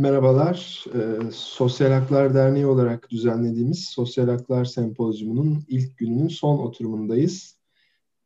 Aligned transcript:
Merhabalar. 0.00 0.84
Ee, 0.94 1.30
Sosyal 1.32 1.90
Haklar 1.92 2.34
Derneği 2.34 2.66
olarak 2.66 3.10
düzenlediğimiz 3.10 3.84
Sosyal 3.84 4.28
Haklar 4.28 4.64
Sempozyumu'nun 4.64 5.64
ilk 5.68 5.98
gününün 5.98 6.28
son 6.28 6.58
oturumundayız. 6.58 7.58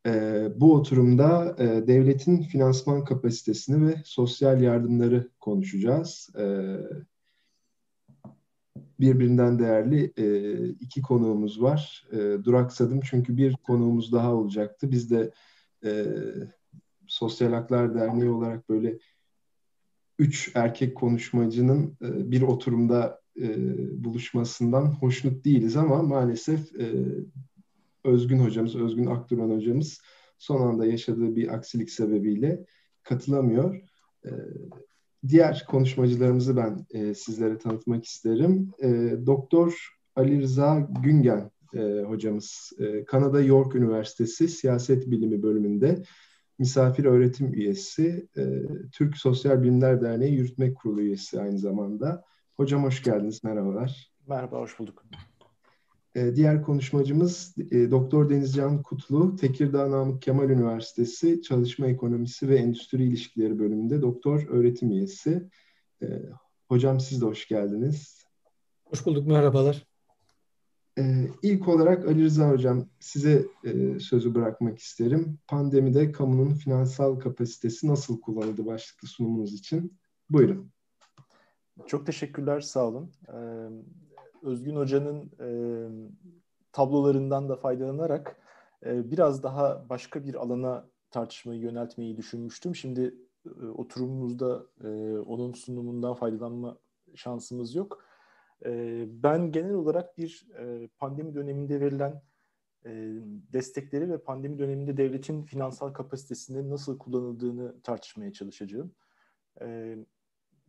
Ee, 0.05 0.47
bu 0.55 0.73
oturumda 0.73 1.55
e, 1.59 1.87
devletin 1.87 2.41
finansman 2.41 3.03
kapasitesini 3.03 3.87
ve 3.87 3.95
sosyal 4.05 4.61
yardımları 4.61 5.29
konuşacağız. 5.39 6.29
Ee, 6.39 6.77
birbirinden 8.99 9.59
değerli 9.59 10.13
e, 10.17 10.53
iki 10.69 11.01
konuğumuz 11.01 11.61
var. 11.61 12.07
E, 12.11 12.17
duraksadım 12.43 12.99
çünkü 13.01 13.37
bir 13.37 13.53
konuğumuz 13.53 14.11
daha 14.11 14.33
olacaktı. 14.33 14.91
Biz 14.91 15.11
de 15.11 15.31
e, 15.85 16.05
Sosyal 17.07 17.53
Haklar 17.53 17.95
Derneği 17.95 18.29
olarak 18.29 18.69
böyle 18.69 18.97
üç 20.19 20.51
erkek 20.55 20.95
konuşmacının 20.95 21.97
e, 22.01 22.31
bir 22.31 22.41
oturumda 22.41 23.21
e, 23.41 23.55
buluşmasından 24.03 24.85
hoşnut 24.85 25.45
değiliz 25.45 25.77
ama 25.77 26.03
maalesef 26.03 26.75
e, 26.79 26.93
Özgün 28.03 28.39
hocamız, 28.39 28.75
Özgün 28.75 29.05
Akduran 29.05 29.49
hocamız 29.49 30.01
son 30.37 30.61
anda 30.61 30.85
yaşadığı 30.85 31.35
bir 31.35 31.53
aksilik 31.53 31.89
sebebiyle 31.89 32.65
katılamıyor. 33.03 33.75
E, 34.25 34.29
diğer 35.27 35.65
konuşmacılarımızı 35.67 36.57
ben 36.57 36.85
e, 36.89 37.13
sizlere 37.13 37.57
tanıtmak 37.57 38.05
isterim. 38.05 38.71
E, 38.83 39.15
Doktor 39.25 39.95
Ali 40.15 40.41
Rıza 40.41 40.87
Güngen 41.03 41.51
e, 41.75 42.01
hocamız, 42.07 42.71
e, 42.79 43.05
Kanada 43.05 43.41
York 43.41 43.75
Üniversitesi 43.75 44.47
Siyaset 44.47 45.11
Bilimi 45.11 45.43
bölümünde 45.43 46.03
misafir 46.59 47.05
öğretim 47.05 47.53
üyesi, 47.53 48.27
e, 48.37 48.43
Türk 48.91 49.17
Sosyal 49.17 49.63
Bilimler 49.63 50.01
Derneği 50.01 50.33
Yürütme 50.33 50.73
Kurulu 50.73 51.01
üyesi 51.01 51.41
aynı 51.41 51.59
zamanda. 51.59 52.23
Hocam 52.55 52.83
hoş 52.83 53.03
geldiniz, 53.03 53.43
merhabalar. 53.43 54.11
Merhaba, 54.27 54.59
hoş 54.59 54.79
bulduk. 54.79 55.05
E, 56.15 56.35
diğer 56.35 56.61
konuşmacımız 56.61 57.55
e, 57.71 57.91
Doktor 57.91 58.29
Denizcan 58.29 58.81
Kutlu, 58.81 59.35
Tekirdağ 59.35 59.91
Namık 59.91 60.21
Kemal 60.21 60.49
Üniversitesi 60.49 61.41
Çalışma 61.41 61.87
Ekonomisi 61.87 62.49
ve 62.49 62.57
Endüstri 62.57 63.03
İlişkileri 63.03 63.59
bölümünde 63.59 64.01
doktor 64.01 64.47
öğretim 64.49 64.91
üyesi. 64.91 65.49
E, 66.01 66.07
hocam 66.67 66.99
siz 66.99 67.21
de 67.21 67.25
hoş 67.25 67.47
geldiniz. 67.47 68.25
Hoş 68.85 69.05
bulduk, 69.05 69.27
merhabalar. 69.27 69.94
Ee, 70.97 71.27
ilk 71.41 71.67
olarak 71.67 72.07
Ali 72.07 72.23
Rıza 72.23 72.49
Hocam 72.49 72.85
size 72.99 73.45
e, 73.63 73.99
sözü 73.99 74.35
bırakmak 74.35 74.79
isterim. 74.79 75.39
Pandemide 75.47 76.11
kamunun 76.11 76.53
finansal 76.53 77.19
kapasitesi 77.19 77.87
nasıl 77.87 78.21
kullanıldı 78.21 78.65
başlıklı 78.65 79.07
sunumunuz 79.07 79.53
için? 79.53 79.97
Buyurun. 80.29 80.71
Çok 81.85 82.05
teşekkürler, 82.05 82.61
sağ 82.61 82.87
olun. 82.87 83.11
Ee, 83.27 83.69
Özgün 84.43 84.75
Hoca'nın 84.75 85.31
e, 85.39 85.49
tablolarından 86.71 87.49
da 87.49 87.55
faydalanarak 87.55 88.39
e, 88.85 89.11
biraz 89.11 89.43
daha 89.43 89.89
başka 89.89 90.25
bir 90.25 90.35
alana 90.35 90.89
tartışmayı 91.11 91.61
yöneltmeyi 91.61 92.17
düşünmüştüm. 92.17 92.75
Şimdi 92.75 93.15
e, 93.45 93.65
oturumumuzda 93.65 94.65
e, 94.83 94.87
onun 95.19 95.53
sunumundan 95.53 96.13
faydalanma 96.13 96.77
şansımız 97.15 97.75
yok. 97.75 98.04
Ben 99.07 99.51
genel 99.51 99.73
olarak 99.73 100.17
bir 100.17 100.47
pandemi 100.97 101.35
döneminde 101.35 101.81
verilen 101.81 102.21
destekleri 103.53 104.09
ve 104.09 104.23
pandemi 104.23 104.59
döneminde 104.59 104.97
devletin 104.97 105.43
finansal 105.43 105.93
kapasitesinde 105.93 106.69
nasıl 106.69 106.97
kullanıldığını 106.97 107.81
tartışmaya 107.81 108.33
çalışacağım. 108.33 108.95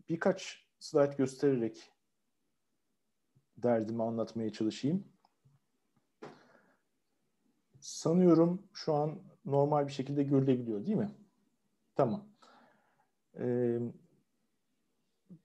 Birkaç 0.08 0.66
slide 0.78 1.14
göstererek 1.18 1.92
derdimi 3.56 4.02
anlatmaya 4.02 4.52
çalışayım. 4.52 5.04
Sanıyorum 7.80 8.68
şu 8.72 8.94
an 8.94 9.22
normal 9.44 9.86
bir 9.86 9.92
şekilde 9.92 10.22
görülebiliyor 10.22 10.86
değil 10.86 10.98
mi? 10.98 11.10
Tamam. 11.94 12.28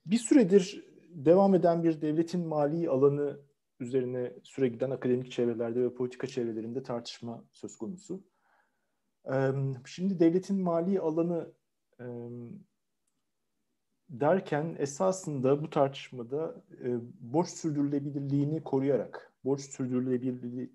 Bir 0.06 0.18
süredir 0.18 0.91
devam 1.14 1.54
eden 1.54 1.84
bir 1.84 2.00
devletin 2.00 2.46
mali 2.46 2.88
alanı 2.88 3.40
üzerine 3.80 4.32
süre 4.42 4.68
giden 4.68 4.90
akademik 4.90 5.32
çevrelerde 5.32 5.82
ve 5.82 5.94
politika 5.94 6.26
çevrelerinde 6.26 6.82
tartışma 6.82 7.44
söz 7.52 7.76
konusu. 7.76 8.24
Şimdi 9.86 10.20
devletin 10.20 10.62
mali 10.62 11.00
alanı 11.00 11.52
derken 14.10 14.76
esasında 14.78 15.62
bu 15.62 15.70
tartışmada 15.70 16.64
borç 17.20 17.48
sürdürülebilirliğini 17.48 18.62
koruyarak, 18.64 19.32
borç 19.44 19.60
sürdürülebilirliği, 19.60 20.72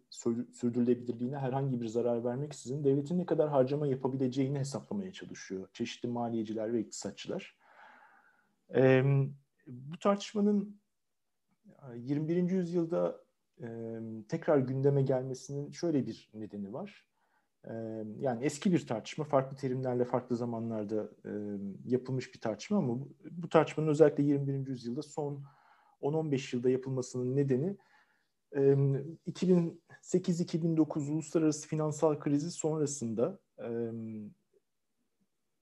sürdürülebilirliğine 0.51 1.37
herhangi 1.37 1.81
bir 1.81 1.87
zarar 1.87 2.23
vermeksizin 2.23 2.83
devletin 2.83 3.17
ne 3.17 3.25
kadar 3.25 3.49
harcama 3.49 3.87
yapabileceğini 3.87 4.59
hesaplamaya 4.59 5.11
çalışıyor 5.13 5.67
çeşitli 5.73 6.09
maliyeciler 6.09 6.73
ve 6.73 6.79
iktisatçılar 6.79 7.57
bu 9.67 9.99
tartışmanın 9.99 10.79
21. 11.95 12.49
yüzyılda 12.49 13.23
e, 13.61 13.67
tekrar 14.29 14.57
gündeme 14.57 15.01
gelmesinin 15.01 15.71
şöyle 15.71 16.07
bir 16.07 16.29
nedeni 16.33 16.73
var. 16.73 17.07
E, 17.65 17.73
yani 18.19 18.45
eski 18.45 18.73
bir 18.73 18.87
tartışma, 18.87 19.25
farklı 19.25 19.57
terimlerle 19.57 20.05
farklı 20.05 20.35
zamanlarda 20.35 21.09
e, 21.25 21.31
yapılmış 21.85 22.33
bir 22.33 22.39
tartışma 22.39 22.77
ama 22.77 22.99
bu, 23.31 23.49
tartışmanın 23.49 23.87
özellikle 23.87 24.23
21. 24.23 24.67
yüzyılda 24.67 25.01
son 25.01 25.43
10-15 26.01 26.55
yılda 26.55 26.69
yapılmasının 26.69 27.35
nedeni 27.35 27.77
2008-2009 28.53 31.11
uluslararası 31.11 31.67
finansal 31.67 32.19
krizi 32.19 32.51
sonrasında 32.51 33.39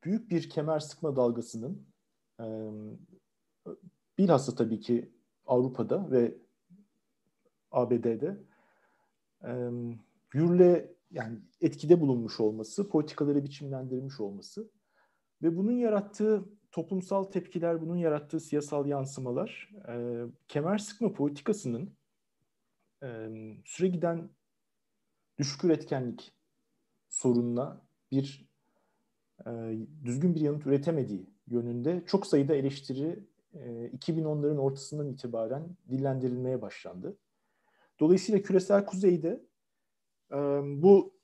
büyük 0.04 0.30
bir 0.30 0.50
kemer 0.50 0.80
sıkma 0.80 1.16
dalgasının 1.16 1.88
bilhassa 4.18 4.56
tabii 4.56 4.80
ki 4.80 5.12
Avrupa'da 5.46 6.12
ve 6.12 6.38
ABD'de 7.72 8.38
e, 9.44 9.52
yürüle 10.34 10.96
yani 11.12 11.40
etkide 11.62 12.02
bulunmuş 12.02 12.40
olması, 12.40 12.90
politikaları 12.90 13.44
biçimlendirmiş 13.44 14.20
olması 14.20 14.72
ve 15.44 15.58
bunun 15.58 15.72
yarattığı 15.72 16.46
toplumsal 16.72 17.24
tepkiler, 17.24 17.82
bunun 17.82 17.96
yarattığı 17.96 18.40
siyasal 18.40 18.86
yansımalar 18.86 19.70
e, 19.88 20.24
kemer 20.48 20.78
sıkma 20.78 21.14
politikasının 21.14 21.98
e, 23.04 23.30
süre 23.66 23.88
giden 23.88 24.30
düşük 25.38 25.64
üretkenlik 25.64 26.34
sorununa 27.10 27.82
bir 28.12 28.50
e, 29.48 29.52
düzgün 30.04 30.36
bir 30.36 30.42
yanıt 30.42 30.66
üretemediği 30.66 31.30
yönünde 31.48 32.04
çok 32.08 32.28
sayıda 32.28 32.56
eleştiri 32.56 33.24
2010'ların 33.56 34.58
ortasından 34.58 35.08
itibaren 35.08 35.78
dillendirilmeye 35.90 36.62
başlandı. 36.62 37.18
Dolayısıyla 38.00 38.42
küresel 38.42 38.86
kuzeyde 38.86 39.46
bu 40.64 41.16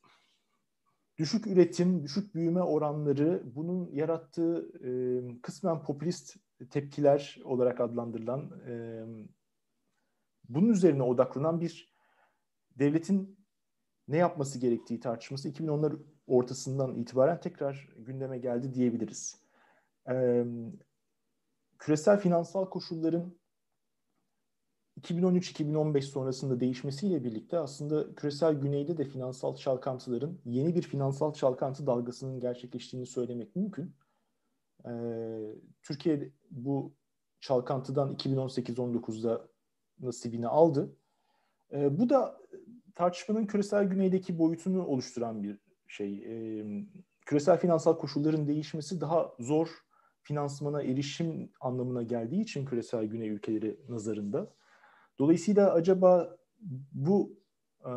düşük 1.17 1.47
üretim, 1.47 2.03
düşük 2.03 2.35
büyüme 2.35 2.61
oranları 2.61 3.43
bunun 3.55 3.91
yarattığı 3.91 4.71
kısmen 5.41 5.83
popülist 5.83 6.35
tepkiler 6.69 7.39
olarak 7.43 7.81
adlandırılan 7.81 8.51
bunun 10.49 10.69
üzerine 10.69 11.03
odaklanan 11.03 11.61
bir 11.61 11.95
devletin 12.79 13.41
ne 14.07 14.17
yapması 14.17 14.59
gerektiği 14.59 14.99
tartışması 14.99 15.49
2010'lar 15.49 15.95
ortasından 16.27 16.95
itibaren 16.95 17.39
tekrar 17.39 17.89
gündeme 17.97 18.37
geldi 18.37 18.73
diyebiliriz 18.73 19.41
küresel 21.81 22.19
finansal 22.19 22.69
koşulların 22.69 23.35
2013-2015 25.01 26.01
sonrasında 26.01 26.59
değişmesiyle 26.59 27.23
birlikte 27.23 27.59
aslında 27.59 28.15
küresel 28.15 28.53
güneyde 28.53 28.97
de 28.97 29.05
finansal 29.05 29.55
çalkantıların 29.55 30.39
yeni 30.45 30.75
bir 30.75 30.81
finansal 30.81 31.33
çalkantı 31.33 31.87
dalgasının 31.87 32.39
gerçekleştiğini 32.39 33.05
söylemek 33.05 33.55
mümkün. 33.55 33.95
Ee, 34.85 35.55
Türkiye 35.83 36.31
bu 36.51 36.93
çalkantıdan 37.39 38.15
2018-19'da 38.15 39.47
nasibini 39.99 40.47
aldı. 40.47 40.95
Ee, 41.73 41.99
bu 41.99 42.09
da 42.09 42.41
tartışmanın 42.95 43.45
küresel 43.45 43.85
güneydeki 43.85 44.39
boyutunu 44.39 44.85
oluşturan 44.85 45.43
bir 45.43 45.59
şey. 45.87 46.13
Ee, 46.13 46.65
küresel 47.25 47.59
finansal 47.59 47.97
koşulların 47.97 48.47
değişmesi 48.47 49.01
daha 49.01 49.35
zor 49.39 49.90
finansmana 50.23 50.81
erişim 50.81 51.51
anlamına 51.61 52.03
geldiği 52.03 52.41
için 52.41 52.65
küresel 52.65 53.05
güney 53.05 53.29
ülkeleri 53.29 53.79
nazarında. 53.89 54.53
Dolayısıyla 55.19 55.73
acaba 55.73 56.37
bu 56.91 57.39
e, 57.79 57.91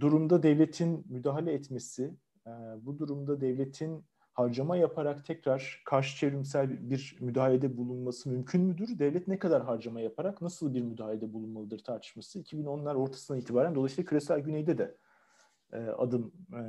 durumda 0.00 0.42
devletin 0.42 1.04
müdahale 1.08 1.52
etmesi, 1.52 2.14
e, 2.46 2.50
bu 2.82 2.98
durumda 2.98 3.40
devletin 3.40 4.04
harcama 4.32 4.76
yaparak 4.76 5.26
tekrar 5.26 5.82
karşı 5.84 6.16
çevrimsel 6.16 6.90
bir 6.90 7.16
müdahalede 7.20 7.76
bulunması 7.76 8.30
mümkün 8.30 8.60
müdür? 8.60 8.98
Devlet 8.98 9.28
ne 9.28 9.38
kadar 9.38 9.62
harcama 9.64 10.00
yaparak 10.00 10.42
nasıl 10.42 10.74
bir 10.74 10.82
müdahalede 10.82 11.32
bulunmalıdır 11.32 11.84
tartışması 11.84 12.38
2010'lar 12.38 12.94
ortasından 12.94 13.40
itibaren 13.40 13.74
dolayısıyla 13.74 14.08
küresel 14.08 14.40
güneyde 14.40 14.78
de 14.78 14.96
e, 15.72 15.78
adım 15.78 16.32
e, 16.52 16.60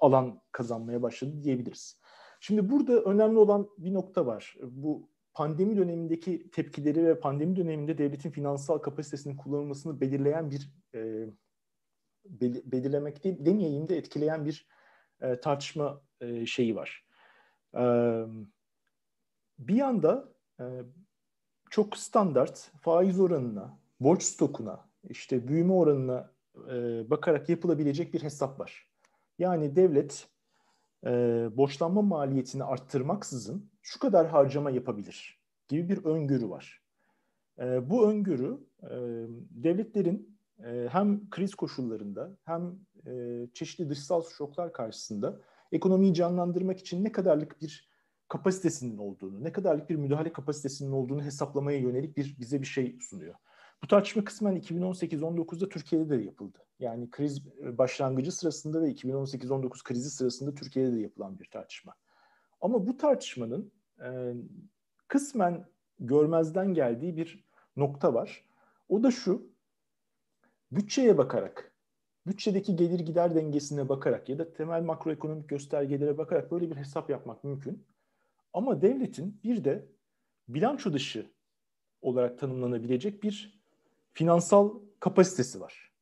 alan 0.00 0.40
kazanmaya 0.52 1.02
başladı 1.02 1.42
diyebiliriz. 1.42 2.00
Şimdi 2.44 2.70
burada 2.70 3.00
önemli 3.00 3.38
olan 3.38 3.68
bir 3.78 3.94
nokta 3.94 4.26
var. 4.26 4.56
Bu 4.62 5.08
pandemi 5.34 5.76
dönemindeki 5.76 6.50
tepkileri 6.50 7.04
ve 7.04 7.20
pandemi 7.20 7.56
döneminde 7.56 7.98
devletin 7.98 8.30
finansal 8.30 8.78
kapasitesinin 8.78 9.36
kullanılmasını 9.36 10.00
belirleyen 10.00 10.50
bir 10.50 10.70
e, 10.94 11.26
belirlemek 12.72 13.24
değil, 13.24 13.36
demeyeyim 13.38 13.88
de 13.88 13.96
etkileyen 13.96 14.44
bir 14.44 14.66
e, 15.20 15.40
tartışma 15.40 16.02
e, 16.20 16.46
şeyi 16.46 16.76
var. 16.76 17.06
E, 17.74 17.82
bir 19.58 19.74
yanda 19.74 20.28
e, 20.60 20.64
çok 21.70 21.96
standart 21.96 22.70
faiz 22.80 23.20
oranına, 23.20 23.78
borç 24.00 24.22
stokuna, 24.22 24.88
işte 25.08 25.48
büyüme 25.48 25.72
oranına 25.72 26.32
e, 26.70 26.74
bakarak 27.10 27.48
yapılabilecek 27.48 28.14
bir 28.14 28.22
hesap 28.22 28.60
var. 28.60 28.88
Yani 29.38 29.76
devlet 29.76 30.31
e, 31.06 31.10
borçlanma 31.56 32.02
maliyetini 32.02 32.64
arttırmaksızın 32.64 33.70
şu 33.82 33.98
kadar 33.98 34.28
harcama 34.28 34.70
yapabilir 34.70 35.42
gibi 35.68 35.88
bir 35.88 36.04
öngörü 36.04 36.48
var. 36.48 36.82
E, 37.58 37.90
bu 37.90 38.10
öngörü 38.10 38.58
e, 38.82 38.90
devletlerin 39.50 40.38
e, 40.64 40.88
hem 40.90 41.30
kriz 41.30 41.54
koşullarında 41.54 42.36
hem 42.44 42.78
e, 43.06 43.46
çeşitli 43.54 43.90
dışsal 43.90 44.22
şoklar 44.22 44.72
karşısında 44.72 45.40
ekonomiyi 45.72 46.14
canlandırmak 46.14 46.78
için 46.78 47.04
ne 47.04 47.12
kadarlık 47.12 47.60
bir 47.60 47.92
kapasitesinin 48.28 48.98
olduğunu, 48.98 49.44
ne 49.44 49.52
kadarlık 49.52 49.90
bir 49.90 49.96
müdahale 49.96 50.32
kapasitesinin 50.32 50.92
olduğunu 50.92 51.22
hesaplamaya 51.22 51.78
yönelik 51.78 52.16
bir 52.16 52.36
bize 52.40 52.60
bir 52.60 52.66
şey 52.66 52.98
sunuyor. 53.00 53.34
Bu 53.82 53.86
tartışma 53.86 54.24
kısmen 54.24 54.56
2018-19'da 54.56 55.68
Türkiye'de 55.68 56.18
de 56.18 56.24
yapıldı. 56.24 56.58
Yani 56.78 57.10
kriz 57.10 57.46
başlangıcı 57.78 58.32
sırasında 58.32 58.82
ve 58.82 58.90
2018-19 58.92 59.82
krizi 59.84 60.10
sırasında 60.10 60.54
Türkiye'de 60.54 60.92
de 60.96 61.00
yapılan 61.00 61.38
bir 61.38 61.50
tartışma. 61.50 61.94
Ama 62.60 62.86
bu 62.86 62.96
tartışmanın 62.96 63.72
e, 64.04 64.34
kısmen 65.08 65.66
görmezden 65.98 66.74
geldiği 66.74 67.16
bir 67.16 67.44
nokta 67.76 68.14
var. 68.14 68.44
O 68.88 69.02
da 69.02 69.10
şu, 69.10 69.52
bütçeye 70.72 71.18
bakarak, 71.18 71.72
bütçedeki 72.26 72.76
gelir 72.76 73.00
gider 73.00 73.34
dengesine 73.34 73.88
bakarak 73.88 74.28
ya 74.28 74.38
da 74.38 74.52
temel 74.52 74.82
makroekonomik 74.82 75.48
göstergelere 75.48 76.18
bakarak 76.18 76.50
böyle 76.50 76.70
bir 76.70 76.76
hesap 76.76 77.10
yapmak 77.10 77.44
mümkün. 77.44 77.86
Ama 78.52 78.82
devletin 78.82 79.40
bir 79.44 79.64
de 79.64 79.88
bilanço 80.48 80.92
dışı 80.92 81.30
olarak 82.02 82.38
tanımlanabilecek 82.38 83.22
bir 83.22 83.61
finansal 84.12 84.80
kapasitesi 85.00 85.60
var. 85.60 85.92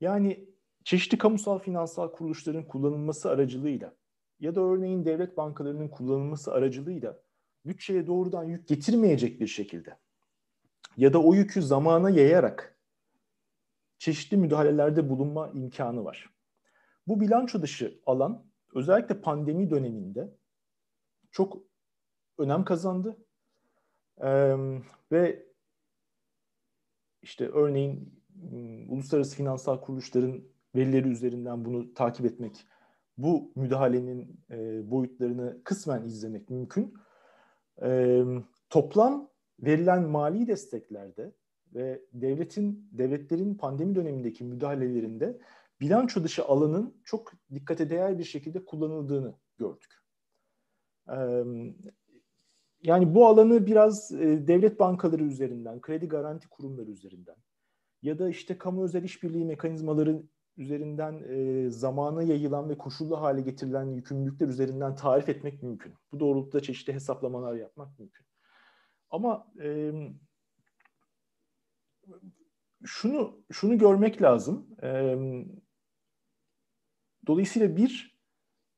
Yani 0.00 0.48
çeşitli 0.84 1.18
kamusal 1.18 1.58
finansal 1.58 2.12
kuruluşların 2.12 2.68
kullanılması 2.68 3.30
aracılığıyla 3.30 3.94
ya 4.40 4.54
da 4.54 4.60
örneğin 4.60 5.04
devlet 5.04 5.36
bankalarının 5.36 5.88
kullanılması 5.88 6.52
aracılığıyla 6.52 7.20
bütçeye 7.66 8.06
doğrudan 8.06 8.44
yük 8.44 8.68
getirmeyecek 8.68 9.40
bir 9.40 9.46
şekilde 9.46 9.98
ya 10.96 11.12
da 11.12 11.22
o 11.22 11.34
yükü 11.34 11.62
zamana 11.62 12.10
yayarak 12.10 12.78
çeşitli 13.98 14.36
müdahalelerde 14.36 15.10
bulunma 15.10 15.50
imkanı 15.54 16.04
var. 16.04 16.30
Bu 17.06 17.20
bilanço 17.20 17.62
dışı 17.62 18.00
alan 18.06 18.46
özellikle 18.74 19.20
pandemi 19.20 19.70
döneminde 19.70 20.36
çok 21.30 21.58
önem 22.38 22.64
kazandı. 22.64 23.16
Ee, 24.22 24.56
ve 25.12 25.46
işte 27.24 27.48
örneğin 27.48 28.22
uluslararası 28.88 29.36
finansal 29.36 29.80
kuruluşların 29.80 30.44
verileri 30.74 31.08
üzerinden 31.08 31.64
bunu 31.64 31.94
takip 31.94 32.26
etmek, 32.26 32.66
bu 33.18 33.52
müdahalenin 33.56 34.40
e, 34.50 34.90
boyutlarını 34.90 35.60
kısmen 35.64 36.04
izlemek 36.04 36.50
mümkün. 36.50 36.94
E, 37.82 38.22
toplam 38.70 39.30
verilen 39.60 40.02
mali 40.02 40.46
desteklerde 40.46 41.32
ve 41.74 42.02
devletin 42.12 42.88
devletlerin 42.92 43.54
pandemi 43.54 43.94
dönemindeki 43.94 44.44
müdahalelerinde 44.44 45.38
bilanço 45.80 46.24
dışı 46.24 46.44
alanın 46.44 47.00
çok 47.04 47.32
dikkate 47.54 47.90
değer 47.90 48.18
bir 48.18 48.24
şekilde 48.24 48.64
kullanıldığını 48.64 49.34
gördük. 49.58 49.94
E, 51.08 51.16
yani 52.84 53.14
bu 53.14 53.26
alanı 53.26 53.66
biraz 53.66 54.12
e, 54.12 54.46
devlet 54.48 54.80
bankaları 54.80 55.24
üzerinden, 55.24 55.80
kredi 55.80 56.08
garanti 56.08 56.48
kurumları 56.48 56.90
üzerinden 56.90 57.36
ya 58.02 58.18
da 58.18 58.28
işte 58.28 58.58
kamu 58.58 58.84
özel 58.84 59.02
işbirliği 59.02 59.44
mekanizmaları 59.44 60.22
üzerinden 60.56 61.22
e, 61.28 61.70
zamana 61.70 62.22
yayılan 62.22 62.68
ve 62.68 62.78
koşullu 62.78 63.20
hale 63.20 63.40
getirilen 63.40 63.84
yükümlülükler 63.84 64.48
üzerinden 64.48 64.96
tarif 64.96 65.28
etmek 65.28 65.62
mümkün. 65.62 65.94
Bu 66.12 66.20
doğrultuda 66.20 66.62
çeşitli 66.62 66.92
hesaplamalar 66.92 67.54
yapmak 67.54 67.98
mümkün. 67.98 68.26
Ama 69.10 69.52
e, 69.62 69.92
şunu 72.84 73.44
şunu 73.52 73.78
görmek 73.78 74.22
lazım. 74.22 74.66
E, 74.82 75.16
dolayısıyla 77.26 77.76
bir 77.76 78.18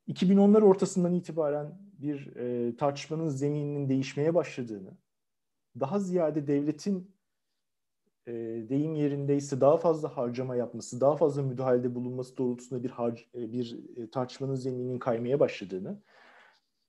2010'lar 0.08 0.62
ortasından 0.62 1.14
itibaren 1.14 1.85
bir 1.98 2.36
e, 2.36 2.76
tartışmanın 2.76 3.28
zemininin 3.28 3.88
değişmeye 3.88 4.34
başladığını, 4.34 4.90
daha 5.80 5.98
ziyade 5.98 6.46
devletin 6.46 7.16
e, 8.26 8.32
deyim 8.68 8.94
yerindeyse 8.94 9.60
daha 9.60 9.76
fazla 9.76 10.16
harcama 10.16 10.56
yapması, 10.56 11.00
daha 11.00 11.16
fazla 11.16 11.42
müdahalede 11.42 11.94
bulunması 11.94 12.36
doğrultusunda 12.36 12.82
bir 12.84 12.90
harc, 12.90 13.22
e, 13.34 13.52
bir 13.52 13.96
e, 13.96 14.10
tartışmanın 14.10 14.54
zemininin 14.54 14.98
kaymaya 14.98 15.40
başladığını 15.40 16.02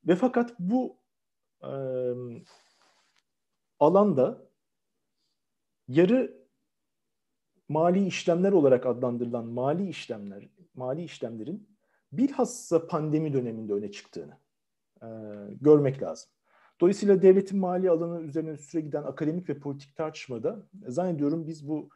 ve 0.07 0.15
fakat 0.15 0.59
bu 0.59 0.97
e, 1.63 1.71
alanda 3.79 4.47
yarı 5.87 6.47
mali 7.69 8.05
işlemler 8.05 8.51
olarak 8.51 8.85
adlandırılan 8.85 9.45
mali 9.45 9.89
işlemler, 9.89 10.49
mali 10.73 11.03
işlemlerin 11.03 11.77
bilhassa 12.11 12.87
pandemi 12.87 13.33
döneminde 13.33 13.73
öne 13.73 13.91
çıktığını 13.91 14.37
e, 15.01 15.07
görmek 15.61 16.03
lazım. 16.03 16.29
Dolayısıyla 16.81 17.21
devletin 17.21 17.59
mali 17.59 17.89
alanı 17.89 18.21
üzerine 18.21 18.57
süre 18.57 18.81
giden 18.81 19.03
akademik 19.03 19.49
ve 19.49 19.59
politik 19.59 19.95
tartışmada 19.95 20.67
e, 20.87 20.91
zannediyorum 20.91 21.47
biz 21.47 21.67
bu 21.67 21.89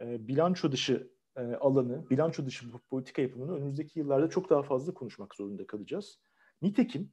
e, 0.00 0.28
bilanço 0.28 0.72
dışı 0.72 1.10
e, 1.36 1.40
alanı, 1.40 2.10
bilanço 2.10 2.46
dışı 2.46 2.66
politika 2.90 3.22
yapımını 3.22 3.56
önümüzdeki 3.56 3.98
yıllarda 3.98 4.30
çok 4.30 4.50
daha 4.50 4.62
fazla 4.62 4.94
konuşmak 4.94 5.34
zorunda 5.34 5.66
kalacağız. 5.66 6.20
Nitekim 6.62 7.12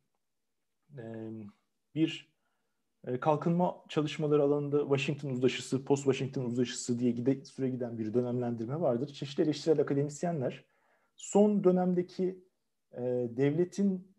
e, 0.98 1.04
bir 1.96 2.36
e, 3.08 3.20
kalkınma 3.20 3.84
çalışmaları 3.90 4.44
alanında 4.44 4.80
Washington 4.80 5.30
uzlaşısı, 5.30 5.86
post 5.86 6.04
Washington 6.04 6.46
uzlaşısı 6.46 7.00
diye 7.00 7.12
gide, 7.12 7.46
süre 7.46 7.70
giden 7.70 7.98
bir 7.98 8.14
dönemlendirme 8.14 8.82
vardır. 8.82 9.08
Çeşitli 9.08 9.44
eleştirel 9.44 9.82
akademisyenler 9.82 10.66
son 11.16 11.64
dönemdeki 11.64 12.44
e, 12.92 13.02
devletin 13.30 14.15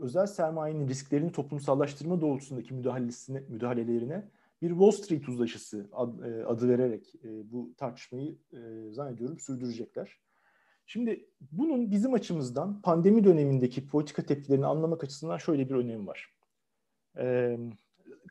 özel 0.00 0.26
sermayenin 0.26 0.88
risklerini 0.88 1.32
toplumsallaştırma 1.32 2.20
doğrultusundaki 2.20 2.74
müdahalesine, 2.74 3.42
müdahalelerine 3.48 4.28
bir 4.62 4.70
Wall 4.70 4.90
Street 4.90 5.28
uzlaşısı 5.28 5.88
ad, 5.92 6.18
e, 6.18 6.44
adı 6.44 6.68
vererek 6.68 7.14
e, 7.24 7.52
bu 7.52 7.74
tartışmayı 7.76 8.38
e, 8.52 8.90
zannediyorum 8.92 9.38
sürdürecekler. 9.38 10.18
Şimdi 10.86 11.26
bunun 11.52 11.90
bizim 11.90 12.14
açımızdan 12.14 12.82
pandemi 12.82 13.24
dönemindeki 13.24 13.86
politika 13.86 14.22
tepkilerini 14.22 14.66
anlamak 14.66 15.04
açısından 15.04 15.36
şöyle 15.36 15.68
bir 15.70 15.74
önemi 15.74 16.06
var. 16.06 16.34
E, 17.18 17.58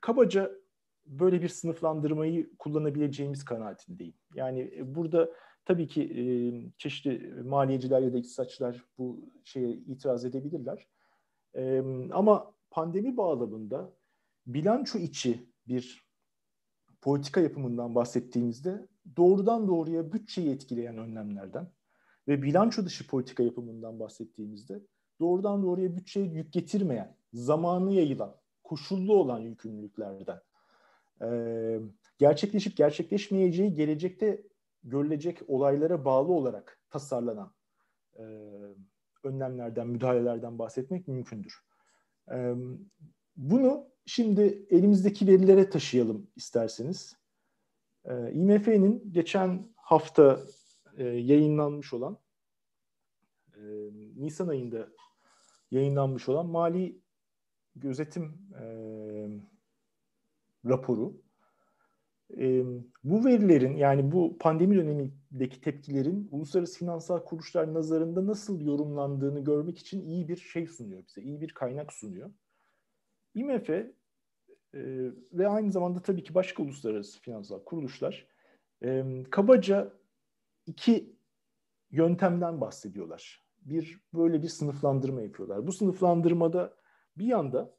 kabaca 0.01 0.51
böyle 1.05 1.41
bir 1.41 1.49
sınıflandırmayı 1.49 2.49
kullanabileceğimiz 2.59 3.45
kanaatindeyim. 3.45 4.13
Yani 4.35 4.73
e, 4.77 4.95
burada 4.95 5.29
tabii 5.65 5.87
ki 5.87 6.03
e, 6.03 6.23
çeşitli 6.77 7.43
maliyeciler 7.43 8.01
ya 8.01 8.13
da 8.13 8.17
iktisatçılar 8.17 8.85
bu 8.97 9.29
şeye 9.43 9.71
itiraz 9.71 10.25
edebilirler. 10.25 10.87
E, 11.55 11.83
ama 12.11 12.53
pandemi 12.71 13.17
bağlamında 13.17 13.93
bilanço 14.47 14.99
içi 14.99 15.49
bir 15.67 16.09
politika 17.01 17.41
yapımından 17.41 17.95
bahsettiğimizde 17.95 18.87
doğrudan 19.17 19.67
doğruya 19.67 20.11
bütçeyi 20.11 20.49
etkileyen 20.51 20.97
önlemlerden 20.97 21.71
ve 22.27 22.41
bilanço 22.41 22.85
dışı 22.85 23.07
politika 23.07 23.43
yapımından 23.43 23.99
bahsettiğimizde 23.99 24.81
doğrudan 25.19 25.63
doğruya 25.63 25.95
bütçeye 25.95 26.25
yük 26.25 26.53
getirmeyen, 26.53 27.17
zamanı 27.33 27.93
yayılan, 27.93 28.35
koşullu 28.63 29.13
olan 29.13 29.39
yükümlülüklerden 29.39 30.41
e, 31.21 31.79
gerçekleşip 32.17 32.77
gerçekleşmeyeceği 32.77 33.73
gelecekte 33.73 34.43
görülecek 34.83 35.39
olaylara 35.47 36.05
bağlı 36.05 36.31
olarak 36.31 36.81
tasarlanan 36.89 37.53
e, 38.19 38.23
önlemlerden, 39.23 39.87
müdahalelerden 39.87 40.59
bahsetmek 40.59 41.07
mümkündür. 41.07 41.59
Bunu 43.35 43.87
şimdi 44.05 44.65
elimizdeki 44.69 45.27
verilere 45.27 45.69
taşıyalım 45.69 46.27
isterseniz. 46.35 47.15
IMF'nin 48.33 49.11
geçen 49.11 49.67
hafta 49.75 50.39
yayınlanmış 50.97 51.93
olan 51.93 52.17
Nisan 54.15 54.47
ayında 54.47 54.89
yayınlanmış 55.71 56.29
olan 56.29 56.45
mali 56.45 57.01
gözetim 57.75 58.51
raporu 60.65 61.21
e, 62.37 62.63
bu 63.03 63.25
verilerin 63.25 63.77
yani 63.77 64.11
bu 64.11 64.37
pandemi 64.37 64.77
dönemindeki 65.31 65.61
tepkilerin 65.61 66.29
uluslararası 66.31 66.79
finansal 66.79 67.19
kuruluşlar 67.25 67.73
nazarında 67.73 68.27
nasıl 68.27 68.61
yorumlandığını 68.61 69.43
görmek 69.43 69.77
için 69.77 70.01
iyi 70.01 70.27
bir 70.27 70.37
şey 70.37 70.67
sunuyor 70.67 71.03
bize, 71.07 71.21
iyi 71.21 71.41
bir 71.41 71.49
kaynak 71.49 71.93
sunuyor. 71.93 72.31
IMF 73.35 73.69
e, 73.69 73.89
ve 75.33 75.47
aynı 75.47 75.71
zamanda 75.71 76.01
tabii 76.01 76.23
ki 76.23 76.35
başka 76.35 76.63
uluslararası 76.63 77.21
finansal 77.21 77.63
kuruluşlar 77.63 78.27
e, 78.83 79.23
kabaca 79.31 79.93
iki 80.65 81.15
yöntemden 81.91 82.61
bahsediyorlar. 82.61 83.43
Bir 83.61 84.01
böyle 84.13 84.41
bir 84.41 84.47
sınıflandırma 84.47 85.21
yapıyorlar. 85.21 85.67
Bu 85.67 85.71
sınıflandırmada 85.71 86.73
bir 87.17 87.25
yanda 87.25 87.75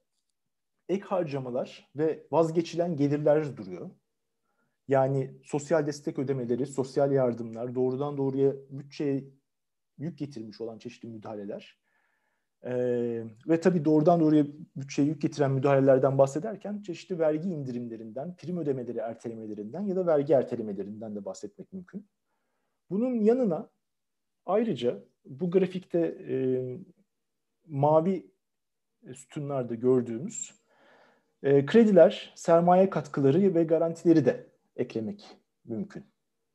ek 0.88 1.04
harcamalar 1.04 1.90
ve 1.96 2.26
vazgeçilen 2.30 2.96
gelirler 2.96 3.56
duruyor. 3.56 3.90
Yani 4.90 5.30
sosyal 5.44 5.86
destek 5.86 6.18
ödemeleri, 6.18 6.66
sosyal 6.66 7.12
yardımlar, 7.12 7.74
doğrudan 7.74 8.18
doğruya 8.18 8.52
bütçeye 8.70 9.24
yük 9.98 10.18
getirmiş 10.18 10.60
olan 10.60 10.78
çeşitli 10.78 11.08
müdahaleler. 11.08 11.78
Ee, 12.64 13.24
ve 13.48 13.60
tabii 13.60 13.84
doğrudan 13.84 14.20
doğruya 14.20 14.46
bütçeye 14.76 15.08
yük 15.08 15.22
getiren 15.22 15.50
müdahalelerden 15.50 16.18
bahsederken 16.18 16.82
çeşitli 16.82 17.18
vergi 17.18 17.48
indirimlerinden, 17.48 18.36
prim 18.36 18.58
ödemeleri 18.58 18.98
ertelemelerinden 18.98 19.80
ya 19.80 19.96
da 19.96 20.06
vergi 20.06 20.32
ertelemelerinden 20.32 21.16
de 21.16 21.24
bahsetmek 21.24 21.72
mümkün. 21.72 22.08
Bunun 22.90 23.14
yanına 23.14 23.70
ayrıca 24.46 25.04
bu 25.24 25.50
grafikte 25.50 25.98
e, 26.28 26.36
mavi 27.66 28.30
sütunlarda 29.14 29.74
gördüğümüz 29.74 30.54
e, 31.42 31.66
krediler, 31.66 32.32
sermaye 32.36 32.90
katkıları 32.90 33.54
ve 33.54 33.64
garantileri 33.64 34.24
de 34.24 34.49
eklemek 34.76 35.36
mümkün. 35.64 36.04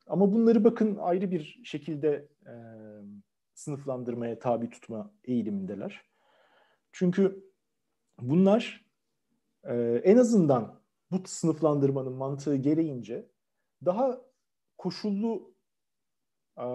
Ama 0.06 0.32
bunları 0.32 0.64
bakın 0.64 0.96
ayrı 0.96 1.30
bir 1.30 1.60
şekilde 1.64 2.28
e, 2.46 2.54
sınıflandırmaya 3.54 4.38
tabi 4.38 4.70
tutma 4.70 5.14
eğilimindeler. 5.24 6.04
Çünkü 6.92 7.44
bunlar 8.20 8.84
e, 9.64 9.74
en 10.04 10.16
azından 10.16 10.80
bu 11.10 11.22
sınıflandırmanın 11.26 12.12
mantığı 12.12 12.56
gereğince 12.56 13.28
daha 13.84 14.20
koşullu 14.78 15.54
e, 16.58 16.66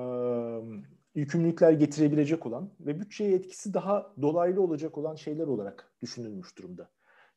yükümlülükler 1.16 1.72
getirebilecek 1.72 2.46
olan 2.46 2.70
ve 2.80 3.00
bütçeye 3.00 3.36
etkisi 3.36 3.74
daha 3.74 4.14
dolaylı 4.22 4.62
olacak 4.62 4.98
olan 4.98 5.16
şeyler 5.16 5.48
olarak 5.48 5.94
düşünülmüş 6.02 6.58
durumda. 6.58 6.90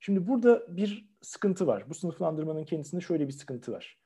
Şimdi 0.04 0.28
burada 0.28 0.76
bir 0.76 1.08
sıkıntı 1.22 1.66
var. 1.66 1.84
Bu 1.88 1.94
sınıflandırmanın 1.94 2.64
kendisinde 2.64 3.00
şöyle 3.00 3.26
bir 3.26 3.32
sıkıntı 3.32 3.72
var. 3.72 3.98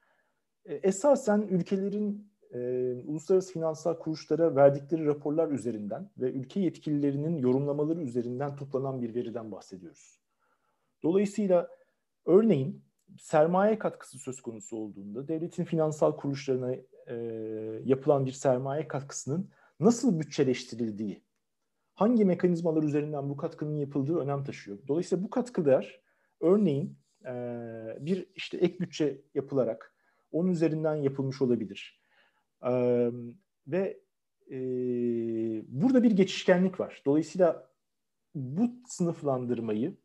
E, 0.65 0.75
esasen 0.75 1.41
ülkelerin 1.43 2.33
e, 2.55 2.59
uluslararası 3.07 3.53
finansal 3.53 3.99
kuruluşlara 3.99 4.57
verdikleri 4.57 5.07
raporlar 5.07 5.51
üzerinden 5.51 6.11
ve 6.19 6.33
ülke 6.33 6.61
yetkililerinin 6.61 7.37
yorumlamaları 7.37 8.03
üzerinden 8.03 8.57
toplanan 8.57 9.03
bir 9.03 9.15
veriden 9.15 9.53
bahsediyoruz. 9.53 10.21
Dolayısıyla 11.03 11.69
örneğin 12.27 12.85
sermaye 13.21 13.79
katkısı 13.79 14.19
söz 14.19 14.41
konusu 14.41 14.77
olduğunda 14.77 15.29
devletin 15.29 15.65
finansal 15.65 16.17
kuruluşlarına 16.17 16.75
e, 17.07 17.17
yapılan 17.85 18.27
bir 18.27 18.33
sermaye 18.33 18.89
katkısının 18.89 19.51
nasıl 19.81 20.21
bütçeleştirildiği, 20.21 21.23
hangi 21.99 22.25
mekanizmalar 22.25 22.83
üzerinden 22.83 23.31
bu 23.31 23.37
katkının 23.37 23.77
yapıldığı 23.77 24.19
önem 24.19 24.45
taşıyor. 24.45 24.79
Dolayısıyla 24.89 25.25
bu 25.25 25.31
katkılar 25.31 26.01
örneğin 26.41 26.99
e, 27.25 27.33
bir 28.01 28.27
işte 28.35 28.57
ek 28.57 28.81
bütçe 28.81 29.21
yapılarak 29.35 29.95
onun 30.33 30.51
üzerinden 30.51 30.95
yapılmış 30.95 31.43
olabilir. 31.43 32.03
Ee, 32.67 33.11
ve 33.67 34.01
e, 34.51 34.59
burada 35.69 36.03
bir 36.03 36.11
geçişkenlik 36.11 36.81
var. 36.81 37.03
Dolayısıyla 37.07 37.71
bu 38.35 38.71
sınıflandırmayı 38.87 39.97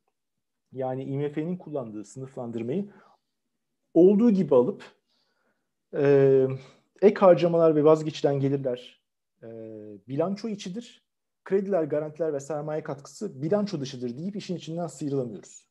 yani 0.72 1.04
IMF'nin 1.04 1.58
kullandığı 1.58 2.06
sınıflandırmayı 2.06 2.90
olduğu 3.94 4.32
gibi 4.32 4.56
alıp 4.56 4.84
e, 5.94 6.48
ek 7.02 7.20
harcamalar 7.20 7.76
ve 7.76 7.84
vazgeçilen 7.84 8.40
gelirler 8.40 9.02
e, 9.44 9.48
bilanço 10.08 10.48
içidir. 10.48 11.02
Krediler, 11.44 11.84
garantiler 11.84 12.34
ve 12.34 12.40
sermaye 12.40 12.84
katkısı 12.84 13.42
bilanço 13.42 13.82
dışıdır 13.82 14.18
deyip 14.18 14.36
işin 14.36 14.56
içinden 14.56 14.88
sıyrılamıyoruz. 14.88 15.68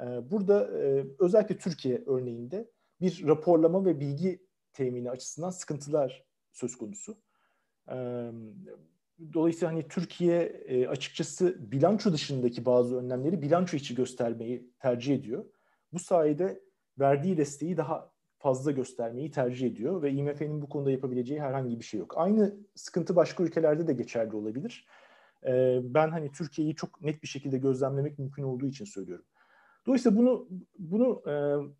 E, 0.00 0.30
burada 0.30 0.78
e, 0.78 1.06
özellikle 1.18 1.58
Türkiye 1.58 2.04
örneğinde 2.06 2.70
bir 3.00 3.26
raporlama 3.26 3.84
ve 3.84 4.00
bilgi 4.00 4.46
temini 4.72 5.10
açısından 5.10 5.50
sıkıntılar 5.50 6.24
söz 6.52 6.76
konusu. 6.76 7.22
Dolayısıyla 9.32 9.72
hani 9.72 9.88
Türkiye 9.88 10.66
açıkçası 10.88 11.72
bilanço 11.72 12.12
dışındaki 12.12 12.66
bazı 12.66 12.96
önlemleri 12.96 13.42
bilanço 13.42 13.76
içi 13.76 13.94
göstermeyi 13.94 14.72
tercih 14.78 15.14
ediyor. 15.14 15.44
Bu 15.92 15.98
sayede 15.98 16.62
verdiği 16.98 17.36
desteği 17.36 17.76
daha 17.76 18.09
fazla 18.40 18.70
göstermeyi 18.70 19.30
tercih 19.30 19.66
ediyor 19.66 20.02
ve 20.02 20.10
IMF'nin 20.10 20.62
bu 20.62 20.68
konuda 20.68 20.90
yapabileceği 20.90 21.40
herhangi 21.40 21.78
bir 21.78 21.84
şey 21.84 22.00
yok. 22.00 22.14
Aynı 22.16 22.56
sıkıntı 22.74 23.16
başka 23.16 23.44
ülkelerde 23.44 23.86
de 23.86 23.92
geçerli 23.92 24.36
olabilir. 24.36 24.86
Ben 25.82 26.10
hani 26.10 26.32
Türkiye'yi 26.32 26.74
çok 26.74 27.02
net 27.02 27.22
bir 27.22 27.28
şekilde 27.28 27.58
gözlemlemek 27.58 28.18
mümkün 28.18 28.42
olduğu 28.42 28.66
için 28.66 28.84
söylüyorum. 28.84 29.24
Dolayısıyla 29.86 30.18
bunu 30.18 30.48
bunu 30.78 31.22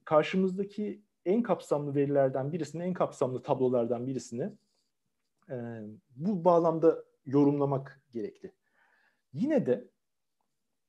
karşımızdaki 0.04 1.02
en 1.26 1.42
kapsamlı 1.42 1.94
verilerden 1.94 2.52
birisini, 2.52 2.82
en 2.82 2.92
kapsamlı 2.92 3.42
tablolardan 3.42 4.06
birisini 4.06 4.52
e, 5.50 5.56
bu 6.16 6.44
bağlamda 6.44 7.04
yorumlamak 7.26 8.02
gerekli. 8.10 8.52
Yine 9.32 9.66
de 9.66 9.88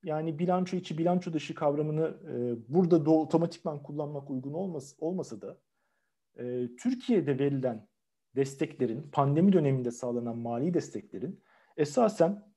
yani 0.03 0.39
bilanço 0.39 0.77
içi, 0.77 0.97
bilanço 0.97 1.33
dışı 1.33 1.55
kavramını 1.55 2.17
e, 2.27 2.55
burada 2.73 3.05
da 3.05 3.11
otomatikman 3.11 3.83
kullanmak 3.83 4.29
uygun 4.29 4.53
olmasa, 4.53 4.95
olmasa 4.99 5.41
da 5.41 5.57
e, 6.37 6.75
Türkiye'de 6.75 7.39
verilen 7.39 7.87
desteklerin, 8.35 9.09
pandemi 9.11 9.53
döneminde 9.53 9.91
sağlanan 9.91 10.37
mali 10.37 10.73
desteklerin 10.73 11.43
esasen 11.77 12.53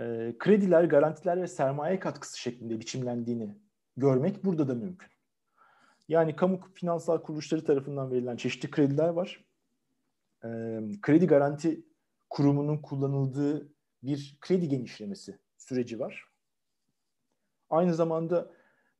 e, 0.00 0.34
krediler, 0.38 0.84
garantiler 0.84 1.42
ve 1.42 1.46
sermaye 1.46 1.98
katkısı 1.98 2.40
şeklinde 2.40 2.80
biçimlendiğini 2.80 3.54
görmek 3.96 4.44
burada 4.44 4.68
da 4.68 4.74
mümkün. 4.74 5.08
Yani 6.08 6.36
kamu 6.36 6.60
finansal 6.74 7.22
kuruluşları 7.22 7.64
tarafından 7.64 8.10
verilen 8.10 8.36
çeşitli 8.36 8.70
krediler 8.70 9.08
var. 9.08 9.44
E, 10.44 10.48
kredi 11.02 11.26
garanti 11.26 11.84
kurumunun 12.30 12.78
kullanıldığı 12.78 13.72
bir 14.02 14.38
kredi 14.40 14.68
genişlemesi 14.68 15.38
süreci 15.56 16.00
var. 16.00 16.33
Aynı 17.74 17.94
zamanda 17.94 18.50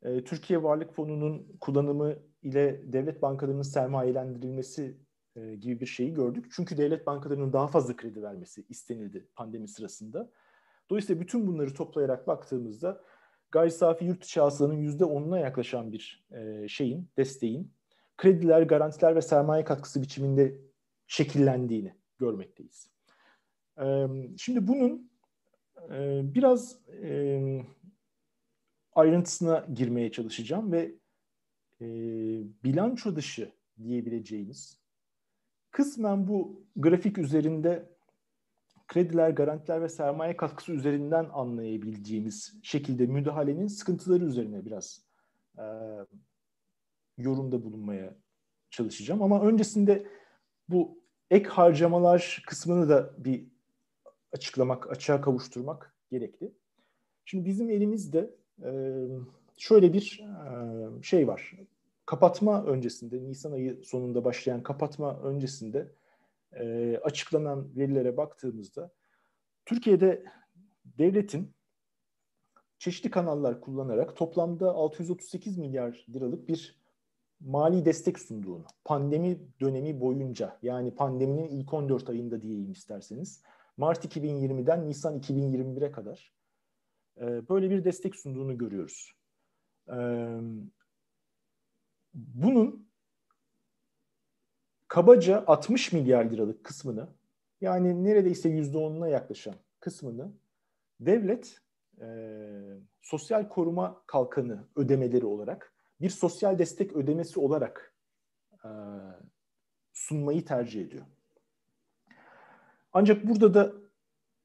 e, 0.02 0.24
Türkiye 0.24 0.62
Varlık 0.62 0.94
Fonu'nun 0.94 1.56
kullanımı 1.60 2.16
ile 2.42 2.92
devlet 2.92 3.22
bankalarının 3.22 3.62
sermayelendirilmesi 3.62 4.96
e, 5.36 5.54
gibi 5.54 5.80
bir 5.80 5.86
şeyi 5.86 6.14
gördük. 6.14 6.46
Çünkü 6.50 6.76
devlet 6.76 7.06
bankalarının 7.06 7.52
daha 7.52 7.66
fazla 7.66 7.96
kredi 7.96 8.22
vermesi 8.22 8.64
istenildi 8.68 9.28
pandemi 9.36 9.68
sırasında. 9.68 10.30
Dolayısıyla 10.90 11.22
bütün 11.22 11.46
bunları 11.46 11.74
toplayarak 11.74 12.26
baktığımızda 12.26 13.00
gayri 13.50 13.70
safi 13.70 14.04
yurt 14.04 14.24
içi 14.24 14.40
hasılanın 14.40 14.76
%10'una 14.76 15.40
yaklaşan 15.40 15.92
bir 15.92 16.26
e, 16.32 16.68
şeyin, 16.68 17.08
desteğin 17.16 17.72
krediler, 18.16 18.62
garantiler 18.62 19.16
ve 19.16 19.22
sermaye 19.22 19.64
katkısı 19.64 20.02
biçiminde 20.02 20.60
şekillendiğini 21.06 21.94
görmekteyiz. 22.18 22.88
E, 23.80 24.06
şimdi 24.38 24.66
bunun 24.66 25.10
e, 25.90 26.20
biraz 26.34 26.78
e, 27.02 27.40
ayrıntısına 28.94 29.66
girmeye 29.74 30.12
çalışacağım 30.12 30.72
ve 30.72 30.94
e, 31.80 31.86
bilanço 32.64 33.16
dışı 33.16 33.52
diyebileceğimiz 33.82 34.78
kısmen 35.70 36.28
bu 36.28 36.64
grafik 36.76 37.18
üzerinde 37.18 37.88
krediler, 38.88 39.30
garantiler 39.30 39.82
ve 39.82 39.88
sermaye 39.88 40.36
katkısı 40.36 40.72
üzerinden 40.72 41.28
anlayabileceğimiz 41.32 42.54
şekilde 42.62 43.06
müdahalenin 43.06 43.66
sıkıntıları 43.66 44.24
üzerine 44.24 44.64
biraz 44.66 45.02
e, 45.58 45.64
yorumda 47.18 47.64
bulunmaya 47.64 48.14
çalışacağım. 48.70 49.22
Ama 49.22 49.42
öncesinde 49.42 50.06
bu 50.68 50.98
ek 51.30 51.48
harcamalar 51.48 52.42
kısmını 52.46 52.88
da 52.88 53.24
bir 53.24 53.46
açıklamak, 54.32 54.90
açığa 54.90 55.20
kavuşturmak 55.20 55.94
gerekli. 56.10 56.52
Şimdi 57.24 57.44
bizim 57.44 57.70
elimizde 57.70 58.34
şöyle 59.56 59.92
bir 59.92 60.24
şey 61.02 61.28
var. 61.28 61.54
Kapatma 62.06 62.64
öncesinde, 62.64 63.24
Nisan 63.24 63.52
ayı 63.52 63.80
sonunda 63.84 64.24
başlayan 64.24 64.62
kapatma 64.62 65.20
öncesinde 65.20 65.92
açıklanan 67.02 67.76
verilere 67.76 68.16
baktığımızda 68.16 68.90
Türkiye'de 69.66 70.24
devletin 70.84 71.54
çeşitli 72.78 73.10
kanallar 73.10 73.60
kullanarak 73.60 74.16
toplamda 74.16 74.74
638 74.74 75.58
milyar 75.58 76.06
liralık 76.08 76.48
bir 76.48 76.84
mali 77.40 77.84
destek 77.84 78.18
sunduğunu, 78.18 78.64
pandemi 78.84 79.38
dönemi 79.60 80.00
boyunca 80.00 80.58
yani 80.62 80.94
pandeminin 80.94 81.48
ilk 81.48 81.74
14 81.74 82.10
ayında 82.10 82.42
diyeyim 82.42 82.72
isterseniz, 82.72 83.42
Mart 83.76 84.04
2020'den 84.04 84.88
Nisan 84.88 85.20
2021'e 85.20 85.92
kadar 85.92 86.32
e, 87.20 87.48
böyle 87.48 87.70
bir 87.70 87.84
destek 87.84 88.16
sunduğunu 88.16 88.58
görüyoruz. 88.58 89.12
E, 89.88 89.96
bunun 92.14 92.88
kabaca 94.88 95.44
60 95.46 95.92
milyar 95.92 96.24
liralık 96.24 96.64
kısmını 96.64 97.08
yani 97.60 98.04
neredeyse 98.04 98.48
%10'una 98.48 99.10
yaklaşan 99.10 99.54
kısmını 99.80 100.32
devlet 101.00 101.60
e, 102.00 102.06
sosyal 103.02 103.48
koruma 103.48 104.02
kalkanı 104.06 104.64
ödemeleri 104.76 105.26
olarak 105.26 105.72
bir 106.00 106.10
sosyal 106.10 106.58
destek 106.58 106.92
ödemesi 106.92 107.40
olarak 107.40 107.94
e, 108.64 108.68
sunmayı 109.92 110.44
tercih 110.44 110.82
ediyor. 110.82 111.06
Ancak 112.92 113.28
burada 113.28 113.54
da 113.54 113.72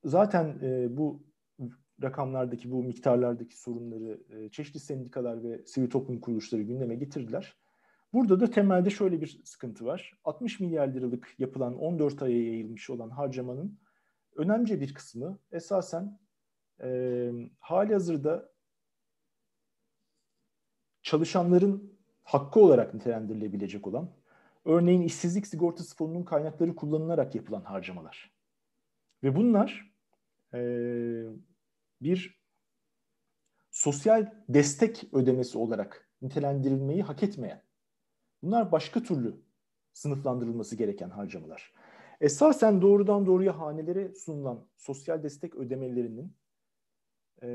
zaten 0.04 0.60
e, 0.62 0.98
bu 0.98 1.29
rakamlardaki, 2.04 2.72
bu 2.72 2.84
miktarlardaki 2.84 3.60
sorunları 3.60 4.20
e, 4.30 4.50
çeşitli 4.50 4.80
sendikalar 4.80 5.44
ve 5.44 5.66
sivil 5.66 5.90
toplum 5.90 6.20
kuruluşları 6.20 6.62
gündeme 6.62 6.96
getirdiler. 6.96 7.56
Burada 8.14 8.40
da 8.40 8.50
temelde 8.50 8.90
şöyle 8.90 9.22
bir 9.22 9.42
sıkıntı 9.44 9.86
var. 9.86 10.14
60 10.24 10.60
milyar 10.60 10.88
liralık 10.88 11.36
yapılan 11.38 11.78
14 11.78 12.22
aya 12.22 12.44
yayılmış 12.44 12.90
olan 12.90 13.10
harcamanın 13.10 13.80
önemli 14.36 14.82
bir 14.82 14.94
kısmı 14.94 15.40
esasen 15.52 16.20
e, 16.84 17.32
hali 17.60 17.94
hazırda 17.94 18.50
çalışanların 21.02 22.00
hakkı 22.24 22.60
olarak 22.60 22.94
nitelendirilebilecek 22.94 23.88
olan, 23.88 24.12
örneğin 24.66 25.02
işsizlik 25.02 25.48
sigortası 25.48 25.96
fonunun 25.96 26.24
kaynakları 26.24 26.76
kullanılarak 26.76 27.36
yapılan 27.36 27.62
harcamalar. 27.62 28.32
Ve 29.24 29.36
bunlar 29.36 29.92
e, 30.54 30.60
bir 32.02 32.40
sosyal 33.72 34.32
destek 34.50 35.04
ödemesi 35.14 35.58
olarak 35.58 36.10
nitelendirilmeyi 36.22 37.04
hak 37.04 37.24
etmeyen, 37.24 37.64
bunlar 38.44 38.72
başka 38.72 39.04
türlü 39.04 39.42
sınıflandırılması 39.94 40.76
gereken 40.76 41.10
harcamalar. 41.10 41.74
Esasen 42.22 42.82
doğrudan 42.82 43.26
doğruya 43.26 43.60
hanelere 43.60 44.14
sunulan 44.14 44.68
sosyal 44.78 45.24
destek 45.24 45.56
ödemelerinin 45.56 46.36
e, 47.42 47.48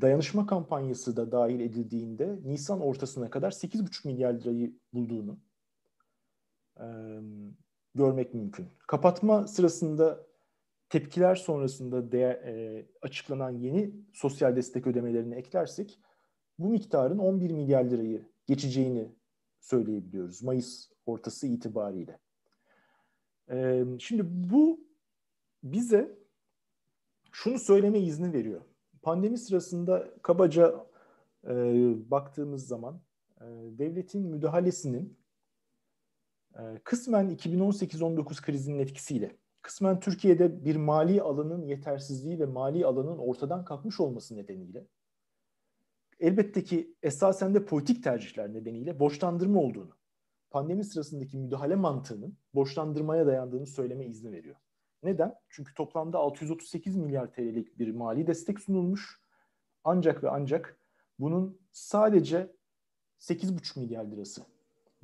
dayanışma 0.00 0.46
kampanyası 0.46 1.16
da 1.16 1.32
dahil 1.32 1.60
edildiğinde 1.60 2.38
Nisan 2.44 2.80
ortasına 2.80 3.30
kadar 3.30 3.50
8,5 3.50 4.06
milyar 4.08 4.32
lirayı 4.32 4.78
bulduğunu 4.92 5.38
e, 6.80 6.86
görmek 7.94 8.34
mümkün. 8.34 8.66
Kapatma 8.86 9.46
sırasında 9.46 10.26
tepkiler 10.88 11.34
sonrasında 11.34 12.12
değer, 12.12 12.34
e, 12.34 12.86
açıklanan 13.02 13.50
yeni 13.50 13.94
sosyal 14.12 14.56
destek 14.56 14.86
ödemelerini 14.86 15.34
eklersek 15.34 16.00
bu 16.58 16.68
miktarın 16.68 17.18
11 17.18 17.50
milyar 17.50 17.84
lirayı 17.84 18.28
geçeceğini 18.46 19.14
söyleyebiliyoruz 19.60 20.42
Mayıs 20.42 20.90
ortası 21.06 21.46
itibariyle. 21.46 22.18
E, 23.50 23.84
şimdi 23.98 24.22
bu 24.26 24.80
bize 25.62 26.18
şunu 27.32 27.58
söyleme 27.58 28.00
izni 28.00 28.32
veriyor 28.32 28.60
pandemi 29.04 29.38
sırasında 29.38 30.10
kabaca 30.22 30.86
e, 31.46 31.52
baktığımız 32.10 32.66
zaman 32.66 33.00
e, 33.40 33.44
devletin 33.78 34.22
müdahalesinin 34.22 35.18
e, 36.54 36.62
kısmen 36.84 37.30
2018-19 37.36 38.42
krizinin 38.42 38.78
etkisiyle, 38.78 39.36
kısmen 39.64 40.00
Türkiye'de 40.00 40.64
bir 40.64 40.76
mali 40.76 41.22
alanın 41.22 41.66
yetersizliği 41.66 42.40
ve 42.40 42.46
mali 42.46 42.86
alanın 42.86 43.18
ortadan 43.18 43.64
kalkmış 43.64 44.00
olması 44.00 44.36
nedeniyle, 44.36 44.86
elbette 46.20 46.64
ki 46.64 46.94
esasen 47.02 47.54
de 47.54 47.64
politik 47.64 48.04
tercihler 48.04 48.54
nedeniyle 48.54 49.00
borçlandırma 49.00 49.60
olduğunu, 49.60 49.96
pandemi 50.50 50.84
sırasındaki 50.84 51.36
müdahale 51.36 51.74
mantığının 51.74 52.38
borçlandırmaya 52.54 53.26
dayandığını 53.26 53.66
söyleme 53.66 54.06
izni 54.06 54.32
veriyor. 54.32 54.56
Neden? 55.02 55.34
Çünkü 55.48 55.74
toplamda 55.74 56.18
638 56.18 56.96
milyar 56.96 57.32
TL'lik 57.32 57.78
bir 57.78 57.94
mali 57.94 58.26
destek 58.26 58.60
sunulmuş. 58.60 59.20
Ancak 59.84 60.24
ve 60.24 60.30
ancak 60.30 60.78
bunun 61.18 61.60
sadece 61.72 62.56
8,5 63.20 63.80
milyar 63.80 64.04
lirası 64.04 64.42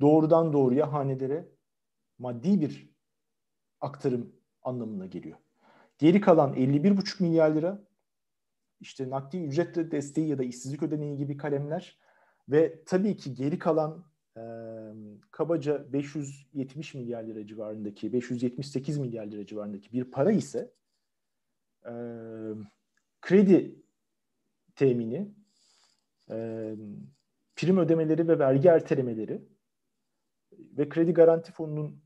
doğrudan 0.01 0.53
doğruya 0.53 0.93
hanelere 0.93 1.47
maddi 2.17 2.61
bir 2.61 2.89
aktarım 3.79 4.40
anlamına 4.63 5.05
geliyor. 5.05 5.37
Geri 5.97 6.21
kalan 6.21 6.53
51,5 6.53 7.23
milyar 7.23 7.55
lira 7.55 7.81
işte 8.79 9.09
nakdi 9.09 9.37
ücret 9.37 9.75
desteği 9.75 10.27
ya 10.27 10.37
da 10.37 10.43
işsizlik 10.43 10.83
ödeneği 10.83 11.17
gibi 11.17 11.37
kalemler 11.37 11.97
ve 12.49 12.83
tabii 12.85 13.17
ki 13.17 13.33
geri 13.33 13.59
kalan 13.59 14.03
e, 14.37 14.41
kabaca 15.31 15.93
570 15.93 16.93
milyar 16.93 17.23
lira 17.23 17.45
civarındaki, 17.45 18.13
578 18.13 18.97
milyar 18.97 19.25
lira 19.25 19.45
civarındaki 19.45 19.91
bir 19.93 20.03
para 20.03 20.31
ise 20.31 20.73
e, 21.85 21.93
kredi 23.21 23.75
temini, 24.75 25.31
e, 26.29 26.75
prim 27.55 27.77
ödemeleri 27.77 28.27
ve 28.27 28.39
vergi 28.39 28.67
ertelemeleri 28.67 29.41
ve 30.51 30.89
kredi 30.89 31.13
garanti 31.13 31.51
fonunun 31.51 32.01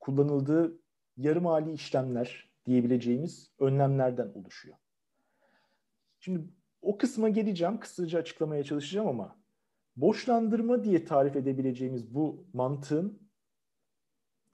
kullanıldığı 0.00 0.78
yarı 1.18 1.40
mali 1.40 1.72
işlemler 1.72 2.50
diyebileceğimiz 2.66 3.50
önlemlerden 3.58 4.28
oluşuyor. 4.34 4.76
Şimdi 6.20 6.44
o 6.82 6.98
kısma 6.98 7.28
geleceğim, 7.28 7.80
kısaca 7.80 8.18
açıklamaya 8.18 8.64
çalışacağım 8.64 9.08
ama 9.08 9.38
Boşlandırma 9.96 10.84
diye 10.84 11.04
tarif 11.04 11.36
edebileceğimiz 11.36 12.14
bu 12.14 12.46
mantığın 12.52 13.28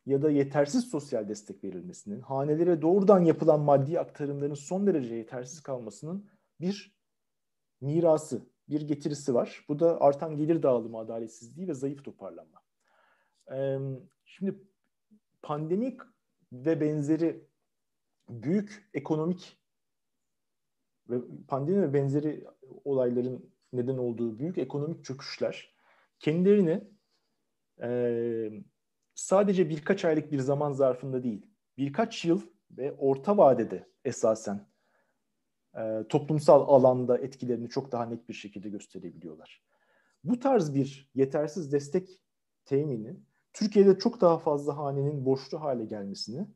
ya 0.07 0.23
da 0.23 0.31
yetersiz 0.31 0.85
sosyal 0.85 1.29
destek 1.29 1.65
verilmesinin, 1.65 2.21
hanelere 2.21 2.83
doğrudan 2.83 3.21
yapılan 3.21 3.61
maddi 3.61 4.01
aktarımların 4.01 4.55
son 4.55 4.87
derece 4.87 5.15
yetersiz 5.15 5.63
kalmasının 5.63 6.27
bir 6.61 6.97
mirası, 7.81 8.43
bir 8.69 8.81
getirisi 8.81 9.35
var. 9.35 9.65
Bu 9.69 9.79
da 9.79 10.01
artan 10.01 10.37
gelir 10.37 10.63
dağılımı 10.63 10.99
adaletsizliği 10.99 11.69
ve 11.69 11.75
zayıf 11.75 12.05
toparlanma. 12.05 12.63
Şimdi 14.25 14.63
pandemik 15.43 16.01
ve 16.55 16.81
benzeri 16.81 17.49
büyük 18.29 18.91
ekonomik 18.95 19.59
ve 21.11 21.17
pandemi 21.49 21.83
ve 21.83 21.95
benzeri 21.95 22.47
olayların 22.85 23.55
neden 23.73 23.99
olduğu 23.99 24.39
büyük 24.39 24.59
ekonomik 24.59 25.05
çöküşler 25.05 25.75
kendilerini 26.19 26.85
e, 27.83 28.51
sadece 29.15 29.71
birkaç 29.71 30.05
aylık 30.05 30.33
bir 30.33 30.39
zaman 30.39 30.73
zarfında 30.73 31.23
değil, 31.23 31.47
birkaç 31.77 32.25
yıl 32.25 32.43
ve 32.71 32.93
orta 32.93 33.37
vadede 33.37 33.89
esasen 34.05 34.67
e, 35.77 36.05
toplumsal 36.09 36.69
alanda 36.69 37.19
etkilerini 37.19 37.69
çok 37.69 37.93
daha 37.93 38.07
net 38.07 38.29
bir 38.29 38.35
şekilde 38.35 38.69
gösterebiliyorlar. 38.69 39.65
Bu 40.25 40.39
tarz 40.39 40.75
bir 40.75 41.11
yetersiz 41.15 41.73
destek 41.73 42.23
temini 42.65 43.17
Türkiye'de 43.55 43.99
çok 43.99 44.21
daha 44.21 44.39
fazla 44.39 44.77
hanenin 44.77 45.25
borçlu 45.25 45.61
hale 45.61 45.85
gelmesini, 45.85 46.47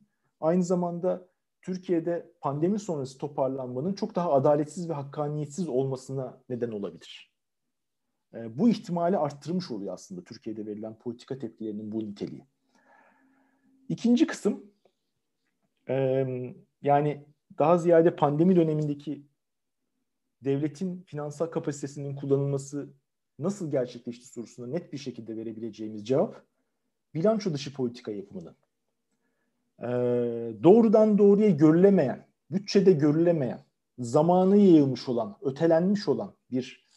aynı 0.41 0.65
zamanda 0.65 1.29
Türkiye'de 1.63 2.33
pandemi 2.41 2.79
sonrası 2.79 3.19
toparlanmanın 3.19 3.95
çok 3.95 4.15
daha 4.15 4.33
adaletsiz 4.33 4.89
ve 4.89 4.93
hakkaniyetsiz 4.93 5.69
olmasına 5.69 6.43
neden 6.49 6.71
olabilir. 6.71 7.33
E, 8.35 8.59
bu 8.59 8.69
ihtimali 8.69 9.17
arttırmış 9.17 9.71
oluyor 9.71 9.95
aslında 9.95 10.25
Türkiye'de 10.25 10.67
verilen 10.67 10.99
politika 10.99 11.39
tepkilerinin 11.39 11.93
bu 11.93 11.99
niteliği. 11.99 12.47
İkinci 13.89 14.27
kısım 14.27 14.73
e, 15.89 16.27
yani 16.83 17.27
daha 17.59 17.79
ziyade 17.79 18.17
pandemi 18.17 18.57
dönemindeki 18.57 19.27
devletin 20.45 21.03
finansal 21.03 21.47
kapasitesinin 21.47 22.17
kullanılması 22.17 22.93
nasıl 23.39 23.71
gerçekleşti 23.71 24.27
sorusuna 24.27 24.67
net 24.67 24.93
bir 24.93 24.99
şekilde 24.99 25.37
verebileceğimiz 25.37 26.07
cevap 26.07 26.49
bilanço 27.19 27.53
dışı 27.53 27.75
politika 27.75 28.11
yapımının 28.13 28.57
e, 29.83 29.89
doğrudan 30.63 31.19
doğruya 31.19 31.51
görülemeyen, 31.51 32.27
bütçede 32.51 32.93
görülemeyen 32.93 33.65
zamanı 33.99 34.57
yayılmış 34.57 35.09
olan, 35.09 35.37
ötelenmiş 35.43 36.09
olan 36.09 36.35
bir 36.51 36.89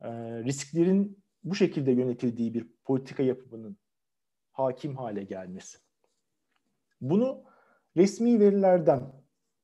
e, 0.00 0.08
risklerin 0.44 1.18
bu 1.44 1.54
şekilde 1.54 1.90
yönetildiği 1.90 2.54
bir 2.54 2.66
politika 2.84 3.22
yapımının 3.22 3.76
hakim 4.52 4.96
hale 4.96 5.24
gelmesi. 5.24 5.78
Bunu 7.00 7.42
resmi 7.96 8.40
verilerden 8.40 9.12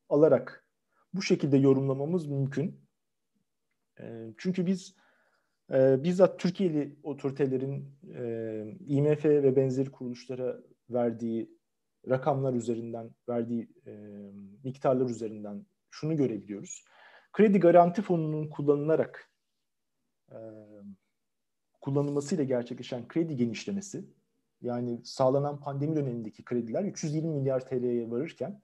alarak 0.08 0.66
bu 1.14 1.22
şekilde 1.22 1.56
yorumlamamız 1.56 2.26
mümkün. 2.26 2.80
E, 4.00 4.34
çünkü 4.38 4.66
biz 4.66 4.94
e, 5.70 6.04
bizzat 6.04 6.38
Türkiye'li 6.38 6.96
otoritelerin 7.02 7.84
e, 8.14 8.76
IMF 8.86 9.24
ve 9.24 9.56
benzeri 9.56 9.90
kuruluşlara 9.90 10.56
verdiği 10.90 11.50
rakamlar 12.08 12.54
üzerinden, 12.54 13.10
verdiği 13.28 13.68
e, 13.86 13.92
miktarlar 14.64 15.10
üzerinden 15.10 15.66
şunu 15.90 16.16
görebiliyoruz. 16.16 16.84
Kredi 17.32 17.60
garanti 17.60 18.02
fonunun 18.02 18.48
kullanılarak 18.48 19.30
e, 20.30 20.38
kullanılmasıyla 21.80 22.44
gerçekleşen 22.44 23.08
kredi 23.08 23.36
genişlemesi, 23.36 24.04
yani 24.62 25.00
sağlanan 25.04 25.60
pandemi 25.60 25.96
dönemindeki 25.96 26.44
krediler 26.44 26.84
320 26.84 27.28
milyar 27.28 27.66
TL'ye 27.66 28.10
varırken 28.10 28.62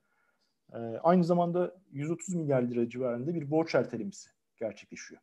e, 0.73 0.79
aynı 0.79 1.25
zamanda 1.25 1.75
130 1.93 2.35
milyar 2.35 2.63
lira 2.63 2.89
civarında 2.89 3.35
bir 3.35 3.51
borç 3.51 3.75
ertelemesi 3.75 4.31
gerçekleşiyor. 4.57 5.21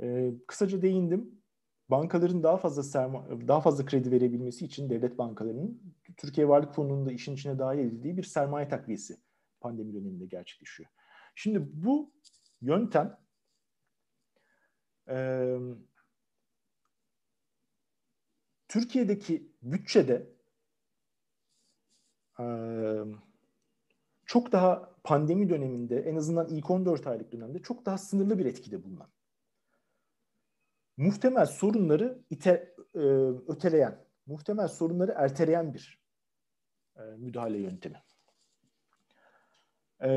E, 0.00 0.32
kısaca 0.46 0.82
değindim. 0.82 1.42
Bankaların 1.90 2.42
daha 2.42 2.56
fazla 2.56 2.82
serma, 2.82 3.48
daha 3.48 3.60
fazla 3.60 3.84
kredi 3.84 4.10
verebilmesi 4.10 4.64
için 4.64 4.90
devlet 4.90 5.18
bankalarının 5.18 5.82
Türkiye 6.16 6.48
Varlık 6.48 6.74
Fonu'nun 6.74 7.06
da 7.06 7.12
işin 7.12 7.34
içine 7.34 7.58
dahil 7.58 7.78
edildiği 7.78 8.16
bir 8.16 8.22
sermaye 8.22 8.68
takviyesi 8.68 9.16
pandemi 9.60 9.94
döneminde 9.94 10.26
gerçekleşiyor. 10.26 10.90
Şimdi 11.34 11.68
bu 11.72 12.12
yöntem 12.60 13.18
e, 15.08 15.56
Türkiye'deki 18.68 19.52
bütçede 19.62 20.32
e, 22.40 22.46
çok 24.26 24.52
daha 24.52 24.94
pandemi 25.04 25.48
döneminde 25.48 26.00
en 26.00 26.16
azından 26.16 26.48
ilk 26.48 26.70
14 26.70 27.06
aylık 27.06 27.32
dönemde 27.32 27.62
çok 27.62 27.86
daha 27.86 27.98
sınırlı 27.98 28.38
bir 28.38 28.46
etkide 28.46 28.84
bulunan 28.84 29.10
muhtemel 30.96 31.46
sorunları 31.46 32.24
ite, 32.30 32.74
e, 32.94 32.98
öteleyen, 33.48 34.04
muhtemel 34.26 34.68
sorunları 34.68 35.12
erteleyen 35.16 35.74
bir 35.74 36.02
e, 36.96 37.02
müdahale 37.02 37.58
yöntemi. 37.58 38.02
E, 40.02 40.10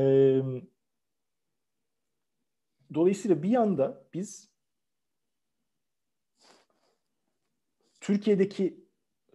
dolayısıyla 2.94 3.42
bir 3.42 3.48
yanda 3.50 4.06
biz 4.14 4.50
Türkiye'deki 8.00 8.86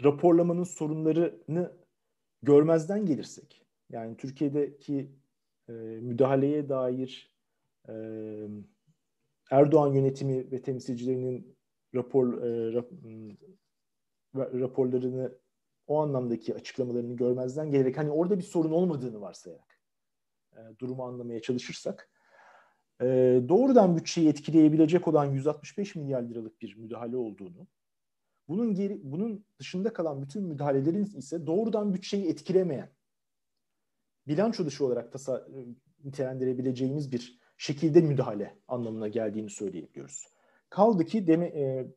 raporlamanın 0.03 0.63
sorunlarını 0.63 1.77
görmezden 2.41 3.05
gelirsek, 3.05 3.65
yani 3.89 4.17
Türkiye'deki 4.17 5.11
e, 5.69 5.71
müdahaleye 5.73 6.69
dair 6.69 7.35
e, 7.89 7.93
Erdoğan 9.51 9.93
yönetimi 9.93 10.51
ve 10.51 10.61
temsilcilerinin 10.61 11.57
rapor 11.95 12.41
e, 12.41 12.73
rap, 12.73 12.91
raporlarını 14.35 15.37
o 15.87 15.99
anlamdaki 15.99 16.55
açıklamalarını 16.55 17.15
görmezden 17.15 17.71
gelerek 17.71 17.97
hani 17.97 18.11
orada 18.11 18.37
bir 18.37 18.43
sorun 18.43 18.71
olmadığını 18.71 19.21
varsayarak 19.21 19.79
e, 20.53 20.59
durumu 20.79 21.03
anlamaya 21.03 21.41
çalışırsak 21.41 22.09
e, 23.01 23.05
doğrudan 23.49 23.97
bütçeyi 23.97 24.29
etkileyebilecek 24.29 25.07
olan 25.07 25.25
165 25.25 25.95
milyar 25.95 26.21
liralık 26.21 26.61
bir 26.61 26.77
müdahale 26.77 27.17
olduğunu 27.17 27.67
bunun 28.47 28.75
geri, 28.75 28.99
bunun 29.03 29.45
dışında 29.59 29.93
kalan 29.93 30.21
bütün 30.21 30.43
müdahalelerin 30.43 31.05
ise 31.05 31.47
doğrudan 31.47 31.93
bütçeyi 31.93 32.29
etkilemeyen 32.29 32.89
bilanço 34.27 34.65
dışı 34.65 34.85
olarak 34.85 35.11
tasa, 35.11 35.47
nitelendirebileceğimiz 36.03 37.11
bir 37.11 37.40
şekilde 37.61 38.01
müdahale 38.01 38.57
anlamına 38.67 39.07
geldiğini 39.07 39.49
söyleyebiliyoruz. 39.49 40.27
Kaldı 40.69 41.05
ki 41.05 41.27
deme, 41.27 41.45
e, 41.45 41.87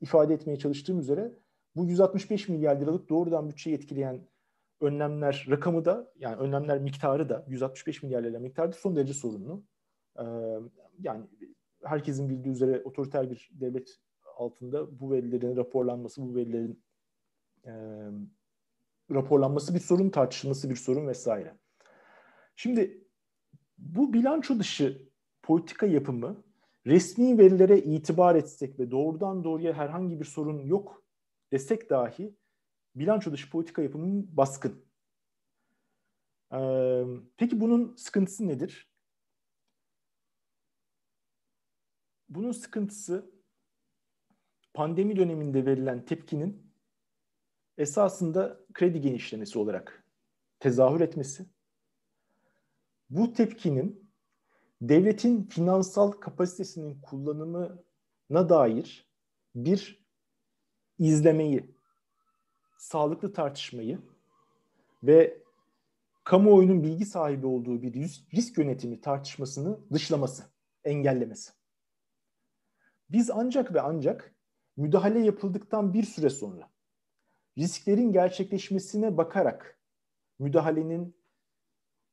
ifade 0.00 0.34
etmeye 0.34 0.56
çalıştığım 0.56 0.98
üzere 0.98 1.32
bu 1.76 1.86
165 1.86 2.48
milyar 2.48 2.80
liralık 2.80 3.08
doğrudan 3.08 3.50
bütçeyi 3.50 3.76
etkileyen 3.76 4.28
önlemler 4.80 5.46
rakamı 5.50 5.84
da 5.84 6.12
yani 6.16 6.36
önlemler 6.36 6.78
miktarı 6.78 7.28
da 7.28 7.44
165 7.48 8.02
milyar 8.02 8.22
lira 8.22 8.38
miktarı 8.38 8.68
da 8.68 8.76
son 8.76 8.96
derece 8.96 9.14
sorunlu. 9.14 9.64
Ee, 10.18 10.24
yani 11.00 11.26
herkesin 11.84 12.28
bildiği 12.28 12.50
üzere 12.50 12.82
otoriter 12.84 13.30
bir 13.30 13.50
devlet 13.52 13.88
altında 14.36 15.00
bu 15.00 15.12
verilerin 15.12 15.56
raporlanması, 15.56 16.22
bu 16.22 16.36
verilerin 16.36 16.84
e, 17.64 17.72
raporlanması 19.10 19.74
bir 19.74 19.80
sorun, 19.80 20.10
tartışılması 20.10 20.70
bir 20.70 20.76
sorun 20.76 21.06
vesaire. 21.06 21.56
Şimdi 22.56 23.05
bu 23.78 24.12
bilanço 24.12 24.58
dışı 24.58 25.08
politika 25.42 25.86
yapımı 25.86 26.44
resmi 26.86 27.38
verilere 27.38 27.78
itibar 27.78 28.34
etsek 28.34 28.78
ve 28.78 28.90
doğrudan 28.90 29.44
doğruya 29.44 29.72
herhangi 29.74 30.20
bir 30.20 30.24
sorun 30.24 30.58
yok 30.62 31.04
desek 31.52 31.90
dahi 31.90 32.36
bilanço 32.94 33.32
dışı 33.32 33.50
politika 33.50 33.82
yapımının 33.82 34.36
baskın. 34.36 34.86
Ee, 36.52 37.04
peki 37.36 37.60
bunun 37.60 37.96
sıkıntısı 37.96 38.48
nedir? 38.48 38.90
Bunun 42.28 42.52
sıkıntısı 42.52 43.30
pandemi 44.74 45.16
döneminde 45.16 45.66
verilen 45.66 46.04
tepkinin 46.04 46.72
esasında 47.78 48.60
kredi 48.74 49.00
genişlemesi 49.00 49.58
olarak 49.58 50.04
tezahür 50.60 51.00
etmesi 51.00 51.46
bu 53.10 53.32
tepkinin 53.32 54.10
devletin 54.80 55.42
finansal 55.42 56.10
kapasitesinin 56.10 57.00
kullanımına 57.00 58.48
dair 58.48 59.08
bir 59.54 60.06
izlemeyi, 60.98 61.76
sağlıklı 62.78 63.32
tartışmayı 63.32 63.98
ve 65.02 65.42
kamuoyunun 66.24 66.82
bilgi 66.82 67.06
sahibi 67.06 67.46
olduğu 67.46 67.82
bir 67.82 67.94
risk 68.34 68.58
yönetimi 68.58 69.00
tartışmasını 69.00 69.78
dışlaması, 69.92 70.42
engellemesi. 70.84 71.52
Biz 73.10 73.30
ancak 73.30 73.74
ve 73.74 73.80
ancak 73.80 74.34
müdahale 74.76 75.18
yapıldıktan 75.18 75.94
bir 75.94 76.02
süre 76.02 76.30
sonra 76.30 76.70
risklerin 77.58 78.12
gerçekleşmesine 78.12 79.16
bakarak 79.16 79.80
müdahalenin 80.38 81.16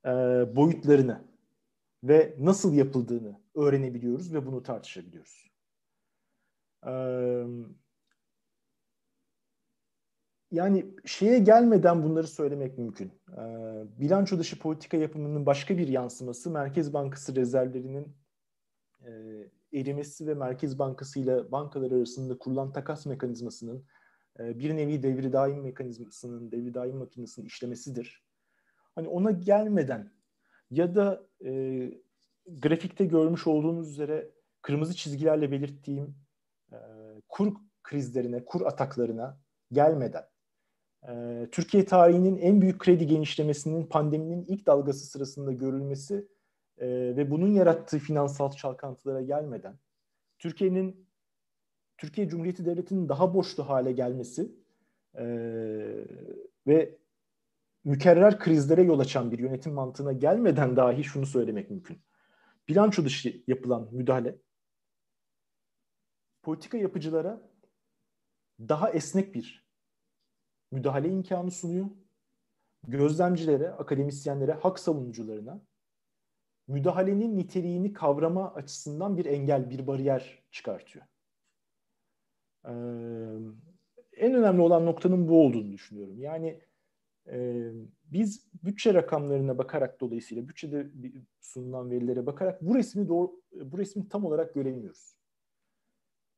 e, 0.05 0.09
boyutlarını 0.55 1.23
ve 2.03 2.35
nasıl 2.39 2.73
yapıldığını 2.73 3.39
öğrenebiliyoruz 3.55 4.33
ve 4.33 4.45
bunu 4.45 4.63
tartışabiliyoruz. 4.63 5.51
E, 6.85 6.93
yani 10.51 10.85
şeye 11.05 11.39
gelmeden 11.39 12.03
bunları 12.03 12.27
söylemek 12.27 12.77
mümkün. 12.77 13.11
E, 13.31 13.43
bilanço 13.99 14.39
dışı 14.39 14.59
politika 14.59 14.97
yapımının 14.97 15.45
başka 15.45 15.77
bir 15.77 15.87
yansıması 15.87 16.51
Merkez 16.51 16.93
Bankası 16.93 17.35
rezervlerinin 17.35 18.15
e, 19.01 19.11
erimesi 19.73 20.27
ve 20.27 20.33
Merkez 20.33 20.79
Bankası 20.79 21.19
ile 21.19 21.51
bankalar 21.51 21.91
arasında 21.91 22.37
kurulan 22.37 22.73
takas 22.73 23.05
mekanizmasının 23.05 23.85
e, 24.39 24.59
bir 24.59 24.75
nevi 24.75 25.03
devri 25.03 25.33
daim 25.33 25.61
mekanizmasının, 25.61 26.51
devri 26.51 26.73
daim 26.73 26.97
makinesinin 26.97 27.45
işlemesidir 27.45 28.22
hani 28.95 29.07
ona 29.07 29.31
gelmeden 29.31 30.11
ya 30.71 30.95
da 30.95 31.27
e, 31.45 31.51
grafikte 32.47 33.05
görmüş 33.05 33.47
olduğunuz 33.47 33.91
üzere 33.91 34.31
kırmızı 34.61 34.95
çizgilerle 34.95 35.51
belirttiğim 35.51 36.15
e, 36.71 36.77
kur 37.29 37.53
krizlerine, 37.83 38.45
kur 38.45 38.61
ataklarına 38.61 39.39
gelmeden 39.71 40.25
e, 41.07 41.47
Türkiye 41.51 41.85
tarihinin 41.85 42.37
en 42.37 42.61
büyük 42.61 42.79
kredi 42.79 43.07
genişlemesinin 43.07 43.85
pandeminin 43.85 44.45
ilk 44.45 44.65
dalgası 44.67 45.05
sırasında 45.05 45.51
görülmesi 45.51 46.27
e, 46.77 46.87
ve 46.87 47.31
bunun 47.31 47.51
yarattığı 47.51 47.99
finansal 47.99 48.51
çalkantılara 48.51 49.21
gelmeden 49.21 49.79
Türkiye'nin 50.39 51.07
Türkiye 51.97 52.29
Cumhuriyeti 52.29 52.65
Devleti'nin 52.65 53.09
daha 53.09 53.33
borçlu 53.33 53.69
hale 53.69 53.91
gelmesi 53.91 54.51
e, 55.17 55.25
ve 56.67 56.97
mükerrer 57.83 58.39
krizlere 58.39 58.81
yol 58.81 58.99
açan 58.99 59.31
bir 59.31 59.39
yönetim 59.39 59.73
mantığına 59.73 60.11
gelmeden 60.11 60.75
dahi 60.75 61.03
şunu 61.03 61.25
söylemek 61.25 61.69
mümkün. 61.69 62.01
Bilanço 62.69 63.05
dışı 63.05 63.43
yapılan 63.47 63.89
müdahale 63.91 64.37
politika 66.43 66.77
yapıcılara 66.77 67.41
daha 68.59 68.89
esnek 68.89 69.35
bir 69.35 69.67
müdahale 70.71 71.09
imkanı 71.09 71.51
sunuyor. 71.51 71.85
Gözlemcilere, 72.87 73.69
akademisyenlere, 73.69 74.51
hak 74.51 74.79
savunucularına 74.79 75.61
müdahalenin 76.67 77.37
niteliğini 77.37 77.93
kavrama 77.93 78.53
açısından 78.53 79.17
bir 79.17 79.25
engel, 79.25 79.69
bir 79.69 79.87
bariyer 79.87 80.43
çıkartıyor. 80.51 81.05
Ee, 82.65 82.71
en 84.13 84.33
önemli 84.33 84.61
olan 84.61 84.85
noktanın 84.85 85.27
bu 85.27 85.45
olduğunu 85.45 85.71
düşünüyorum. 85.71 86.19
Yani 86.19 86.61
e, 87.27 87.71
biz 88.05 88.47
bütçe 88.63 88.93
rakamlarına 88.93 89.57
bakarak 89.57 90.01
dolayısıyla 90.01 90.49
bütçede 90.49 90.91
sunulan 91.41 91.91
verilere 91.91 92.25
bakarak 92.25 92.61
bu 92.61 92.75
resmi 92.75 93.07
doğru, 93.07 93.31
bu 93.51 93.77
resmi 93.77 94.09
tam 94.09 94.25
olarak 94.25 94.53
göremiyoruz. 94.53 95.15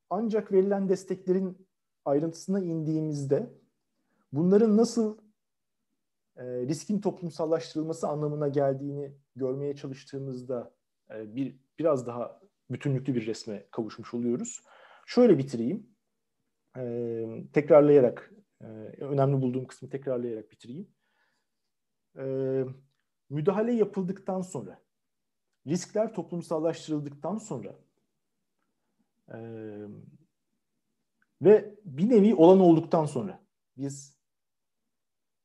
Ancak 0.10 0.52
verilen 0.52 0.90
desteklerin 0.90 1.68
ayrıntısına 2.06 2.60
indiğimizde 2.60 3.54
bunların 4.32 4.78
nasıl 4.78 5.18
e, 6.38 6.44
riskin 6.46 7.02
toplumsallaştırılması 7.02 8.08
anlamına 8.08 8.48
geldiğini 8.48 9.12
görmeye 9.36 9.76
çalıştığımızda 9.76 10.76
e, 11.14 11.36
bir 11.36 11.60
biraz 11.80 12.08
daha 12.08 12.42
bütünlüklü 12.72 13.16
bir 13.16 13.26
resme 13.26 13.66
kavuşmuş 13.72 14.14
oluyoruz. 14.14 14.64
Şöyle 15.06 15.38
bitireyim. 15.38 15.90
E, 16.78 17.26
tekrarlayarak, 17.54 18.34
e, 18.62 18.66
önemli 19.00 19.42
bulduğum 19.42 19.68
kısmı 19.68 19.90
tekrarlayarak 19.90 20.52
bitireyim. 20.52 20.88
E, 22.18 22.26
müdahale 23.30 23.74
yapıldıktan 23.74 24.42
sonra, 24.42 24.82
riskler 25.68 26.14
toplumsallaştırıldıktan 26.14 27.38
sonra 27.38 27.76
e, 29.34 29.38
ve 31.42 31.76
bir 31.86 32.10
nevi 32.10 32.36
olan 32.36 32.60
olduktan 32.60 33.06
sonra 33.06 33.46
biz 33.78 34.16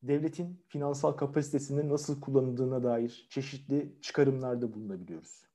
devletin 0.02 0.64
finansal 0.68 1.12
kapasitesinin 1.12 1.88
nasıl 1.88 2.20
kullanıldığına 2.20 2.82
dair 2.82 3.26
çeşitli 3.30 3.98
çıkarımlarda 4.02 4.74
bulunabiliyoruz. 4.74 5.46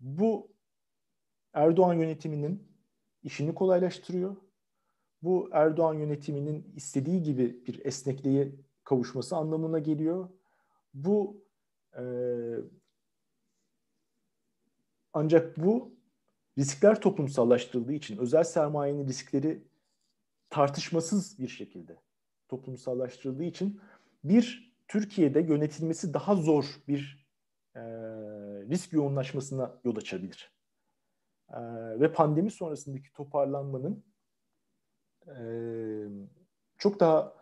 Bu 0.00 0.52
Erdoğan 1.52 1.94
yönetiminin 1.94 2.72
işini 3.22 3.54
kolaylaştırıyor. 3.54 4.36
Bu 5.22 5.48
Erdoğan 5.52 5.94
yönetiminin 5.94 6.72
istediği 6.76 7.22
gibi 7.22 7.66
bir 7.66 7.84
esnekliğe 7.84 8.52
kavuşması 8.84 9.36
anlamına 9.36 9.78
geliyor. 9.78 10.28
Bu 10.94 11.44
e, 11.98 12.02
ancak 15.12 15.56
bu 15.56 15.94
riskler 16.58 17.00
toplumsallaştırıldığı 17.00 17.92
için 17.92 18.16
özel 18.16 18.44
sermayenin 18.44 19.06
riskleri 19.06 19.62
tartışmasız 20.50 21.38
bir 21.38 21.48
şekilde 21.48 21.96
toplumsallaştırıldığı 22.48 23.44
için 23.44 23.80
bir 24.24 24.72
Türkiye'de 24.88 25.40
yönetilmesi 25.40 26.14
daha 26.14 26.34
zor 26.34 26.64
bir 26.88 27.26
e, 27.74 27.80
risk 28.70 28.92
yoğunlaşmasına 28.92 29.80
yol 29.84 29.96
açabilir. 29.96 30.52
E, 31.50 31.60
ve 32.00 32.12
pandemi 32.12 32.50
sonrasındaki 32.50 33.12
toparlanmanın 33.12 34.04
e, 35.26 35.44
çok 36.78 37.00
daha 37.00 37.34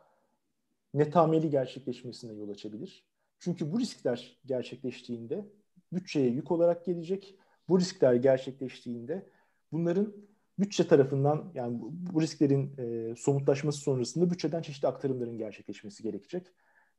netameli 0.94 1.50
gerçekleşmesine 1.50 2.32
yol 2.32 2.48
açabilir. 2.48 3.04
Çünkü 3.38 3.72
bu 3.72 3.80
riskler 3.80 4.38
gerçekleştiğinde 4.46 5.44
bütçeye 5.92 6.30
yük 6.30 6.50
olarak 6.50 6.84
gelecek. 6.84 7.34
Bu 7.68 7.80
riskler 7.80 8.14
gerçekleştiğinde 8.14 9.26
bunların 9.72 10.12
bütçe 10.58 10.88
tarafından 10.88 11.52
yani 11.54 11.78
bu 12.12 12.20
risklerin 12.20 12.72
e, 12.78 13.16
somutlaşması 13.16 13.78
sonrasında 13.78 14.30
bütçeden 14.30 14.62
çeşitli 14.62 14.88
aktarımların 14.88 15.38
gerçekleşmesi 15.38 16.02
gerekecek. 16.02 16.46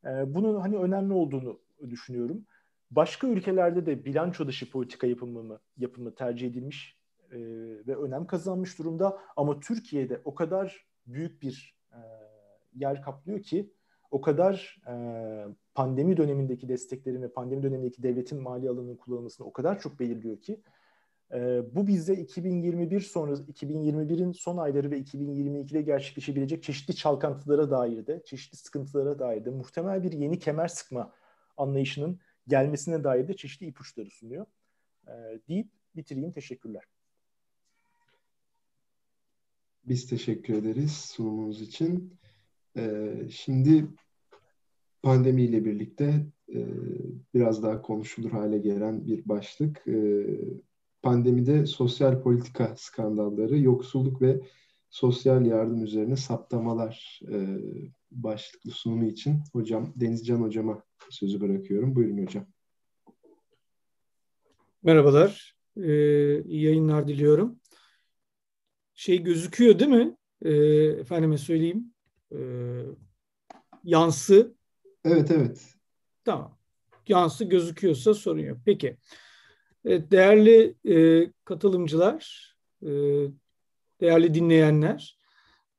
E, 0.04 0.34
bunun 0.34 0.60
hani 0.60 0.76
önemli 0.76 1.12
olduğunu 1.12 1.60
düşünüyorum. 1.90 2.46
Başka 2.90 3.26
ülkelerde 3.26 3.86
de 3.86 4.04
bilanço 4.04 4.46
dışı 4.46 4.70
politika 4.70 5.06
yapımı, 5.06 5.60
yapımı 5.76 6.14
tercih 6.14 6.46
edilmiş 6.46 7.01
e, 7.32 7.38
ve 7.86 7.96
önem 7.96 8.26
kazanmış 8.26 8.78
durumda. 8.78 9.18
Ama 9.36 9.60
Türkiye'de 9.60 10.20
o 10.24 10.34
kadar 10.34 10.86
büyük 11.06 11.42
bir 11.42 11.76
e, 11.92 11.98
yer 12.74 13.02
kaplıyor 13.02 13.42
ki 13.42 13.72
o 14.10 14.20
kadar 14.20 14.82
e, 14.88 14.94
pandemi 15.74 16.16
dönemindeki 16.16 16.68
desteklerin 16.68 17.22
ve 17.22 17.32
pandemi 17.32 17.62
dönemindeki 17.62 18.02
devletin 18.02 18.42
mali 18.42 18.68
alanının 18.68 18.96
kullanılmasını 18.96 19.46
o 19.46 19.52
kadar 19.52 19.80
çok 19.80 20.00
belirliyor 20.00 20.40
ki 20.40 20.62
e, 21.32 21.62
bu 21.74 21.86
bize 21.86 22.14
2021 22.14 23.00
sonra 23.00 23.32
2021'in 23.32 24.32
son 24.32 24.56
ayları 24.56 24.90
ve 24.90 24.98
2022'de 25.00 25.82
gerçekleşebilecek 25.82 26.62
çeşitli 26.62 26.96
çalkantılara 26.96 27.70
dair 27.70 28.06
de, 28.06 28.22
çeşitli 28.24 28.56
sıkıntılara 28.56 29.18
dair 29.18 29.44
de 29.44 29.50
muhtemel 29.50 30.02
bir 30.02 30.12
yeni 30.12 30.38
kemer 30.38 30.68
sıkma 30.68 31.12
anlayışının 31.56 32.20
gelmesine 32.48 33.04
dair 33.04 33.28
de 33.28 33.36
çeşitli 33.36 33.66
ipuçları 33.66 34.10
sunuyor. 34.10 34.46
E, 35.06 35.12
deyip 35.48 35.68
bitireyim. 35.96 36.32
Teşekkürler. 36.32 36.91
Biz 39.84 40.06
teşekkür 40.06 40.54
ederiz 40.54 40.92
sunumunuz 40.92 41.62
için. 41.62 42.18
Ee, 42.76 43.14
şimdi 43.30 43.86
pandemiyle 45.02 45.64
birlikte 45.64 46.26
e, 46.54 46.66
biraz 47.34 47.62
daha 47.62 47.82
konuşulur 47.82 48.30
hale 48.30 48.58
gelen 48.58 49.06
bir 49.06 49.28
başlık. 49.28 49.86
E, 49.86 50.26
pandemide 51.02 51.66
sosyal 51.66 52.22
politika 52.22 52.74
skandalları, 52.76 53.58
yoksulluk 53.58 54.22
ve 54.22 54.40
sosyal 54.90 55.46
yardım 55.46 55.84
üzerine 55.84 56.16
saptamalar 56.16 57.20
e, 57.32 57.58
başlıklı 58.10 58.70
sunumu 58.70 59.04
için 59.04 59.40
hocam 59.52 59.92
Denizcan 59.96 60.40
hocama 60.40 60.82
sözü 61.10 61.40
bırakıyorum. 61.40 61.94
Buyurun 61.94 62.22
hocam. 62.22 62.46
Merhabalar. 64.82 65.56
Ee, 65.76 66.42
iyi 66.42 66.62
yayınlar 66.62 67.08
diliyorum. 67.08 67.60
Şey 69.02 69.22
gözüküyor 69.22 69.78
değil 69.78 69.90
mi? 69.90 70.16
Ee, 70.42 70.50
efendime 71.00 71.38
söyleyeyim. 71.38 71.94
Ee, 72.32 72.38
yansı. 73.84 74.54
Evet 75.04 75.30
evet. 75.30 75.74
Tamam. 76.24 76.58
Yansı 77.08 77.44
gözüküyorsa 77.44 78.14
sorun 78.14 78.38
yok. 78.38 78.58
Peki. 78.64 78.96
Evet, 79.84 80.10
değerli 80.10 80.74
e, 80.88 81.26
katılımcılar, 81.44 82.54
e, 82.82 82.90
değerli 84.00 84.34
dinleyenler, 84.34 85.18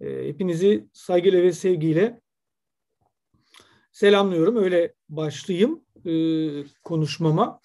e, 0.01 0.27
hepinizi 0.27 0.87
saygıyla 0.93 1.43
ve 1.43 1.51
sevgiyle 1.51 2.21
selamlıyorum. 3.91 4.57
Öyle 4.57 4.93
başlayayım 5.09 5.83
e, 6.05 6.13
konuşmama. 6.83 7.59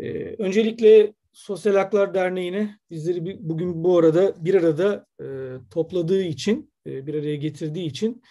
E, 0.00 0.08
öncelikle 0.38 1.14
Sosyal 1.40 1.74
Haklar 1.74 2.14
Derneği'ne 2.14 2.78
bizleri 2.90 3.38
bugün 3.40 3.84
bu 3.84 3.98
arada 3.98 4.44
bir 4.44 4.54
arada 4.54 5.06
e, 5.20 5.26
topladığı 5.70 6.22
için, 6.22 6.72
e, 6.86 7.06
bir 7.06 7.14
araya 7.14 7.36
getirdiği 7.36 7.86
için 7.86 8.22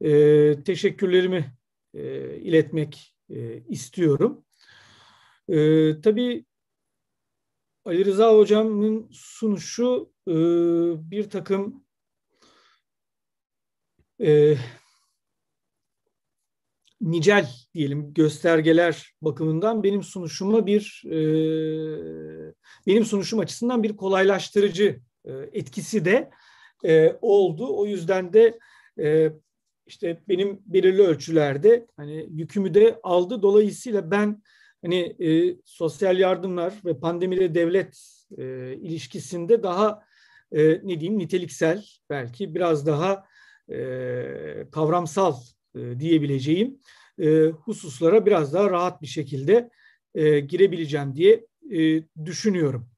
e, 0.00 0.10
teşekkürlerimi 0.64 1.54
e, 1.94 2.36
iletmek 2.36 3.16
e, 3.30 3.62
istiyorum. 3.68 4.44
Ee, 5.48 6.00
tabii 6.00 6.44
Ali 7.84 8.04
Rıza 8.04 8.34
Hocam'ın 8.34 9.08
sunuşu 9.12 10.12
e, 10.28 10.34
bir 11.10 11.30
takım 11.30 11.84
e, 14.20 14.56
nicel 17.00 17.48
diyelim 17.74 18.14
göstergeler 18.14 19.12
bakımından 19.22 19.82
benim 19.82 20.02
sunuşuma 20.02 20.66
bir 20.66 21.02
e, 21.06 21.18
benim 22.86 23.04
sunuşum 23.04 23.38
açısından 23.38 23.82
bir 23.82 23.96
kolaylaştırıcı 23.96 25.00
e, 25.24 25.32
etkisi 25.52 26.04
de 26.04 26.30
e, 26.84 27.16
oldu. 27.20 27.78
O 27.78 27.86
yüzden 27.86 28.32
de 28.32 28.58
e, 29.00 29.32
işte 29.86 30.22
benim 30.28 30.60
belirli 30.66 31.02
ölçülerde 31.02 31.86
hani 31.96 32.26
yükümü 32.30 32.74
de 32.74 33.00
aldı. 33.02 33.42
Dolayısıyla 33.42 34.10
ben 34.10 34.42
hani 34.82 35.16
e, 35.20 35.56
sosyal 35.64 36.18
yardımlar 36.18 36.74
ve 36.84 36.98
pandemide 36.98 37.54
devlet 37.54 37.98
e, 38.38 38.74
ilişkisinde 38.74 39.62
daha 39.62 40.02
e, 40.52 40.68
ne 40.68 41.00
diyeyim 41.00 41.18
niteliksel 41.18 41.84
belki 42.10 42.54
biraz 42.54 42.86
daha 42.86 43.24
e, 43.70 44.66
kavramsal 44.72 45.34
e, 45.74 46.00
diyebileceğim 46.00 46.78
e, 47.20 47.46
hususlara 47.46 48.26
biraz 48.26 48.52
daha 48.52 48.70
rahat 48.70 49.02
bir 49.02 49.06
şekilde 49.06 49.70
e, 50.14 50.40
girebileceğim 50.40 51.14
diye 51.14 51.46
e, 51.70 52.02
düşünüyorum. 52.24 52.90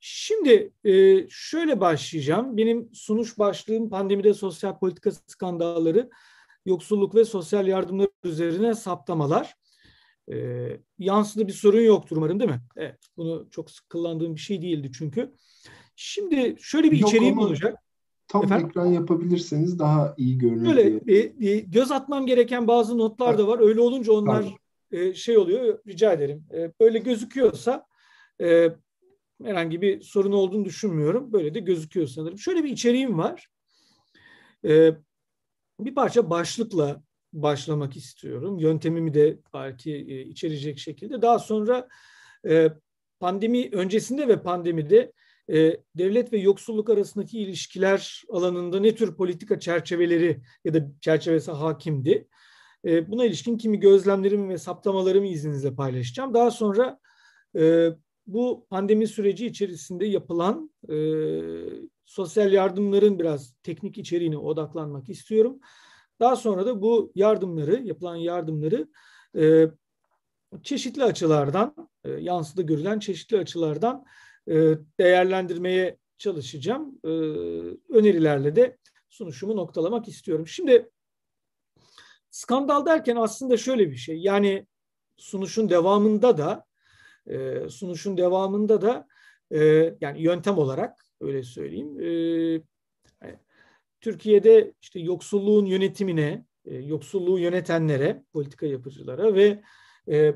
Şimdi 0.00 0.72
e, 0.84 1.26
şöyle 1.30 1.80
başlayacağım. 1.80 2.56
Benim 2.56 2.90
sunuş 2.94 3.38
başlığım 3.38 3.90
pandemide 3.90 4.34
sosyal 4.34 4.78
politika 4.78 5.10
skandalları, 5.10 6.10
yoksulluk 6.66 7.14
ve 7.14 7.24
sosyal 7.24 7.66
yardımlar 7.68 8.08
üzerine 8.24 8.74
saptamalar. 8.74 9.54
E, 10.32 10.36
yansıda 10.98 11.48
bir 11.48 11.52
sorun 11.52 11.80
yoktur 11.80 12.16
umarım 12.16 12.40
değil 12.40 12.50
mi? 12.50 12.60
Evet, 12.76 12.98
bunu 13.16 13.48
çok 13.50 13.70
sık 13.70 13.90
kullandığım 13.90 14.34
bir 14.34 14.40
şey 14.40 14.62
değildi 14.62 14.90
çünkü. 14.98 15.32
Şimdi 15.96 16.56
şöyle 16.60 16.90
bir 16.90 16.98
Yok 16.98 17.10
içeriğim 17.10 17.38
olacak. 17.38 17.78
Tam 18.28 18.44
Efendim? 18.44 18.66
ekran 18.66 18.86
yapabilirseniz 18.86 19.78
daha 19.78 20.14
iyi 20.16 20.38
görünür 20.38 20.68
Öyle 20.68 21.06
diye. 21.06 21.20
E, 21.20 21.48
e, 21.48 21.60
göz 21.60 21.92
atmam 21.92 22.26
gereken 22.26 22.66
bazı 22.66 22.98
notlar 22.98 23.38
da 23.38 23.46
var. 23.46 23.58
Öyle 23.60 23.80
olunca 23.80 24.12
onlar 24.12 24.44
e, 24.92 25.14
şey 25.14 25.38
oluyor 25.38 25.78
rica 25.86 26.12
ederim. 26.12 26.44
E, 26.54 26.72
böyle 26.80 26.98
gözüküyorsa 26.98 27.86
e, 28.40 28.68
herhangi 29.44 29.82
bir 29.82 30.00
sorun 30.00 30.32
olduğunu 30.32 30.64
düşünmüyorum. 30.64 31.32
Böyle 31.32 31.54
de 31.54 31.60
gözüküyor 31.60 32.06
sanırım. 32.06 32.38
Şöyle 32.38 32.64
bir 32.64 32.70
içeriğim 32.70 33.18
var. 33.18 33.48
E, 34.64 34.92
bir 35.80 35.94
parça 35.94 36.30
başlıkla 36.30 37.02
başlamak 37.32 37.96
istiyorum. 37.96 38.58
Yöntemimi 38.58 39.14
de 39.14 39.38
belki 39.54 39.92
e, 39.92 40.20
içerecek 40.20 40.78
şekilde. 40.78 41.22
Daha 41.22 41.38
sonra 41.38 41.88
e, 42.48 42.68
pandemi 43.20 43.70
öncesinde 43.72 44.28
ve 44.28 44.42
pandemide 44.42 45.12
e, 45.52 45.76
devlet 45.94 46.32
ve 46.32 46.38
yoksulluk 46.38 46.90
arasındaki 46.90 47.38
ilişkiler 47.38 48.22
alanında 48.32 48.80
ne 48.80 48.94
tür 48.94 49.16
politika 49.16 49.60
çerçeveleri 49.60 50.42
ya 50.64 50.74
da 50.74 50.88
çerçevesi 51.00 51.50
hakimdi? 51.50 52.28
E, 52.84 53.10
buna 53.10 53.24
ilişkin 53.24 53.58
kimi 53.58 53.80
gözlemlerimi 53.80 54.48
ve 54.48 54.58
saptamalarımı 54.58 55.26
izninizle 55.26 55.74
paylaşacağım. 55.74 56.34
Daha 56.34 56.50
sonra 56.50 56.98
e, 57.58 57.88
bu 58.26 58.66
pandemi 58.70 59.06
süreci 59.06 59.46
içerisinde 59.46 60.06
yapılan 60.06 60.70
e, 60.88 60.96
sosyal 62.04 62.52
yardımların 62.52 63.18
biraz 63.18 63.54
teknik 63.62 63.98
içeriğine 63.98 64.36
odaklanmak 64.36 65.08
istiyorum. 65.08 65.60
Daha 66.20 66.36
sonra 66.36 66.66
da 66.66 66.82
bu 66.82 67.12
yardımları, 67.14 67.82
yapılan 67.82 68.16
yardımları 68.16 68.88
e, 69.38 69.66
çeşitli 70.62 71.04
açılardan, 71.04 71.74
e, 72.04 72.10
yansıda 72.10 72.62
görülen 72.62 72.98
çeşitli 72.98 73.38
açılardan 73.38 74.04
değerlendirmeye 75.00 75.96
çalışacağım. 76.18 76.98
E, 77.04 77.08
önerilerle 77.92 78.56
de 78.56 78.78
sunuşumu 79.08 79.56
noktalamak 79.56 80.08
istiyorum. 80.08 80.46
Şimdi 80.46 80.90
skandal 82.30 82.86
derken 82.86 83.16
aslında 83.16 83.56
şöyle 83.56 83.90
bir 83.90 83.96
şey. 83.96 84.18
Yani 84.18 84.66
sunuşun 85.16 85.70
devamında 85.70 86.38
da 86.38 86.64
e, 87.26 87.68
sunuşun 87.68 88.16
devamında 88.16 88.82
da 88.82 89.06
e, 89.50 89.58
yani 90.00 90.22
yöntem 90.22 90.58
olarak 90.58 91.04
öyle 91.20 91.42
söyleyeyim. 91.42 92.00
E, 92.00 92.62
Türkiye'de 94.00 94.74
işte 94.80 95.00
yoksulluğun 95.00 95.66
yönetimine, 95.66 96.44
e, 96.64 96.74
yoksulluğu 96.74 97.38
yönetenlere, 97.38 98.22
politika 98.32 98.66
yapıcılara 98.66 99.34
ve 99.34 99.62
e, 100.08 100.34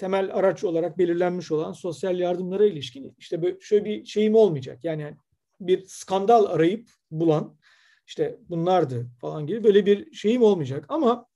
temel 0.00 0.34
araç 0.34 0.64
olarak 0.64 0.98
belirlenmiş 0.98 1.52
olan 1.52 1.72
sosyal 1.72 2.18
yardımlara 2.18 2.66
ilişkin 2.66 3.14
işte 3.18 3.42
böyle 3.42 3.60
şöyle 3.60 3.84
bir 3.84 4.04
şeyim 4.04 4.34
olmayacak. 4.34 4.84
Yani 4.84 5.16
bir 5.60 5.84
skandal 5.86 6.44
arayıp 6.44 6.90
bulan 7.10 7.58
işte 8.06 8.38
bunlardı 8.48 9.10
falan 9.20 9.46
gibi 9.46 9.64
böyle 9.64 9.86
bir 9.86 10.12
şeyim 10.12 10.42
olmayacak. 10.42 10.84
Ama 10.88 11.26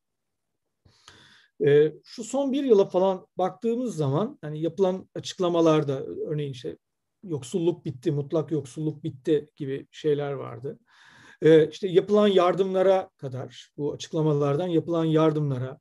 e, 1.66 1.92
şu 2.04 2.24
son 2.24 2.52
bir 2.52 2.64
yıla 2.64 2.84
falan 2.84 3.26
baktığımız 3.38 3.96
zaman 3.96 4.38
hani 4.40 4.60
yapılan 4.60 5.08
açıklamalarda 5.14 6.02
örneğin 6.04 6.52
işte 6.52 6.76
yoksulluk 7.22 7.84
bitti, 7.84 8.12
mutlak 8.12 8.50
yoksulluk 8.50 9.04
bitti 9.04 9.50
gibi 9.56 9.86
şeyler 9.90 10.32
vardı. 10.32 10.78
E, 11.42 11.68
işte 11.68 11.88
yapılan 11.88 12.28
yardımlara 12.28 13.10
kadar 13.16 13.70
bu 13.76 13.92
açıklamalardan 13.92 14.68
yapılan 14.68 15.04
yardımlara 15.04 15.80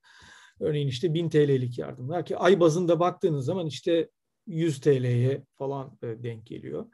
örneğin 0.64 0.88
işte 0.88 1.14
1000 1.14 1.30
TL'lik 1.30 1.78
yardımlar 1.78 2.26
ki 2.26 2.38
ay 2.38 2.60
bazında 2.60 3.00
baktığınız 3.00 3.46
zaman 3.46 3.68
işte 3.68 4.10
100 4.48 4.82
TL'ye 4.82 5.44
falan 5.58 5.98
e, 6.04 6.24
denk 6.24 6.46
geliyor. 6.46 6.86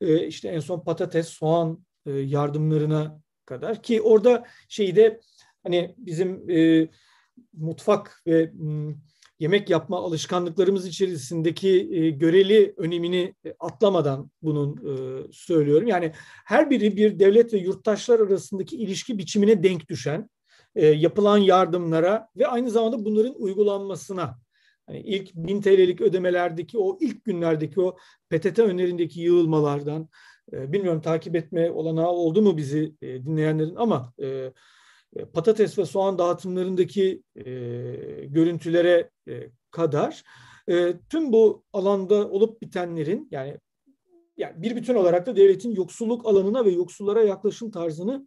E, 0.00 0.26
işte 0.26 0.48
en 0.48 0.60
son 0.60 0.80
patates, 0.80 1.28
soğan 1.28 1.84
e, 2.06 2.10
yardımlarına 2.12 3.20
kadar 3.46 3.82
ki 3.82 4.02
orada 4.02 4.46
şeyde 4.68 5.20
hani 5.62 5.94
bizim 5.98 6.46
mutfak 7.52 8.22
ve 8.26 8.52
yemek 9.38 9.70
yapma 9.70 9.98
alışkanlıklarımız 9.98 10.86
içerisindeki 10.86 11.88
göreli 12.18 12.74
önemini 12.76 13.34
atlamadan 13.60 14.30
bunun 14.42 14.76
söylüyorum. 15.32 15.88
Yani 15.88 16.12
her 16.44 16.70
biri 16.70 16.96
bir 16.96 17.18
devlet 17.18 17.54
ve 17.54 17.58
yurttaşlar 17.58 18.20
arasındaki 18.20 18.76
ilişki 18.76 19.18
biçimine 19.18 19.62
denk 19.62 19.88
düşen 19.88 20.30
e, 20.76 20.86
yapılan 20.86 21.38
yardımlara 21.38 22.28
ve 22.36 22.46
aynı 22.46 22.70
zamanda 22.70 23.04
bunların 23.04 23.34
uygulanmasına. 23.42 24.38
Hani 24.86 25.00
ilk 25.00 25.34
1000 25.34 25.60
TL'lik 25.60 26.00
ödemelerdeki 26.00 26.78
o 26.78 26.98
ilk 27.00 27.24
günlerdeki 27.24 27.80
o 27.80 27.96
PTT 28.30 28.58
önlerindeki 28.58 29.20
yığılmalardan 29.20 30.08
e, 30.52 30.72
bilmiyorum 30.72 31.00
takip 31.00 31.36
etme 31.36 31.70
olanağı 31.70 32.10
oldu 32.10 32.42
mu 32.42 32.56
bizi 32.56 32.94
e, 33.02 33.24
dinleyenlerin 33.24 33.74
ama 33.76 34.12
e, 34.18 34.52
e, 35.16 35.24
patates 35.32 35.78
ve 35.78 35.84
soğan 35.84 36.18
dağıtımlarındaki 36.18 37.22
e, 37.36 37.42
görüntülere 38.26 39.10
e, 39.28 39.50
kadar 39.70 40.22
e, 40.68 40.94
tüm 41.08 41.32
bu 41.32 41.64
alanda 41.72 42.28
olup 42.30 42.62
bitenlerin 42.62 43.28
yani 43.30 43.58
yani 44.36 44.62
bir 44.62 44.76
bütün 44.76 44.94
olarak 44.94 45.26
da 45.26 45.36
devletin 45.36 45.70
yoksulluk 45.70 46.26
alanına 46.26 46.64
ve 46.64 46.70
yoksullara 46.70 47.22
yaklaşım 47.22 47.70
tarzını 47.70 48.26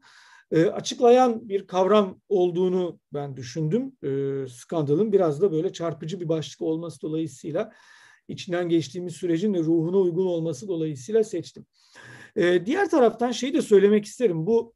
e, 0.52 0.66
açıklayan 0.66 1.50
bir 1.50 1.68
kavram 1.68 2.22
olduğunu 2.30 3.00
ben 3.14 3.38
düşündüm. 3.38 3.92
E, 4.04 4.48
skandalın 4.48 5.12
biraz 5.12 5.42
da 5.42 5.52
böyle 5.52 5.74
çarpıcı 5.74 6.20
bir 6.20 6.30
başlık 6.30 6.62
olması 6.62 7.02
dolayısıyla 7.02 7.72
içinden 8.28 8.70
geçtiğimiz 8.70 9.16
sürecin 9.16 9.54
de 9.54 9.60
ruhuna 9.60 9.98
uygun 9.98 10.26
olması 10.26 10.68
dolayısıyla 10.68 11.24
seçtim. 11.24 11.66
E, 12.36 12.66
diğer 12.66 12.90
taraftan 12.90 13.32
şeyi 13.32 13.54
de 13.54 13.62
söylemek 13.62 14.06
isterim. 14.06 14.46
Bu 14.48 14.74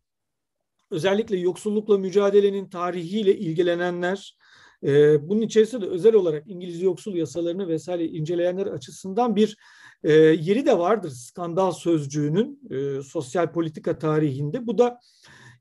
özellikle 0.91 1.37
yoksullukla 1.37 1.97
mücadelenin 1.97 2.69
tarihiyle 2.69 3.37
ilgilenenler, 3.37 4.37
e, 4.83 5.29
bunun 5.29 5.41
içerisinde 5.41 5.85
de 5.85 5.89
özel 5.89 6.15
olarak 6.15 6.43
İngiliz 6.47 6.81
yoksul 6.81 7.15
yasalarını 7.15 7.67
vesaire 7.67 8.05
inceleyenler 8.05 8.67
açısından 8.67 9.35
bir 9.35 9.57
e, 10.03 10.13
yeri 10.13 10.65
de 10.65 10.77
vardır 10.77 11.09
skandal 11.09 11.71
sözcüğünün 11.71 12.59
e, 12.71 13.03
sosyal 13.03 13.51
politika 13.51 13.99
tarihinde. 13.99 14.67
Bu 14.67 14.77
da 14.77 14.99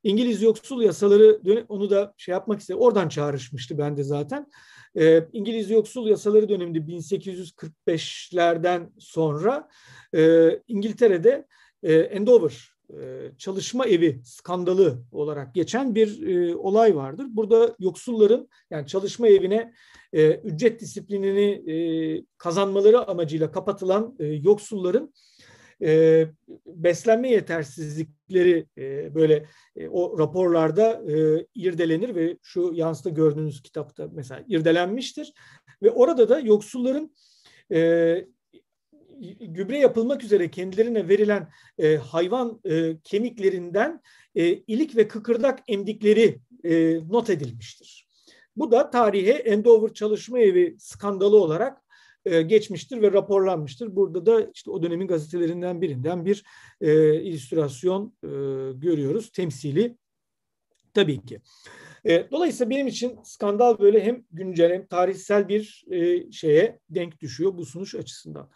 İngiliz 0.08 0.42
yoksul 0.42 0.82
yasaları 0.82 1.40
onu 1.68 1.90
da 1.90 2.14
şey 2.16 2.32
yapmak 2.32 2.60
istedim. 2.60 2.80
Oradan 2.80 3.08
çağrışmıştı 3.08 3.78
bende 3.78 4.02
zaten. 4.02 4.46
E, 4.98 5.28
İngiliz 5.32 5.70
yoksul 5.70 6.08
yasaları 6.08 6.48
döneminde 6.48 6.78
1845'lerden 6.78 8.92
sonra 8.98 9.68
e, 10.14 10.50
İngiltere'de 10.68 11.46
e, 11.82 11.94
Endover 11.94 12.72
e, 12.90 13.32
çalışma 13.38 13.86
evi 13.86 14.20
skandalı 14.24 15.02
olarak 15.12 15.54
geçen 15.54 15.94
bir 15.94 16.28
e, 16.28 16.56
olay 16.56 16.96
vardır. 16.96 17.26
Burada 17.30 17.76
yoksulların 17.78 18.48
yani 18.70 18.86
çalışma 18.86 19.28
evine 19.28 19.72
e, 20.12 20.30
ücret 20.30 20.80
disiplinini 20.80 21.72
e, 21.72 21.76
kazanmaları 22.38 23.08
amacıyla 23.08 23.52
kapatılan 23.52 24.16
e, 24.18 24.26
yoksulların 24.26 25.12
e, 25.82 26.26
beslenme 26.66 27.30
yetersizlikleri 27.30 28.66
e, 28.78 29.14
böyle 29.14 29.46
e, 29.76 29.88
o 29.88 30.18
raporlarda 30.18 31.02
e, 31.12 31.46
irdelenir 31.54 32.14
ve 32.14 32.38
şu 32.42 32.72
yansıda 32.74 33.08
gördüğünüz 33.10 33.62
kitapta 33.62 34.08
mesela 34.12 34.44
irdelenmiştir 34.48 35.32
ve 35.82 35.90
orada 35.90 36.28
da 36.28 36.40
yoksulların 36.40 37.14
e, 37.72 38.26
gübre 39.40 39.78
yapılmak 39.78 40.24
üzere 40.24 40.50
kendilerine 40.50 41.08
verilen 41.08 41.48
e, 41.78 41.96
hayvan 41.96 42.60
e, 42.64 42.98
kemiklerinden 43.04 44.00
e, 44.34 44.46
ilik 44.46 44.96
ve 44.96 45.08
kıkırdak 45.08 45.62
emdikleri 45.68 46.38
e, 46.64 47.00
not 47.08 47.30
edilmiştir. 47.30 48.08
Bu 48.56 48.70
da 48.72 48.90
tarihe 48.90 49.32
Endover 49.32 49.94
Çalışma 49.94 50.38
Evi 50.38 50.76
skandalı 50.78 51.42
olarak 51.42 51.82
e, 52.24 52.42
geçmiştir 52.42 53.02
ve 53.02 53.12
raporlanmıştır. 53.12 53.96
Burada 53.96 54.26
da 54.26 54.50
işte 54.54 54.70
o 54.70 54.82
dönemin 54.82 55.06
gazetelerinden 55.06 55.82
birinden 55.82 56.26
bir 56.26 56.44
e, 56.80 57.20
illüstrasyon 57.20 58.14
e, 58.22 58.28
görüyoruz. 58.72 59.30
Temsili 59.30 59.96
tabii 60.94 61.24
ki. 61.24 61.40
E, 62.04 62.30
dolayısıyla 62.30 62.70
benim 62.70 62.86
için 62.86 63.18
skandal 63.24 63.78
böyle 63.78 64.04
hem 64.04 64.24
güncel 64.32 64.72
hem 64.72 64.86
tarihsel 64.86 65.48
bir 65.48 65.84
e, 65.90 66.32
şeye 66.32 66.78
denk 66.90 67.20
düşüyor 67.20 67.56
bu 67.56 67.66
sunuş 67.66 67.94
açısından. 67.94 68.50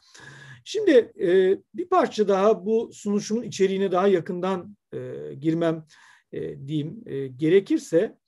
Şimdi 0.64 1.12
e, 1.20 1.58
bir 1.74 1.88
parça 1.88 2.28
daha 2.28 2.66
bu 2.66 2.90
sunuşumun 2.92 3.42
içeriğine 3.42 3.92
daha 3.92 4.08
yakından 4.08 4.76
e, 4.94 4.98
girmem 5.40 5.86
e, 6.32 6.66
diyeyim 6.66 7.02
e, 7.06 7.26
gerekirse 7.26 8.18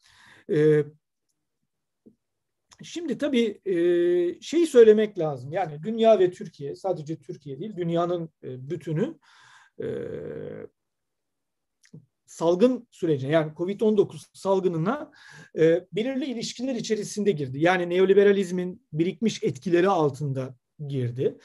e, 0.51 0.85
Şimdi 2.83 3.18
tabii 3.18 3.61
e, 3.64 3.75
şeyi 4.41 4.66
söylemek 4.66 5.18
lazım. 5.18 5.53
Yani 5.53 5.83
dünya 5.83 6.18
ve 6.18 6.31
Türkiye, 6.31 6.77
sadece 6.77 7.16
Türkiye 7.16 7.59
değil, 7.61 7.77
dünyanın 7.77 8.31
bütünü 8.43 9.18
salgın 12.27 12.89
sürecine 12.91 13.33
yani 13.33 13.53
Covid-19 13.53 14.27
salgınına 14.33 15.12
belirli 15.93 16.25
ilişkiler 16.25 16.75
içerisinde 16.75 17.31
girdi. 17.31 17.59
Yani 17.61 17.91
neoliberalizmin 17.91 18.87
birikmiş 18.93 19.43
etkileri 19.43 19.89
altında 19.89 20.55
girdi. 20.87 21.39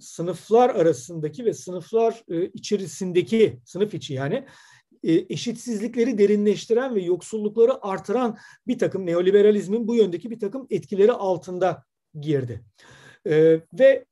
sınıflar 0.00 0.70
arasındaki 0.70 1.44
ve 1.44 1.52
sınıflar 1.52 2.24
içerisindeki, 2.54 3.60
sınıf 3.64 3.94
içi 3.94 4.14
yani 4.14 4.46
eşitsizlikleri 5.04 6.18
derinleştiren 6.18 6.94
ve 6.94 7.02
yoksullukları 7.02 7.84
artıran 7.86 8.38
bir 8.66 8.78
takım 8.78 9.06
neoliberalizmin 9.06 9.88
bu 9.88 9.94
yöndeki 9.94 10.30
bir 10.30 10.40
takım 10.40 10.66
etkileri 10.70 11.12
altında 11.12 11.84
girdi. 12.20 12.64
Ve 13.72 14.04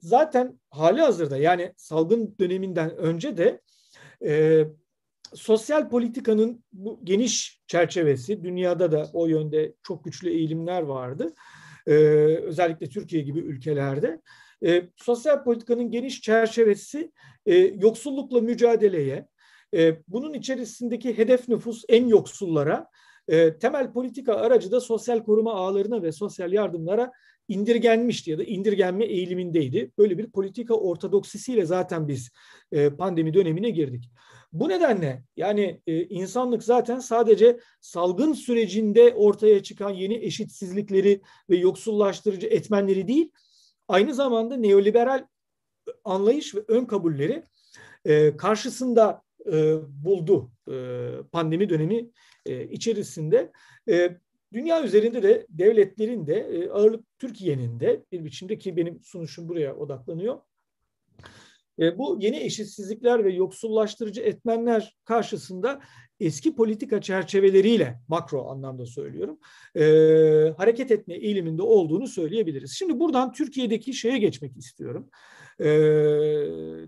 zaten 0.00 0.60
hali 0.70 1.00
hazırda 1.00 1.36
yani 1.36 1.72
salgın 1.76 2.34
döneminden 2.40 2.96
önce 2.96 3.36
de 3.36 3.60
sosyal 5.34 5.88
politikanın 5.88 6.64
bu 6.72 7.00
geniş 7.04 7.62
çerçevesi, 7.66 8.44
dünyada 8.44 8.92
da 8.92 9.10
o 9.12 9.26
yönde 9.26 9.74
çok 9.82 10.04
güçlü 10.04 10.30
eğilimler 10.30 10.82
vardı. 10.82 11.34
Özellikle 11.86 12.88
Türkiye 12.88 13.22
gibi 13.22 13.38
ülkelerde. 13.38 14.20
Ee, 14.64 14.82
sosyal 14.96 15.44
politikanın 15.44 15.90
geniş 15.90 16.20
çerçevesi 16.20 17.12
e, 17.46 17.56
yoksullukla 17.56 18.40
mücadeleye, 18.40 19.26
e, 19.74 19.96
bunun 20.08 20.32
içerisindeki 20.32 21.18
hedef 21.18 21.48
nüfus 21.48 21.84
en 21.88 22.06
yoksullara, 22.06 22.88
e, 23.28 23.58
temel 23.58 23.92
politika 23.92 24.34
aracı 24.34 24.72
da 24.72 24.80
sosyal 24.80 25.24
koruma 25.24 25.54
ağlarına 25.54 26.02
ve 26.02 26.12
sosyal 26.12 26.52
yardımlara 26.52 27.12
indirgenmişti 27.48 28.30
ya 28.30 28.38
da 28.38 28.44
indirgenme 28.44 29.04
eğilimindeydi. 29.04 29.90
Böyle 29.98 30.18
bir 30.18 30.30
politika 30.30 30.74
ortodoksisiyle 30.74 31.66
zaten 31.66 32.08
biz 32.08 32.30
e, 32.72 32.90
pandemi 32.90 33.34
dönemine 33.34 33.70
girdik. 33.70 34.10
Bu 34.52 34.68
nedenle 34.68 35.24
yani 35.36 35.80
e, 35.86 36.02
insanlık 36.02 36.64
zaten 36.64 36.98
sadece 36.98 37.60
salgın 37.80 38.32
sürecinde 38.32 39.14
ortaya 39.14 39.62
çıkan 39.62 39.90
yeni 39.90 40.14
eşitsizlikleri 40.14 41.20
ve 41.50 41.56
yoksullaştırıcı 41.56 42.46
etmenleri 42.46 43.08
değil, 43.08 43.30
aynı 43.88 44.14
zamanda 44.14 44.56
neoliberal 44.56 45.24
anlayış 46.04 46.54
ve 46.54 46.60
ön 46.68 46.84
kabulleri 46.84 47.42
karşısında 48.36 49.22
e, 49.52 49.76
buldu 50.04 50.50
e, 50.70 50.74
pandemi 51.32 51.68
dönemi 51.68 52.10
e, 52.46 52.68
içerisinde. 52.68 53.52
E, 53.88 54.16
dünya 54.52 54.84
üzerinde 54.84 55.22
de 55.22 55.46
devletlerin 55.48 56.26
de 56.26 56.34
e, 56.34 56.68
ağırlık 56.68 57.04
Türkiye'nin 57.18 57.80
de 57.80 58.04
bir 58.12 58.24
biçimde 58.24 58.58
ki 58.58 58.76
benim 58.76 59.00
sunuşum 59.02 59.48
buraya 59.48 59.76
odaklanıyor 59.76 60.38
e, 61.78 61.98
bu 61.98 62.18
yeni 62.20 62.36
eşitsizlikler 62.36 63.24
ve 63.24 63.32
yoksullaştırıcı 63.32 64.20
etmenler 64.20 64.96
karşısında 65.04 65.80
eski 66.20 66.54
politika 66.54 67.00
çerçeveleriyle 67.00 68.00
makro 68.08 68.48
anlamda 68.48 68.86
söylüyorum 68.86 69.38
e, 69.76 69.84
hareket 70.56 70.90
etme 70.90 71.14
eğiliminde 71.14 71.62
olduğunu 71.62 72.06
söyleyebiliriz. 72.06 72.72
Şimdi 72.78 73.00
buradan 73.00 73.32
Türkiye'deki 73.32 73.94
şeye 73.94 74.18
geçmek 74.18 74.56
istiyorum. 74.56 75.10
E, 75.62 75.70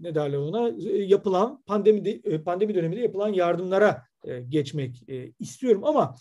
ne 0.01 0.15
derler 0.15 0.39
ona? 0.39 0.73
Yapılan 0.89 1.63
pandemi 1.67 2.23
pandemi 2.45 2.75
döneminde 2.75 3.01
yapılan 3.01 3.29
yardımlara 3.29 4.03
e, 4.25 4.41
geçmek 4.41 5.09
e, 5.09 5.33
istiyorum 5.39 5.85
ama 5.85 6.17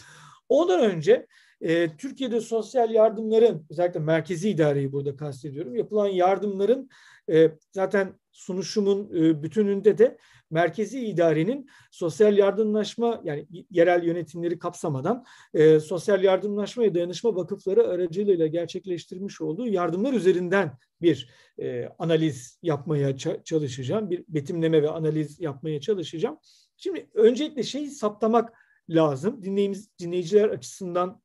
ondan 0.50 0.92
önce 0.92 1.28
e, 1.62 1.98
Türkiye'de 1.98 2.42
sosyal 2.42 2.92
yardımların 2.92 3.66
özellikle 3.70 4.00
merkezi 4.00 4.50
idareyi 4.50 4.92
burada 4.92 5.16
kastediyorum. 5.16 5.76
Yapılan 5.76 6.08
yardımların 6.08 6.90
e, 7.30 7.52
zaten 7.72 8.20
sunuşumun 8.32 9.10
e, 9.16 9.44
bütününde 9.44 9.98
de 9.98 10.18
merkezi 10.54 11.06
idarenin 11.06 11.70
sosyal 11.92 12.38
yardımlaşma 12.38 13.22
yani 13.24 13.48
yerel 13.72 14.04
yönetimleri 14.04 14.60
kapsamadan 14.60 15.26
e, 15.54 15.80
sosyal 15.80 16.24
yardımlaşma 16.24 16.84
ve 16.84 16.96
dayanışma 16.96 17.36
vakıfları 17.36 17.88
aracılığıyla 17.88 18.48
gerçekleştirmiş 18.48 19.42
olduğu 19.42 19.68
yardımlar 19.68 20.14
üzerinden 20.14 20.78
bir 21.02 21.30
e, 21.60 21.90
analiz 22.00 22.60
yapmaya 22.64 23.18
çalışacağım. 23.44 24.10
Bir 24.10 24.24
betimleme 24.28 24.84
ve 24.84 24.90
analiz 24.90 25.40
yapmaya 25.40 25.82
çalışacağım. 25.82 26.38
Şimdi 26.78 27.10
öncelikle 27.14 27.64
şeyi 27.64 27.90
saptamak 27.90 28.54
lazım. 28.90 29.44
Dinleyimiz, 29.44 29.90
dinleyiciler 30.00 30.50
açısından 30.50 31.24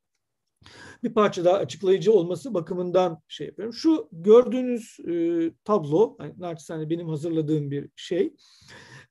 bir 1.03 1.13
parça 1.13 1.45
daha 1.45 1.57
açıklayıcı 1.57 2.13
olması 2.13 2.53
bakımından 2.53 3.21
şey 3.27 3.47
yapıyorum. 3.47 3.73
Şu 3.73 4.09
gördüğünüz 4.11 4.97
e, 5.07 5.51
tablo, 5.63 6.17
yani 6.19 6.33
naçizane 6.37 6.89
benim 6.89 7.09
hazırladığım 7.09 7.71
bir 7.71 7.89
şey. 7.95 8.33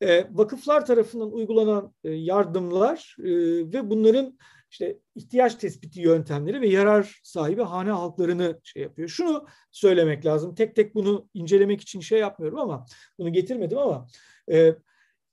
E, 0.02 0.26
vakıflar 0.30 0.86
tarafından 0.86 1.32
uygulanan 1.32 1.94
e, 2.04 2.10
yardımlar 2.10 3.16
e, 3.18 3.30
ve 3.72 3.90
bunların 3.90 4.38
işte 4.70 4.98
ihtiyaç 5.14 5.54
tespiti 5.54 6.00
yöntemleri 6.00 6.60
ve 6.60 6.68
yarar 6.68 7.20
sahibi 7.22 7.62
hane 7.62 7.90
halklarını 7.90 8.60
şey 8.62 8.82
yapıyor. 8.82 9.08
Şunu 9.08 9.46
söylemek 9.70 10.26
lazım. 10.26 10.54
Tek 10.54 10.76
tek 10.76 10.94
bunu 10.94 11.28
incelemek 11.34 11.80
için 11.80 12.00
şey 12.00 12.20
yapmıyorum 12.20 12.58
ama 12.58 12.86
bunu 13.18 13.32
getirmedim 13.32 13.78
ama 13.78 14.06
e, 14.50 14.74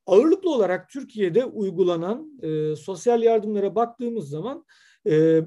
ağırlıklı 0.05 0.53
olarak 0.53 0.89
Türkiye'de 0.89 1.45
uygulanan 1.45 2.39
e, 2.41 2.75
sosyal 2.75 3.23
yardımlara 3.23 3.75
baktığımız 3.75 4.29
zaman 4.29 4.65
e, 5.09 5.41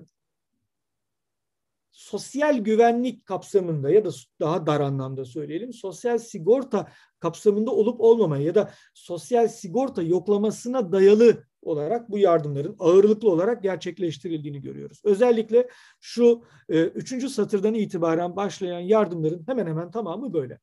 sosyal 1.99 2.59
güvenlik 2.59 3.26
kapsamında 3.26 3.90
ya 3.90 4.05
da 4.05 4.11
daha 4.40 4.66
dar 4.66 4.80
anlamda 4.80 5.24
söyleyelim 5.24 5.72
sosyal 5.72 6.18
sigorta 6.18 6.88
kapsamında 7.20 7.70
olup 7.70 8.01
olmamaya 8.01 8.42
ya 8.42 8.55
da 8.55 8.70
sosyal 8.94 9.49
sigorta 9.49 10.03
yoklamasına 10.03 10.92
dayalı 10.92 11.44
olarak 11.62 12.11
bu 12.11 12.18
yardımların 12.18 12.76
ağırlıklı 12.78 13.30
olarak 13.30 13.62
gerçekleştirildiğini 13.62 14.61
görüyoruz. 14.61 15.01
Özellikle 15.05 15.68
şu 16.01 16.42
e, 16.68 16.82
üçüncü 16.82 17.28
satırdan 17.28 17.74
itibaren 17.74 18.36
başlayan 18.36 18.80
yardımların 18.80 19.42
hemen 19.46 19.66
hemen 19.66 19.90
tamamı 19.90 20.32
böyle. 20.32 20.59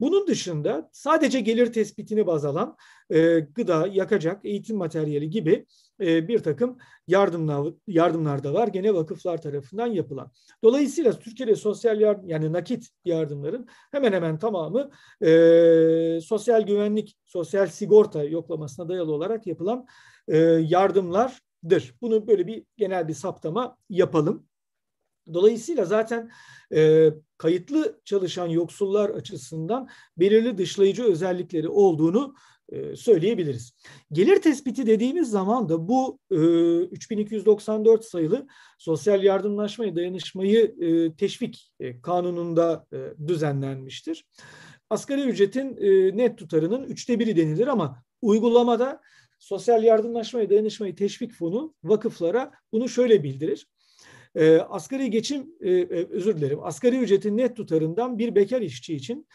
Bunun 0.00 0.26
dışında 0.26 0.90
sadece 0.92 1.40
gelir 1.40 1.72
tespitini 1.72 2.26
baz 2.26 2.44
alan 2.44 2.76
e, 3.10 3.38
gıda, 3.38 3.86
yakacak, 3.86 4.44
eğitim 4.44 4.76
materyali 4.76 5.30
gibi 5.30 5.66
bir 6.00 6.38
takım 6.38 6.78
yardımlar, 7.06 7.74
yardımlar 7.86 8.44
da 8.44 8.54
var. 8.54 8.68
Gene 8.68 8.94
vakıflar 8.94 9.42
tarafından 9.42 9.86
yapılan. 9.86 10.30
Dolayısıyla 10.64 11.18
Türkiye'de 11.18 11.56
sosyal 11.56 12.00
yardım 12.00 12.28
yani 12.28 12.52
nakit 12.52 12.88
yardımların 13.04 13.68
hemen 13.92 14.12
hemen 14.12 14.38
tamamı 14.38 14.90
e, 15.20 16.20
sosyal 16.20 16.62
güvenlik, 16.62 17.16
sosyal 17.24 17.66
sigorta 17.66 18.24
yoklamasına 18.24 18.88
dayalı 18.88 19.12
olarak 19.12 19.46
yapılan 19.46 19.86
e, 20.28 20.38
yardımlardır. 20.68 21.94
Bunu 22.00 22.26
böyle 22.26 22.46
bir 22.46 22.64
genel 22.76 23.08
bir 23.08 23.14
saptama 23.14 23.76
yapalım. 23.90 24.46
Dolayısıyla 25.34 25.84
zaten 25.84 26.30
e, 26.74 27.10
kayıtlı 27.38 28.00
çalışan 28.04 28.46
yoksullar 28.46 29.10
açısından 29.10 29.88
belirli 30.16 30.58
dışlayıcı 30.58 31.04
özellikleri 31.04 31.68
olduğunu 31.68 32.34
e, 32.34 32.53
söyleyebiliriz. 32.96 33.72
Gelir 34.12 34.42
tespiti 34.42 34.86
dediğimiz 34.86 35.30
zaman 35.30 35.68
da 35.68 35.88
bu 35.88 36.18
e, 36.30 36.36
3294 36.80 38.04
sayılı 38.04 38.46
sosyal 38.78 39.24
yardımlaşmayı, 39.24 39.96
dayanışmayı 39.96 40.74
e, 40.80 41.14
teşvik 41.16 41.72
e, 41.80 42.00
kanununda 42.00 42.86
e, 42.92 43.28
düzenlenmiştir. 43.28 44.24
Asgari 44.90 45.20
ücretin 45.20 45.76
e, 45.76 46.16
net 46.16 46.38
tutarının 46.38 46.84
üçte 46.84 47.18
biri 47.18 47.36
denilir 47.36 47.66
ama 47.66 48.02
uygulamada 48.22 49.00
Sosyal 49.38 49.84
Yardımlaşmayı 49.84 50.50
Dayanışmayı 50.50 50.96
Teşvik 50.96 51.32
Fonu 51.32 51.74
vakıflara 51.84 52.52
bunu 52.72 52.88
şöyle 52.88 53.22
bildirir. 53.22 53.66
E, 54.34 54.56
asgari 54.58 55.10
geçim, 55.10 55.46
e, 55.60 55.70
e, 55.70 56.06
özür 56.10 56.36
dilerim, 56.36 56.58
asgari 56.62 56.98
ücretin 56.98 57.36
net 57.36 57.56
tutarından 57.56 58.18
bir 58.18 58.34
bekar 58.34 58.60
işçi 58.60 58.94
için 58.94 59.26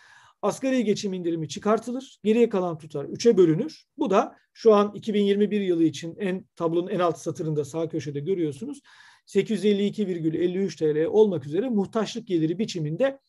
asgari 0.41 0.83
geçim 0.83 1.13
indirimi 1.13 1.49
çıkartılır. 1.49 2.19
Geriye 2.23 2.49
kalan 2.49 2.77
tutar 2.77 3.05
3'e 3.05 3.37
bölünür. 3.37 3.83
Bu 3.97 4.09
da 4.09 4.35
şu 4.53 4.73
an 4.73 4.91
2021 4.95 5.61
yılı 5.61 5.83
için 5.83 6.15
en 6.19 6.45
tablonun 6.55 6.87
en 6.87 6.99
alt 6.99 7.17
satırında 7.17 7.65
sağ 7.65 7.89
köşede 7.89 8.19
görüyorsunuz. 8.19 8.81
852,53 9.27 10.77
TL 10.77 11.05
olmak 11.05 11.45
üzere 11.45 11.69
muhtaçlık 11.69 12.27
geliri 12.27 12.59
biçiminde 12.59 13.19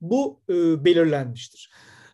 bu 0.00 0.40
e, 0.48 0.84
belirlenmiştir. 0.84 1.70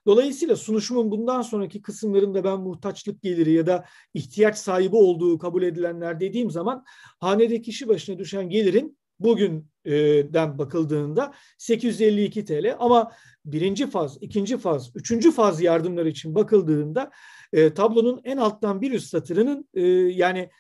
Dolayısıyla 0.07 0.57
sunuşumun 0.57 1.11
bundan 1.11 1.43
sonraki 1.43 1.83
kısımlarında 1.83 2.45
ben 2.45 2.61
muhtaçlık 2.61 3.23
geliri 3.23 3.53
ya 3.53 3.67
da 3.67 3.85
ihtiyaç 4.15 4.59
sahibi 4.59 4.97
olduğu 4.97 5.39
kabul 5.39 5.63
edilenler 5.63 6.21
dediğim 6.21 6.51
zaman 6.51 6.85
hanede 7.21 7.63
kişi 7.63 7.89
başına 7.89 8.19
düşen 8.19 8.49
gelirin 8.49 8.99
bugünden 9.21 10.59
bakıldığında 10.59 11.35
852 11.59 12.45
TL 12.45 12.77
ama 12.79 13.13
birinci 13.45 13.91
faz, 13.91 14.19
ikinci 14.21 14.59
faz, 14.59 14.91
üçüncü 14.95 15.33
faz 15.33 15.61
yardımlar 15.61 16.07
için 16.07 16.35
bakıldığında 16.35 17.11
e, 17.53 17.75
tablonun 17.75 18.21
en 18.25 18.37
alttan 18.37 18.83
bir 18.83 18.93
üst 18.93 19.09
satırının 19.09 19.69
e, 19.75 19.83
yani 19.91 20.51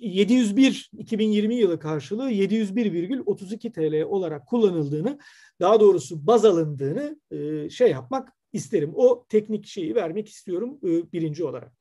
701 0.00 0.90
2020 0.98 1.54
yılı 1.54 1.78
karşılığı 1.78 2.30
701,32 2.30 3.72
TL 3.72 4.02
olarak 4.08 4.46
kullanıldığını 4.46 5.18
daha 5.60 5.80
doğrusu 5.80 6.26
baz 6.26 6.44
alındığını 6.44 7.20
e, 7.30 7.70
şey 7.70 7.90
yapmak 7.90 8.32
isterim. 8.52 8.92
O 8.94 9.26
teknik 9.28 9.66
şeyi 9.66 9.94
vermek 9.94 10.28
istiyorum 10.28 10.78
e, 10.84 11.12
birinci 11.12 11.44
olarak. 11.44 11.72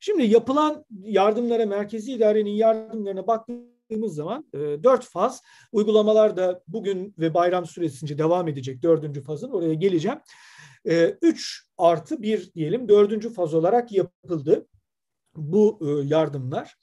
Şimdi 0.00 0.22
yapılan 0.22 0.84
yardımlara, 1.02 1.66
merkezi 1.66 2.12
idarenin 2.12 2.50
yardımlarına 2.50 3.26
baktığımız 3.90 4.14
zaman 4.14 4.44
e, 4.54 4.98
faz 5.00 5.42
uygulamalar 5.72 6.36
da 6.36 6.62
bugün 6.68 7.14
ve 7.18 7.34
bayram 7.34 7.66
süresince 7.66 8.18
devam 8.18 8.48
edecek 8.48 8.82
dördüncü 8.82 9.22
fazın 9.22 9.50
oraya 9.50 9.74
geleceğim. 9.74 10.18
E, 10.88 11.16
üç 11.22 11.66
artı 11.78 12.22
bir 12.22 12.52
diyelim 12.54 12.88
dördüncü 12.88 13.32
faz 13.32 13.54
olarak 13.54 13.92
yapıldı. 13.92 14.66
bu 15.36 15.78
e, 15.82 16.06
yardımlar. 16.06 16.76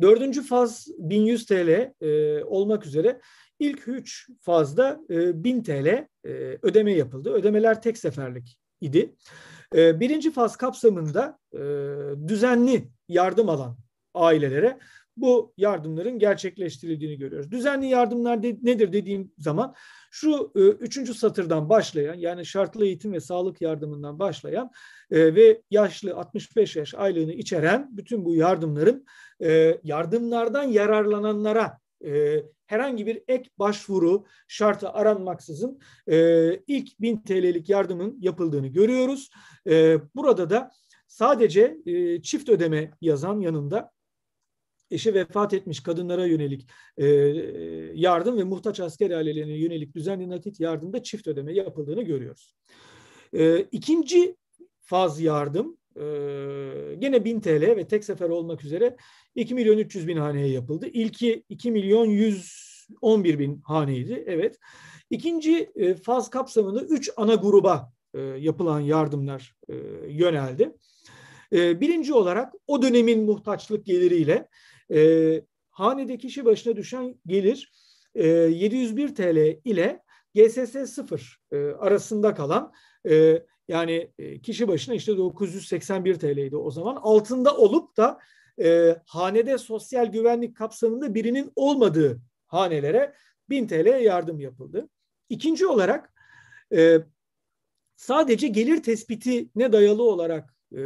Dördüncü 0.00 0.42
faz 0.42 0.88
1100 0.98 1.46
TL 1.46 1.92
e, 2.00 2.44
olmak 2.44 2.86
üzere 2.86 3.20
ilk 3.58 3.88
üç 3.88 4.28
fazda 4.40 5.00
e, 5.10 5.44
1000 5.44 5.62
TL 5.62 5.86
e, 5.86 6.06
ödeme 6.62 6.92
yapıldı. 6.92 7.32
Ödemeler 7.32 7.82
tek 7.82 7.98
seferlik 7.98 8.58
idi. 8.80 9.14
E, 9.74 10.00
birinci 10.00 10.32
faz 10.32 10.56
kapsamında 10.56 11.38
e, 11.52 11.58
düzenli 12.28 12.88
yardım 13.08 13.48
alan 13.48 13.76
ailelere 14.14 14.78
bu 15.20 15.52
yardımların 15.56 16.18
gerçekleştirildiğini 16.18 17.18
görüyoruz. 17.18 17.50
Düzenli 17.50 17.86
yardımlar 17.86 18.42
de, 18.42 18.58
nedir 18.62 18.92
dediğim 18.92 19.32
zaman 19.38 19.74
şu 20.10 20.52
e, 20.56 20.60
üçüncü 20.60 21.14
satırdan 21.14 21.68
başlayan 21.68 22.14
yani 22.14 22.46
şartlı 22.46 22.86
eğitim 22.86 23.12
ve 23.12 23.20
sağlık 23.20 23.60
yardımından 23.60 24.18
başlayan 24.18 24.70
e, 25.10 25.34
ve 25.34 25.62
yaşlı 25.70 26.16
65 26.16 26.76
yaş 26.76 26.94
aylığını 26.94 27.32
içeren 27.32 27.88
bütün 27.92 28.24
bu 28.24 28.34
yardımların 28.34 29.06
e, 29.42 29.80
yardımlardan 29.84 30.62
yararlananlara 30.62 31.78
e, 32.04 32.42
herhangi 32.66 33.06
bir 33.06 33.22
ek 33.28 33.50
başvuru 33.58 34.24
şartı 34.48 34.90
aranmaksızın 34.90 35.80
e, 36.06 36.56
ilk 36.56 37.00
1000 37.00 37.20
TL'lik 37.20 37.68
yardımın 37.68 38.18
yapıldığını 38.20 38.66
görüyoruz. 38.66 39.30
E, 39.68 39.96
burada 40.14 40.50
da 40.50 40.70
sadece 41.06 41.76
e, 41.86 42.22
çift 42.22 42.48
ödeme 42.48 42.90
yazan 43.00 43.40
yanında 43.40 43.90
eşi 44.90 45.14
vefat 45.14 45.54
etmiş 45.54 45.80
kadınlara 45.80 46.26
yönelik 46.26 46.68
e, 46.96 47.06
yardım 47.94 48.38
ve 48.38 48.44
muhtaç 48.44 48.80
asker 48.80 49.10
ailelerine 49.10 49.58
yönelik 49.58 49.94
düzenli 49.94 50.28
nakit 50.28 50.60
yardımda 50.60 51.02
çift 51.02 51.28
ödeme 51.28 51.52
yapıldığını 51.52 52.02
görüyoruz. 52.02 52.54
E, 53.32 53.60
ikinci 53.60 54.36
faz 54.80 55.20
yardım 55.20 55.76
e, 55.96 56.02
gene 56.98 57.24
1000 57.24 57.40
TL 57.40 57.62
ve 57.62 57.88
tek 57.88 58.04
sefer 58.04 58.28
olmak 58.28 58.64
üzere 58.64 58.96
2 59.34 59.54
milyon 59.54 59.78
300 59.78 60.08
bin 60.08 60.16
haneye 60.16 60.48
yapıldı. 60.48 60.86
İlki 60.86 61.44
2 61.48 61.70
milyon 61.70 62.06
111 62.06 63.38
bin 63.38 63.60
haneydi. 63.60 64.24
Evet. 64.26 64.58
İkinci 65.10 65.70
e, 65.74 65.94
faz 65.94 66.30
kapsamında 66.30 66.82
3 66.82 67.10
ana 67.16 67.34
gruba 67.34 67.92
yapılan 68.38 68.80
yardımlar 68.80 69.54
yöneldi. 70.08 70.72
Birinci 71.52 72.14
olarak 72.14 72.52
o 72.66 72.82
dönemin 72.82 73.24
muhtaçlık 73.24 73.86
geliriyle 73.86 74.48
e, 74.92 75.40
hanede 75.70 76.18
kişi 76.18 76.44
başına 76.44 76.76
düşen 76.76 77.14
gelir 77.26 77.72
e, 78.14 78.26
701 78.26 79.14
TL 79.14 79.60
ile 79.64 80.02
GSS 80.34 80.86
0 80.86 81.40
e, 81.52 81.56
arasında 81.56 82.34
kalan 82.34 82.72
e, 83.10 83.42
yani 83.68 84.12
e, 84.18 84.40
kişi 84.40 84.68
başına 84.68 84.94
işte 84.94 85.16
981 85.16 86.14
TL'ydi 86.14 86.56
o 86.56 86.70
zaman 86.70 86.96
altında 86.96 87.56
olup 87.56 87.96
da 87.96 88.18
e, 88.62 88.96
hanede 89.06 89.58
sosyal 89.58 90.06
güvenlik 90.06 90.56
kapsamında 90.56 91.14
birinin 91.14 91.52
olmadığı 91.56 92.20
hanelere 92.46 93.14
1000 93.50 93.66
TL 93.66 94.02
yardım 94.02 94.40
yapıldı. 94.40 94.88
İkinci 95.28 95.66
olarak 95.66 96.12
e, 96.74 96.98
sadece 97.96 98.48
gelir 98.48 98.82
tespitine 98.82 99.72
dayalı 99.72 100.02
olarak 100.02 100.54
e, 100.72 100.78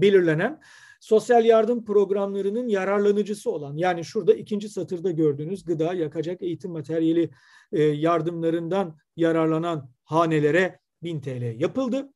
belirlenen 0.00 0.60
sosyal 1.04 1.44
yardım 1.44 1.84
programlarının 1.84 2.68
yararlanıcısı 2.68 3.50
olan 3.50 3.76
yani 3.76 4.04
şurada 4.04 4.34
ikinci 4.34 4.68
satırda 4.68 5.10
gördüğünüz 5.10 5.64
gıda, 5.64 5.94
yakacak, 5.94 6.42
eğitim 6.42 6.70
materyali 6.70 7.30
e, 7.72 7.82
yardımlarından 7.82 8.96
yararlanan 9.16 9.90
hanelere 10.04 10.78
1000 11.02 11.20
TL 11.20 11.60
yapıldı. 11.60 12.12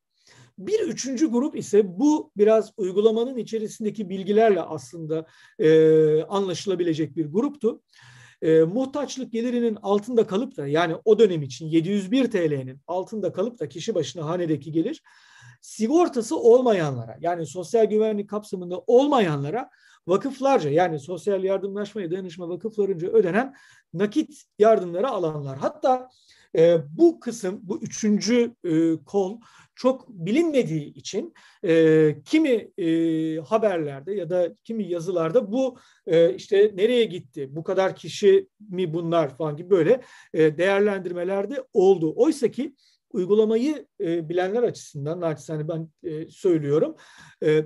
Bir 0.58 0.80
üçüncü 0.80 1.30
grup 1.30 1.56
ise 1.56 1.98
bu 1.98 2.32
biraz 2.36 2.72
uygulamanın 2.76 3.36
içerisindeki 3.36 4.08
bilgilerle 4.08 4.62
aslında 4.62 5.26
e, 5.58 6.22
anlaşılabilecek 6.22 7.16
bir 7.16 7.26
gruptu. 7.26 7.82
E, 8.42 8.60
muhtaçlık 8.60 9.32
gelirinin 9.32 9.78
altında 9.82 10.26
kalıp 10.26 10.56
da 10.56 10.66
yani 10.66 10.94
o 11.04 11.18
dönem 11.18 11.42
için 11.42 11.66
701 11.66 12.30
TL'nin 12.30 12.80
altında 12.86 13.32
kalıp 13.32 13.58
da 13.60 13.68
kişi 13.68 13.94
başına 13.94 14.26
hanedeki 14.26 14.72
gelir 14.72 15.02
sigortası 15.68 16.36
olmayanlara 16.38 17.16
yani 17.20 17.46
sosyal 17.46 17.84
güvenlik 17.84 18.30
kapsamında 18.30 18.78
olmayanlara 18.86 19.70
vakıflarca 20.06 20.70
yani 20.70 20.98
sosyal 20.98 21.44
yardımlaşma 21.44 22.10
dayanışma 22.10 22.48
vakıflarınca 22.48 23.08
ödenen 23.08 23.54
nakit 23.94 24.42
yardımları 24.58 25.08
alanlar. 25.08 25.58
Hatta 25.58 26.08
e, 26.56 26.78
bu 26.98 27.20
kısım, 27.20 27.60
bu 27.62 27.78
üçüncü 27.78 28.54
e, 28.64 29.04
kol 29.04 29.40
çok 29.74 30.08
bilinmediği 30.08 30.94
için 30.94 31.34
e, 31.64 32.16
kimi 32.24 32.70
e, 32.78 32.86
haberlerde 33.40 34.14
ya 34.14 34.30
da 34.30 34.54
kimi 34.64 34.88
yazılarda 34.88 35.52
bu 35.52 35.78
e, 36.06 36.34
işte 36.34 36.72
nereye 36.74 37.04
gitti, 37.04 37.56
bu 37.56 37.62
kadar 37.62 37.96
kişi 37.96 38.48
mi 38.70 38.94
bunlar 38.94 39.36
falan 39.36 39.56
gibi 39.56 39.70
böyle 39.70 40.00
e, 40.34 40.58
değerlendirmelerde 40.58 41.64
oldu. 41.72 42.12
Oysa 42.16 42.50
ki 42.50 42.74
uygulamayı 43.12 43.86
e, 44.00 44.28
bilenler 44.28 44.62
açısından 44.62 45.20
naçizane 45.20 45.68
ben 45.68 45.88
e, 46.02 46.30
söylüyorum. 46.30 46.96
E, 47.42 47.64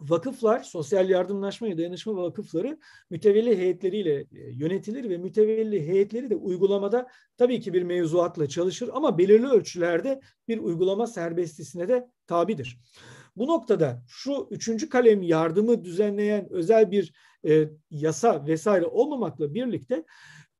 vakıflar, 0.00 0.62
sosyal 0.62 1.10
yardımlaşma 1.10 1.68
ve 1.68 1.78
dayanışma 1.78 2.16
vakıfları 2.16 2.78
mütevelli 3.10 3.58
heyetleriyle 3.58 4.20
e, 4.20 4.26
yönetilir 4.32 5.10
ve 5.10 5.18
mütevelli 5.18 5.86
heyetleri 5.86 6.30
de 6.30 6.36
uygulamada 6.36 7.06
tabii 7.36 7.60
ki 7.60 7.72
bir 7.72 7.82
mevzuatla 7.82 8.48
çalışır 8.48 8.90
ama 8.92 9.18
belirli 9.18 9.46
ölçülerde 9.46 10.20
bir 10.48 10.58
uygulama 10.58 11.06
serbestisine 11.06 11.88
de 11.88 12.08
tabidir. 12.26 12.78
Bu 13.36 13.46
noktada 13.46 14.02
şu 14.08 14.48
üçüncü 14.50 14.88
kalem 14.88 15.22
yardımı 15.22 15.84
düzenleyen 15.84 16.48
özel 16.50 16.90
bir 16.90 17.12
e, 17.48 17.68
yasa 17.90 18.46
vesaire 18.46 18.86
olmamakla 18.86 19.54
birlikte 19.54 20.04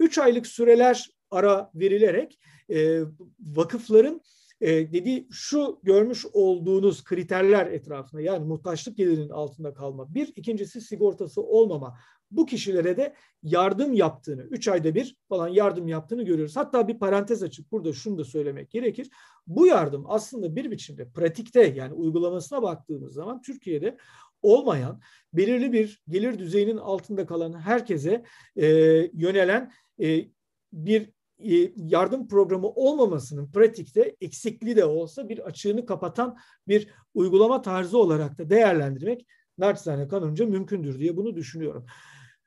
üç 0.00 0.18
aylık 0.18 0.46
süreler 0.46 1.11
ara 1.35 1.70
verilerek 1.74 2.39
e, 2.70 3.01
vakıfların 3.41 4.20
e, 4.61 4.93
dediği 4.93 5.28
şu 5.30 5.80
görmüş 5.82 6.26
olduğunuz 6.32 7.05
kriterler 7.05 7.66
etrafında 7.66 8.20
yani 8.20 8.47
muhtaçlık 8.47 8.97
gelirinin 8.97 9.28
altında 9.28 9.74
kalma. 9.74 10.14
Bir, 10.14 10.32
ikincisi 10.37 10.80
sigortası 10.80 11.43
olmama. 11.43 11.99
Bu 12.30 12.47
kişilere 12.47 12.97
de 12.97 13.14
yardım 13.43 13.93
yaptığını, 13.93 14.43
üç 14.43 14.68
ayda 14.68 14.95
bir 14.95 15.16
falan 15.28 15.49
yardım 15.49 15.89
yaptığını 15.89 16.22
görüyoruz. 16.22 16.57
Hatta 16.57 16.89
bir 16.89 16.99
parantez 16.99 17.43
açıp 17.43 17.72
burada 17.72 17.93
şunu 17.93 18.18
da 18.18 18.24
söylemek 18.24 18.70
gerekir. 18.70 19.11
Bu 19.47 19.66
yardım 19.66 20.05
aslında 20.09 20.57
bir 20.57 20.70
biçimde 20.70 21.09
pratikte 21.11 21.62
yani 21.76 21.93
uygulamasına 21.93 22.62
baktığımız 22.62 23.14
zaman 23.14 23.43
Türkiye'de 23.43 23.97
olmayan, 24.43 25.01
belirli 25.32 25.72
bir 25.72 26.03
gelir 26.09 26.39
düzeyinin 26.39 26.76
altında 26.76 27.26
kalan 27.26 27.61
herkese 27.61 28.24
e, 28.57 28.66
yönelen 29.12 29.72
e, 30.03 30.24
bir 30.72 31.11
yardım 31.76 32.28
programı 32.28 32.68
olmamasının 32.68 33.53
pratikte 33.53 34.16
eksikliği 34.20 34.76
de 34.76 34.85
olsa 34.85 35.28
bir 35.28 35.47
açığını 35.47 35.87
kapatan 35.87 36.37
bir 36.68 36.89
uygulama 37.14 37.62
tarzı 37.62 37.99
olarak 37.99 38.39
da 38.39 38.51
değerlendirmek 38.51 39.26
naçizane 39.59 40.09
kanunca 40.09 40.47
mümkündür 40.47 40.99
diye 40.99 41.16
bunu 41.16 41.37
düşünüyorum. 41.37 41.87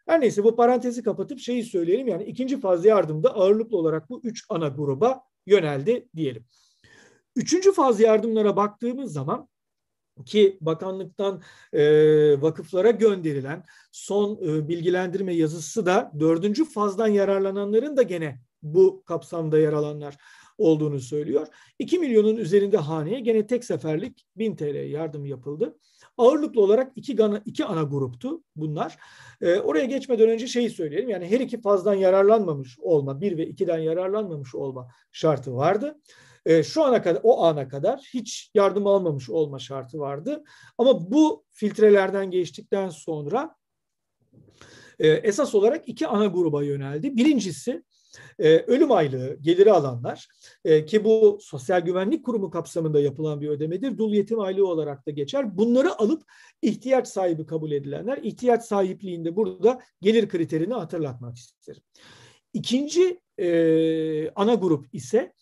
Her 0.08 0.22
neyse 0.22 0.44
bu 0.44 0.56
parantezi 0.56 1.04
kapatıp 1.04 1.40
şeyi 1.40 1.64
söyleyelim 1.64 2.08
yani 2.08 2.24
ikinci 2.24 2.60
faz 2.60 2.86
yardımda 2.86 3.36
ağırlıklı 3.36 3.78
olarak 3.78 4.10
bu 4.10 4.22
üç 4.24 4.46
ana 4.50 4.68
gruba 4.68 5.22
yöneldi 5.46 6.08
diyelim. 6.16 6.46
Üçüncü 7.36 7.74
faz 7.74 8.00
yardımlara 8.00 8.56
baktığımız 8.56 9.14
zaman 9.14 9.50
ki 10.26 10.58
bakanlıktan 10.62 11.42
e, 11.74 11.82
vakıflara 12.42 12.92
gönderilen 12.92 13.64
son 13.92 14.36
e, 14.36 14.68
bilgilendirme 14.68 15.34
yazısı 15.34 15.86
da 15.86 16.12
dördüncü 16.20 16.66
fazdan 16.66 17.08
yararlananların 17.08 17.98
da 17.98 18.02
gene 18.02 18.40
bu 18.64 19.03
kapsamda 19.05 19.60
yer 19.60 19.74
alanlar 19.74 20.18
olduğunu 20.58 20.99
söylüyor. 20.99 21.47
2 21.80 21.99
milyonun 21.99 22.36
üzerinde 22.38 22.78
haneye 22.78 23.20
gene 23.20 23.47
tek 23.47 23.66
seferlik 23.66 24.28
1000 24.38 24.55
TL 24.55 24.89
yardım 24.91 25.26
yapıldı. 25.26 25.78
Ağırlıklı 26.18 26.62
olarak 26.62 26.91
iki, 26.95 27.24
ana, 27.24 27.41
iki 27.45 27.66
ana 27.66 27.84
gruptu 27.84 28.43
bunlar. 28.55 28.97
E, 29.41 29.60
oraya 29.60 29.86
geçmeden 29.86 30.30
önce 30.30 30.47
şeyi 30.47 30.70
söyleyelim. 30.70 31.10
Yani 31.10 31.32
her 31.32 31.39
iki 31.39 31.62
fazdan 31.62 31.93
yararlanmamış 31.93 32.80
olma, 32.80 33.22
bir 33.22 33.38
ve 33.38 33.47
ikiden 33.47 33.80
yararlanmamış 33.80 34.55
olma 34.55 34.88
şartı 35.12 35.55
vardı. 35.55 35.99
E, 36.45 36.64
şu 36.64 36.84
ana 36.84 37.01
kadar, 37.01 37.20
o 37.24 37.43
ana 37.43 37.68
kadar 37.68 37.99
hiç 38.14 38.51
yardım 38.53 38.88
almamış 38.88 39.30
olma 39.30 39.60
şartı 39.60 39.99
vardı. 39.99 40.43
Ama 40.78 41.12
bu 41.12 41.43
filtrelerden 41.51 42.32
geçtikten 42.32 42.89
sonra 42.89 43.55
e, 44.99 45.08
esas 45.08 45.55
olarak 45.55 45.88
iki 45.89 46.08
ana 46.08 46.26
gruba 46.26 46.64
yöneldi. 46.64 47.18
Birincisi 47.18 47.84
e, 48.39 48.57
ölüm 48.57 48.91
aylığı 48.91 49.38
geliri 49.41 49.72
alanlar 49.72 50.28
e, 50.65 50.86
ki 50.86 51.03
bu 51.03 51.38
Sosyal 51.41 51.82
Güvenlik 51.82 52.26
Kurumu 52.26 52.49
kapsamında 52.49 52.99
yapılan 52.99 53.41
bir 53.41 53.49
ödemedir. 53.49 53.97
Dul 53.97 54.13
yetim 54.13 54.39
aylığı 54.39 54.68
olarak 54.68 55.07
da 55.07 55.11
geçer. 55.11 55.57
Bunları 55.57 55.99
alıp 55.99 56.24
ihtiyaç 56.61 57.07
sahibi 57.07 57.45
kabul 57.45 57.72
edilenler 57.72 58.18
ihtiyaç 58.18 58.63
sahipliğinde 58.63 59.36
burada 59.36 59.82
gelir 60.01 60.30
kriterini 60.30 60.74
hatırlatmak 60.74 61.38
isterim. 61.38 61.82
İkinci 62.53 63.20
e, 63.38 64.30
ana 64.30 64.53
grup 64.53 64.86
ise 64.93 65.34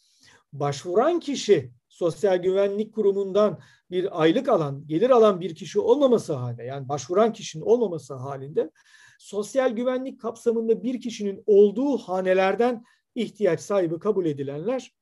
başvuran 0.54 1.20
kişi 1.20 1.72
Sosyal 1.90 2.38
Güvenlik 2.38 2.94
Kurumu'ndan 2.96 3.60
bir 3.92 4.22
aylık 4.22 4.50
alan, 4.50 4.88
gelir 4.88 5.10
alan 5.10 5.42
bir 5.42 5.56
kişi 5.56 5.80
olmaması 5.80 6.34
halinde 6.34 6.64
yani 6.64 6.90
başvuran 6.90 7.34
kişinin 7.34 7.64
olmaması 7.64 8.14
halinde 8.14 8.72
sosyal 9.20 9.72
güvenlik 9.72 10.22
kapsamında 10.22 10.84
bir 10.84 11.02
kişinin 11.02 11.44
olduğu 11.46 11.98
hanelerden 11.98 12.84
ihtiyaç 13.16 13.60
sahibi 13.60 14.00
kabul 14.00 14.26
edilenler 14.26 14.96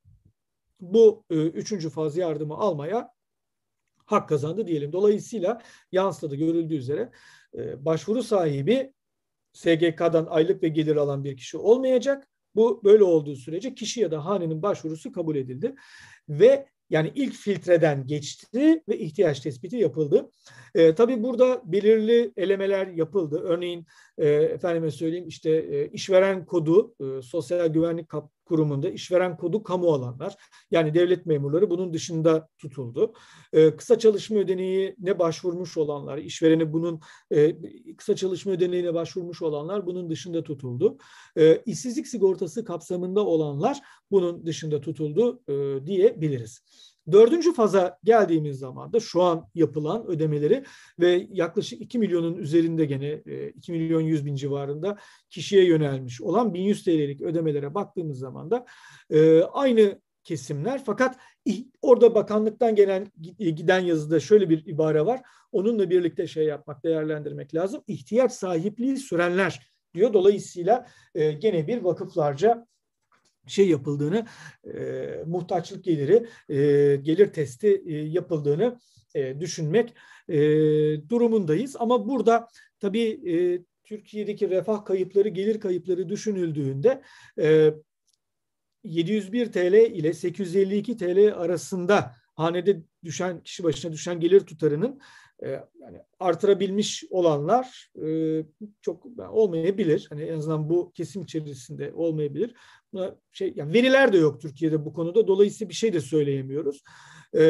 bu 0.80 1.24
e, 1.30 1.36
üçüncü 1.36 1.90
faz 1.90 2.18
yardımı 2.18 2.54
almaya 2.54 3.14
hak 4.06 4.30
kazandı 4.30 4.68
diyelim. 4.68 4.94
Dolayısıyla 4.94 5.62
yansıda 5.92 6.36
görüldüğü 6.36 6.76
üzere 6.76 7.12
e, 7.58 7.86
başvuru 7.86 8.24
sahibi 8.24 8.94
SGK'dan 9.54 10.26
aylık 10.30 10.64
ve 10.64 10.68
gelir 10.68 10.96
alan 10.96 11.24
bir 11.24 11.38
kişi 11.38 11.58
olmayacak. 11.58 12.28
Bu 12.56 12.84
böyle 12.84 13.04
olduğu 13.04 13.36
sürece 13.36 13.76
kişi 13.76 14.02
ya 14.02 14.12
da 14.12 14.26
hanenin 14.26 14.62
başvurusu 14.62 15.12
kabul 15.12 15.36
edildi. 15.36 15.76
Ve 16.30 16.68
yani 16.94 17.12
ilk 17.16 17.34
filtreden 17.34 18.08
geçti 18.08 18.84
ve 18.90 18.98
ihtiyaç 19.00 19.40
tespiti 19.40 19.78
yapıldı. 19.78 20.30
E, 20.76 20.96
tabii 20.96 21.24
burada 21.24 21.62
belirli 21.66 22.34
elemeler 22.38 22.88
yapıldı. 22.88 23.42
Örneğin 23.44 23.86
e, 24.18 24.28
efendime 24.30 24.92
söyleyeyim 24.92 25.28
işte 25.28 25.52
e, 25.52 25.88
işveren 25.88 26.46
kodu 26.46 26.96
e, 27.00 27.22
sosyal 27.22 27.68
güvenlik 27.68 28.10
kap, 28.10 28.32
kurumunda 28.46 28.90
işveren 28.90 29.38
kodu 29.38 29.64
kamu 29.64 29.94
alanlar. 29.94 30.36
Yani 30.72 30.94
devlet 30.94 31.26
memurları 31.26 31.70
bunun 31.70 31.94
dışında 31.94 32.50
tutuldu. 32.58 33.14
E, 33.54 33.76
kısa 33.76 34.00
çalışma 34.00 34.38
ödeneğine 34.38 35.20
başvurmuş 35.20 35.78
olanlar, 35.78 36.18
işvereni 36.18 36.74
bunun 36.74 37.00
e, 37.32 37.56
kısa 37.96 38.16
çalışma 38.16 38.52
ödeneğine 38.52 38.94
başvurmuş 38.94 39.42
olanlar 39.42 39.86
bunun 39.86 40.10
dışında 40.10 40.44
tutuldu. 40.44 40.98
E, 41.38 41.62
işsizlik 41.66 42.08
sigortası 42.08 42.66
kapsamında 42.66 43.26
olanlar 43.26 43.82
bunun 44.12 44.46
dışında 44.46 44.82
tutuldu 44.82 45.42
e, 45.48 45.86
diyebiliriz. 45.86 46.62
Dördüncü 47.12 47.54
faza 47.54 47.98
geldiğimiz 48.04 48.60
zaman 48.60 48.94
da 48.94 49.00
şu 49.00 49.22
an 49.22 49.48
yapılan 49.56 50.06
ödemeleri 50.08 50.64
ve 51.00 51.28
yaklaşık 51.32 51.82
2 51.82 52.00
milyonun 52.00 52.38
üzerinde 52.38 52.86
gene 52.86 53.22
2 53.56 53.72
milyon 53.72 54.02
100 54.02 54.26
bin 54.26 54.36
civarında 54.36 54.98
kişiye 55.30 55.66
yönelmiş 55.66 56.22
olan 56.22 56.54
1100 56.54 56.84
TL'lik 56.84 57.22
ödemelere 57.22 57.74
baktığımız 57.74 58.20
zaman 58.20 58.52
da 58.52 58.66
e, 59.10 59.42
aynı 59.42 60.02
kesimler 60.24 60.84
fakat 60.86 61.18
orada 61.82 62.16
bakanlıktan 62.16 62.76
gelen 62.76 63.12
giden 63.38 63.80
yazıda 63.80 64.20
şöyle 64.20 64.50
bir 64.50 64.66
ibare 64.66 65.06
var. 65.06 65.22
Onunla 65.52 65.90
birlikte 65.90 66.28
şey 66.28 66.46
yapmak, 66.46 66.84
değerlendirmek 66.84 67.56
lazım. 67.56 67.84
İhtiyaç 67.88 68.32
sahipliği 68.32 68.98
sürenler 68.98 69.74
diyor. 69.94 70.14
Dolayısıyla 70.14 70.88
e, 71.16 71.32
gene 71.32 71.68
bir 71.68 71.82
vakıflarca 71.82 72.68
şey 73.48 73.70
yapıldığını, 73.70 74.26
e, 74.74 75.24
muhtaçlık 75.28 75.84
geliri, 75.84 76.28
e, 76.50 76.96
gelir 76.96 77.34
testi 77.34 77.84
e, 77.86 77.94
yapıldığını 77.94 78.80
e, 79.16 79.40
düşünmek 79.40 79.94
e, 80.30 80.40
durumundayız. 81.10 81.76
Ama 81.80 82.08
burada 82.08 82.48
tabii 82.80 83.32
e, 83.34 83.64
Türkiye'deki 83.84 84.50
refah 84.50 84.86
kayıpları, 84.86 85.30
gelir 85.30 85.60
kayıpları 85.60 86.10
düşünüldüğünde 86.10 87.02
e, 87.40 87.74
701 88.84 89.52
TL 89.52 89.74
ile 89.74 90.14
852 90.14 90.98
TL 90.98 91.34
arasında 91.36 92.12
hanede 92.36 92.84
düşen 93.04 93.44
kişi 93.44 93.64
başına 93.64 93.92
düşen 93.92 94.20
gelir 94.20 94.40
tutarının 94.40 95.00
e, 95.44 95.50
yani 95.82 96.02
artırabilmiş 96.20 97.04
olanlar 97.10 97.92
çok 98.82 99.06
olmayabilir. 99.32 100.08
Hani 100.10 100.22
en 100.24 100.38
azından 100.38 100.70
bu 100.70 100.92
kesim 100.94 101.22
içerisinde 101.22 101.94
olmayabilir. 101.94 102.54
Şey 103.32 103.54
yani 103.56 103.74
veriler 103.74 104.14
de 104.14 104.18
yok 104.18 104.42
Türkiye'de 104.42 104.86
bu 104.86 104.94
konuda. 104.94 105.28
Dolayısıyla 105.28 105.70
bir 105.70 105.76
şey 105.76 105.94
de 105.94 106.00
söyleyemiyoruz. 106.00 106.84
E, 107.34 107.44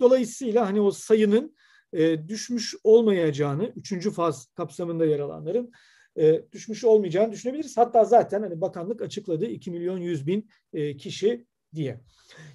dolayısıyla 0.00 0.66
hani 0.66 0.80
o 0.80 0.90
sayının 0.90 1.56
e, 1.92 2.28
düşmüş 2.28 2.74
olmayacağını, 2.84 3.72
üçüncü 3.76 4.10
faz 4.10 4.46
kapsamında 4.46 5.06
yer 5.06 5.20
alanların 5.20 5.72
e, 6.16 6.42
düşmüş 6.52 6.84
olmayacağını 6.84 7.32
düşünebiliriz. 7.32 7.76
Hatta 7.76 8.04
zaten 8.04 8.42
hani 8.42 8.60
bakanlık 8.60 9.02
açıkladı 9.02 9.44
2 9.44 9.70
milyon 9.70 9.98
100 9.98 10.26
bin 10.26 10.50
e, 10.72 10.96
kişi 10.96 11.46
diye. 11.74 12.00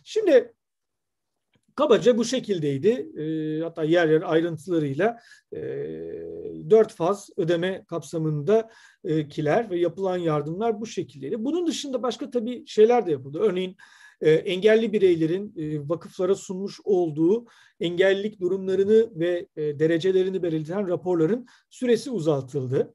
Şimdi 0.03 0.53
kabaca 1.76 2.18
bu 2.18 2.26
şekildeydi. 2.26 3.22
E, 3.22 3.59
hatta 3.64 3.84
yer 3.84 4.07
yer 4.09 4.22
ayrıntılarıyla 4.22 5.20
e, 5.53 5.59
dört 6.70 6.93
faz 6.93 7.30
ödeme 7.38 7.84
kapsamında 7.88 8.70
e, 9.03 9.28
ve 9.70 9.80
yapılan 9.80 10.18
yardımlar 10.18 10.82
bu 10.82 10.86
şekildeydi. 10.86 11.45
Bunun 11.45 11.68
dışında 11.68 12.03
başka 12.03 12.30
tabii 12.30 12.68
şeyler 12.68 13.05
de 13.05 13.11
yapıldı. 13.11 13.39
Örneğin 13.41 13.78
e, 14.22 14.32
engelli 14.32 14.93
bireylerin 14.93 15.53
e, 15.57 15.89
vakıflara 15.89 16.36
sunmuş 16.36 16.80
olduğu 16.84 17.45
engellilik 17.80 18.41
durumlarını 18.41 19.20
ve 19.20 19.47
derecelerini 19.57 20.43
belirten 20.43 20.88
raporların 20.88 21.47
süresi 21.70 22.11
uzatıldı. 22.11 22.93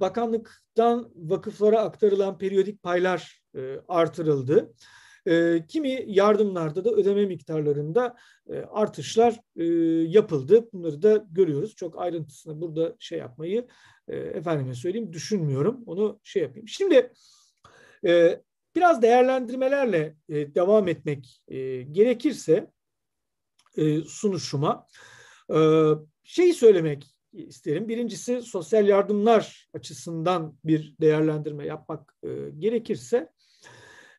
Bakanlıktan 0.00 1.10
vakıflara 1.14 1.80
aktarılan 1.80 2.38
periyodik 2.38 2.82
paylar 2.82 3.42
artırıldı. 3.88 4.74
E, 5.26 5.64
kimi 5.68 6.04
yardımlarda 6.06 6.84
da 6.84 6.90
ödeme 6.90 7.26
miktarlarında 7.26 8.16
e, 8.48 8.58
artışlar 8.58 9.40
e, 9.56 9.64
yapıldı. 10.10 10.68
Bunları 10.72 11.02
da 11.02 11.24
görüyoruz. 11.30 11.76
Çok 11.76 11.98
ayrıntısına 11.98 12.60
burada 12.60 12.96
şey 12.98 13.18
yapmayı 13.18 13.66
e, 14.08 14.16
efendime 14.16 14.74
söyleyeyim 14.74 15.12
düşünmüyorum. 15.12 15.82
Onu 15.86 16.20
şey 16.22 16.42
yapayım. 16.42 16.68
Şimdi 16.68 17.12
biraz 18.76 19.02
değerlendirmelerle 19.02 20.16
devam 20.28 20.88
etmek 20.88 21.42
gerekirse 21.92 22.70
sunuşuma 24.06 24.86
e, 25.54 25.58
şeyi 26.24 26.54
söylemek 26.54 27.16
isterim. 27.32 27.88
Birincisi 27.88 28.42
sosyal 28.42 28.88
yardımlar 28.88 29.68
açısından 29.74 30.58
bir 30.64 30.94
değerlendirme 31.00 31.66
yapmak 31.66 32.14
gerekirse 32.58 33.30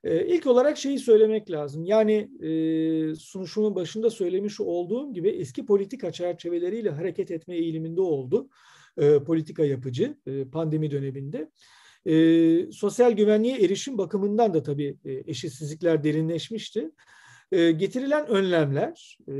e, 0.03 0.25
ilk 0.25 0.47
olarak 0.47 0.77
şeyi 0.77 0.99
söylemek 0.99 1.51
lazım. 1.51 1.85
Yani 1.85 2.29
e, 2.41 3.15
sunuşumun 3.15 3.75
başında 3.75 4.09
söylemiş 4.09 4.61
olduğum 4.61 5.13
gibi 5.13 5.29
eski 5.29 5.65
politika 5.65 6.11
çerçeveleriyle 6.11 6.89
hareket 6.89 7.31
etme 7.31 7.55
eğiliminde 7.55 8.01
oldu 8.01 8.49
e, 8.97 9.23
politika 9.23 9.65
yapıcı 9.65 10.17
e, 10.27 10.45
pandemi 10.45 10.91
döneminde. 10.91 11.51
E, 12.05 12.71
sosyal 12.71 13.11
güvenliğe 13.11 13.57
erişim 13.57 13.97
bakımından 13.97 14.53
da 14.53 14.63
tabii 14.63 14.97
e, 15.05 15.11
eşitsizlikler 15.13 16.03
derinleşmişti. 16.03 16.91
E, 17.51 17.71
getirilen 17.71 18.27
önlemler 18.27 19.17
e, 19.27 19.35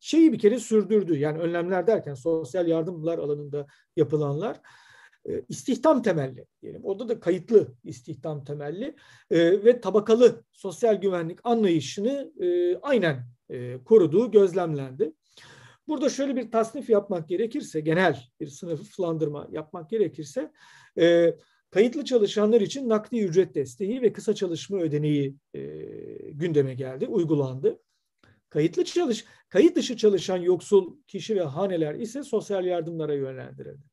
şeyi 0.00 0.32
bir 0.32 0.38
kere 0.38 0.58
sürdürdü. 0.58 1.18
Yani 1.18 1.38
önlemler 1.38 1.86
derken 1.86 2.14
sosyal 2.14 2.68
yardımlar 2.68 3.18
alanında 3.18 3.66
yapılanlar 3.96 4.60
istihdam 5.48 6.02
temelli 6.02 6.46
diyelim. 6.62 6.84
Orada 6.84 7.08
da 7.08 7.20
kayıtlı 7.20 7.74
istihdam 7.84 8.44
temelli 8.44 8.96
e, 9.30 9.64
ve 9.64 9.80
tabakalı 9.80 10.44
sosyal 10.52 10.94
güvenlik 10.94 11.38
anlayışını 11.44 12.32
e, 12.40 12.76
aynen 12.76 13.26
e, 13.50 13.84
koruduğu 13.84 14.30
gözlemlendi. 14.30 15.12
Burada 15.88 16.08
şöyle 16.08 16.36
bir 16.36 16.50
tasnif 16.50 16.90
yapmak 16.90 17.28
gerekirse, 17.28 17.80
genel 17.80 18.28
bir 18.40 18.46
sınıflandırma 18.46 19.48
yapmak 19.50 19.90
gerekirse, 19.90 20.52
e, 20.98 21.36
kayıtlı 21.70 22.04
çalışanlar 22.04 22.60
için 22.60 22.88
nakdi 22.88 23.20
ücret 23.20 23.54
desteği 23.54 24.02
ve 24.02 24.12
kısa 24.12 24.34
çalışma 24.34 24.78
ödeneği 24.78 25.36
gündeme 26.32 26.74
geldi, 26.74 27.06
uygulandı. 27.06 27.80
Kayıtlı 28.50 28.84
çalış, 28.84 29.24
kayıt 29.48 29.76
dışı 29.76 29.96
çalışan 29.96 30.36
yoksul 30.36 30.96
kişi 31.06 31.36
ve 31.36 31.42
haneler 31.42 31.94
ise 31.94 32.22
sosyal 32.22 32.64
yardımlara 32.64 33.14
yönlendirildi. 33.14 33.89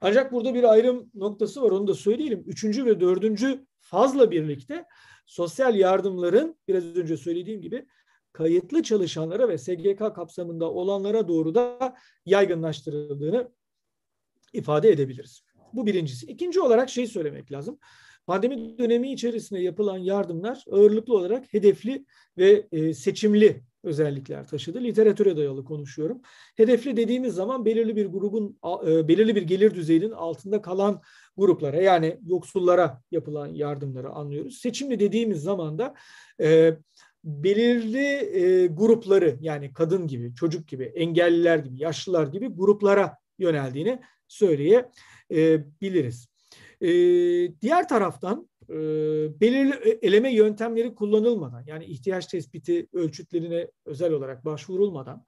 Ancak 0.00 0.32
burada 0.32 0.54
bir 0.54 0.64
ayrım 0.64 1.10
noktası 1.14 1.62
var 1.62 1.70
onu 1.70 1.86
da 1.86 1.94
söyleyelim. 1.94 2.44
Üçüncü 2.46 2.86
ve 2.86 3.00
dördüncü 3.00 3.66
fazla 3.80 4.30
birlikte 4.30 4.84
sosyal 5.26 5.76
yardımların 5.76 6.56
biraz 6.68 6.84
önce 6.84 7.16
söylediğim 7.16 7.60
gibi 7.60 7.86
kayıtlı 8.32 8.82
çalışanlara 8.82 9.48
ve 9.48 9.58
SGK 9.58 9.98
kapsamında 9.98 10.70
olanlara 10.70 11.28
doğru 11.28 11.54
da 11.54 11.94
yaygınlaştırıldığını 12.26 13.52
ifade 14.52 14.90
edebiliriz. 14.90 15.42
Bu 15.72 15.86
birincisi. 15.86 16.26
İkinci 16.26 16.60
olarak 16.60 16.90
şey 16.90 17.06
söylemek 17.06 17.52
lazım. 17.52 17.78
Pandemi 18.26 18.78
dönemi 18.78 19.12
içerisinde 19.12 19.60
yapılan 19.60 19.98
yardımlar 19.98 20.64
ağırlıklı 20.70 21.14
olarak 21.14 21.52
hedefli 21.52 22.04
ve 22.38 22.66
e, 22.72 22.94
seçimli 22.94 23.62
özellikler 23.82 24.46
taşıdı. 24.46 24.80
Literatüre 24.80 25.36
dayalı 25.36 25.64
konuşuyorum. 25.64 26.20
Hedefli 26.56 26.96
dediğimiz 26.96 27.34
zaman 27.34 27.64
belirli 27.64 27.96
bir 27.96 28.06
grubun 28.06 28.58
e, 28.86 29.08
belirli 29.08 29.36
bir 29.36 29.42
gelir 29.42 29.74
düzeyinin 29.74 30.10
altında 30.10 30.62
kalan 30.62 31.02
gruplara 31.36 31.76
yani 31.76 32.18
yoksullara 32.26 33.02
yapılan 33.10 33.46
yardımları 33.46 34.10
anlıyoruz. 34.10 34.58
Seçimli 34.58 35.00
dediğimiz 35.00 35.42
zaman 35.42 35.78
da 35.78 35.94
e, 36.40 36.76
belirli 37.24 38.06
e, 38.06 38.66
grupları 38.66 39.36
yani 39.40 39.72
kadın 39.72 40.06
gibi, 40.06 40.34
çocuk 40.34 40.68
gibi, 40.68 40.84
engelliler 40.84 41.58
gibi, 41.58 41.82
yaşlılar 41.82 42.26
gibi 42.26 42.48
gruplara 42.48 43.16
yöneldiğini 43.38 44.00
söyleyebiliriz. 44.28 46.28
E, 46.80 46.88
diğer 47.60 47.88
taraftan 47.88 48.48
e, 48.68 48.74
belirli 49.40 49.98
eleme 50.02 50.34
yöntemleri 50.34 50.94
kullanılmadan 50.94 51.64
yani 51.66 51.84
ihtiyaç 51.84 52.26
tespiti 52.26 52.88
ölçütlerine 52.92 53.70
özel 53.84 54.12
olarak 54.12 54.44
başvurulmadan 54.44 55.24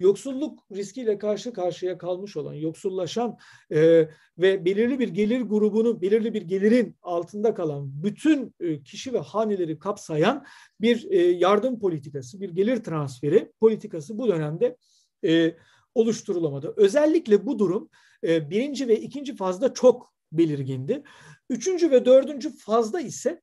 yoksulluk 0.00 0.64
riskiyle 0.72 1.18
karşı 1.18 1.52
karşıya 1.52 1.98
kalmış 1.98 2.36
olan, 2.36 2.54
yoksullaşan 2.54 3.38
e, 3.72 4.08
ve 4.38 4.64
belirli 4.64 4.98
bir 4.98 5.08
gelir 5.08 5.40
grubunu, 5.40 6.02
belirli 6.02 6.34
bir 6.34 6.42
gelirin 6.42 6.96
altında 7.02 7.54
kalan 7.54 8.02
bütün 8.02 8.54
e, 8.60 8.82
kişi 8.82 9.12
ve 9.12 9.18
haneleri 9.18 9.78
kapsayan 9.78 10.44
bir 10.80 11.10
e, 11.10 11.16
yardım 11.18 11.80
politikası, 11.80 12.40
bir 12.40 12.50
gelir 12.50 12.76
transferi 12.84 13.52
politikası 13.60 14.18
bu 14.18 14.28
dönemde 14.28 14.76
e, 15.24 15.54
oluşturulamadı. 15.94 16.74
Özellikle 16.76 17.46
bu 17.46 17.58
durum 17.58 17.90
e, 18.24 18.50
birinci 18.50 18.88
ve 18.88 19.00
ikinci 19.00 19.36
fazda 19.36 19.74
çok 19.74 20.12
belirgindi. 20.32 21.02
Üçüncü 21.50 21.90
ve 21.90 22.04
dördüncü 22.04 22.56
fazda 22.56 23.00
ise 23.00 23.42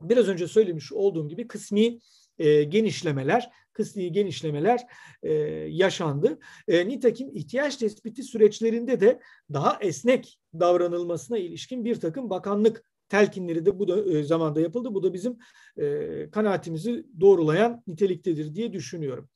biraz 0.00 0.28
önce 0.28 0.48
söylemiş 0.48 0.92
olduğum 0.92 1.28
gibi 1.28 1.48
kısmi 1.48 1.98
e, 2.38 2.64
genişlemeler, 2.64 3.50
kısmi 3.72 4.12
genişlemeler 4.12 4.86
e, 5.22 5.32
yaşandı. 5.68 6.38
E, 6.68 6.88
nitekim 6.88 7.30
ihtiyaç 7.34 7.76
tespiti 7.76 8.22
süreçlerinde 8.22 9.00
de 9.00 9.20
daha 9.52 9.78
esnek 9.80 10.38
davranılmasına 10.54 11.38
ilişkin 11.38 11.84
bir 11.84 12.00
takım 12.00 12.30
bakanlık 12.30 12.84
telkinleri 13.08 13.66
de 13.66 13.78
bu 13.78 13.88
da 13.88 14.18
e, 14.18 14.22
zamanda 14.22 14.60
yapıldı. 14.60 14.94
Bu 14.94 15.02
da 15.02 15.14
bizim 15.14 15.38
e, 15.76 16.30
kanaatimizi 16.30 17.06
doğrulayan 17.20 17.82
niteliktedir 17.86 18.54
diye 18.54 18.72
düşünüyorum. 18.72 19.28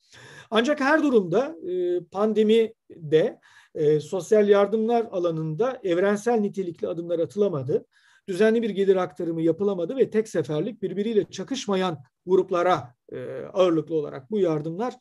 Ancak 0.51 0.79
her 0.81 1.03
durumda 1.03 1.55
e, 1.69 2.03
pandemide 2.03 3.39
e, 3.75 3.99
sosyal 3.99 4.49
yardımlar 4.49 5.07
alanında 5.11 5.79
evrensel 5.83 6.39
nitelikli 6.39 6.87
adımlar 6.87 7.19
atılamadı. 7.19 7.85
Düzenli 8.27 8.61
bir 8.61 8.69
gelir 8.69 8.95
aktarımı 8.95 9.41
yapılamadı 9.41 9.97
ve 9.97 10.09
tek 10.09 10.27
seferlik 10.29 10.81
birbiriyle 10.81 11.25
çakışmayan 11.29 12.03
gruplara 12.25 12.95
e, 13.11 13.17
ağırlıklı 13.53 13.95
olarak 13.95 14.31
bu 14.31 14.39
yardımlar 14.39 14.93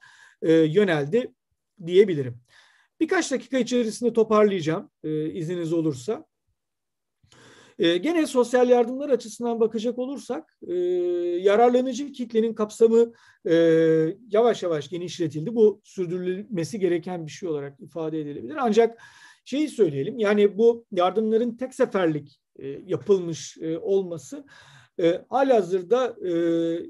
yöneldi 0.43 1.35
diyebilirim. 1.87 2.41
Birkaç 3.01 3.33
dakika 3.33 3.59
içerisinde 3.59 4.13
toparlayacağım 4.13 4.91
izniniz 5.33 5.73
olursa. 5.73 6.27
E, 7.79 7.97
gene 7.97 8.27
sosyal 8.27 8.69
yardımlar 8.69 9.09
açısından 9.09 9.61
bakacak 9.61 9.99
olursak 9.99 10.59
e, 10.67 10.75
yararlanıcı 11.41 12.13
kitlenin 12.13 12.55
kapsamı 12.55 13.13
e, 13.47 13.55
yavaş 14.31 14.63
yavaş 14.63 14.89
genişletildi. 14.89 15.55
Bu 15.55 15.81
sürdürülmesi 15.85 16.81
gereken 16.81 17.27
bir 17.27 17.31
şey 17.31 17.49
olarak 17.49 17.81
ifade 17.81 18.21
edilebilir. 18.21 18.57
Ancak 18.59 19.03
şeyi 19.45 19.69
söyleyelim 19.69 20.19
yani 20.19 20.59
bu 20.59 20.85
yardımların 20.93 21.57
tek 21.57 21.75
seferlik 21.75 22.41
e, 22.59 22.67
yapılmış 22.69 23.59
e, 23.61 23.79
olması 23.79 24.45
e, 25.01 25.25
halihazırda 25.29 26.29
e, 26.29 26.33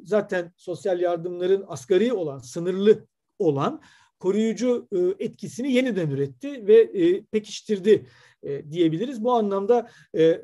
zaten 0.04 0.52
sosyal 0.56 1.00
yardımların 1.00 1.64
asgari 1.68 2.12
olan, 2.12 2.38
sınırlı 2.38 3.06
olan 3.38 3.80
koruyucu 4.24 4.88
e, 4.92 5.24
etkisini 5.24 5.72
yeniden 5.72 6.10
üretti 6.10 6.66
ve 6.66 6.80
e, 6.80 7.24
pekiştirdi 7.24 8.06
e, 8.42 8.70
diyebiliriz. 8.70 9.24
Bu 9.24 9.32
anlamda 9.32 9.88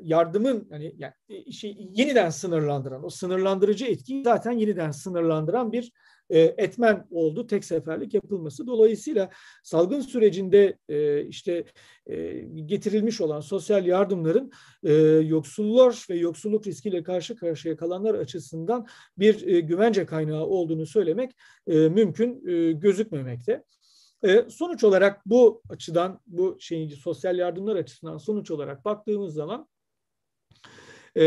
yardımın 0.01 0.67
hani 0.71 0.95
yani, 0.97 1.53
şey, 1.53 1.77
yeniden 1.91 2.29
sınırlandıran, 2.29 3.05
o 3.05 3.09
sınırlandırıcı 3.09 3.85
etkiyi 3.85 4.23
zaten 4.23 4.51
yeniden 4.51 4.91
sınırlandıran 4.91 5.71
bir 5.71 5.91
etmen 6.39 7.07
oldu 7.11 7.47
tek 7.47 7.65
seferlik 7.65 8.13
yapılması. 8.13 8.67
Dolayısıyla 8.67 9.29
salgın 9.63 10.01
sürecinde 10.01 10.77
e, 10.89 11.25
işte 11.25 11.65
e, 12.05 12.33
getirilmiş 12.65 13.21
olan 13.21 13.39
sosyal 13.39 13.85
yardımların 13.85 14.51
e, 14.83 14.93
yoksullar 15.25 16.05
ve 16.09 16.15
yoksulluk 16.15 16.67
riskiyle 16.67 17.03
karşı 17.03 17.35
karşıya 17.35 17.77
kalanlar 17.77 18.15
açısından 18.15 18.87
bir 19.17 19.47
e, 19.47 19.59
güvence 19.59 20.05
kaynağı 20.05 20.45
olduğunu 20.45 20.85
söylemek 20.85 21.31
e, 21.67 21.73
mümkün 21.73 22.47
e, 22.47 22.71
gözükmemekte. 22.71 23.63
E, 24.23 24.49
sonuç 24.49 24.83
olarak 24.83 25.25
bu 25.25 25.61
açıdan, 25.69 26.19
bu 26.27 26.57
şeyin 26.59 26.89
sosyal 26.89 27.37
yardımlar 27.37 27.75
açısından 27.75 28.17
sonuç 28.17 28.51
olarak 28.51 28.85
baktığımız 28.85 29.33
zaman 29.33 29.67
e, 31.15 31.25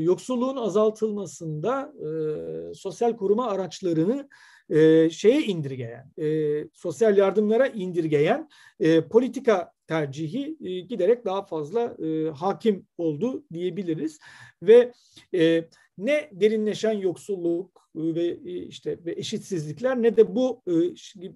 yoksulluğun 0.00 0.56
azaltılmasında 0.56 1.92
e, 2.00 2.74
sosyal 2.74 3.16
koruma 3.16 3.46
araçlarını 3.46 4.28
e, 4.70 5.10
şeye 5.10 5.42
indirgeyen, 5.42 6.12
e, 6.18 6.64
sosyal 6.74 7.16
yardımlara 7.16 7.66
indirgeyen 7.66 8.48
e, 8.80 9.00
politika 9.08 9.72
tercihi 9.86 10.56
e, 10.64 10.80
giderek 10.80 11.24
daha 11.24 11.46
fazla 11.46 11.96
e, 12.04 12.30
hakim 12.30 12.86
oldu 12.98 13.44
diyebiliriz. 13.52 14.18
Ve 14.62 14.92
e, 15.34 15.68
ne 15.98 16.30
derinleşen 16.32 16.92
yoksulluk 16.92 17.88
ve 17.94 18.36
işte 18.42 18.98
ve 19.04 19.12
eşitsizlikler 19.12 20.02
ne 20.02 20.16
de 20.16 20.34
bu 20.34 20.62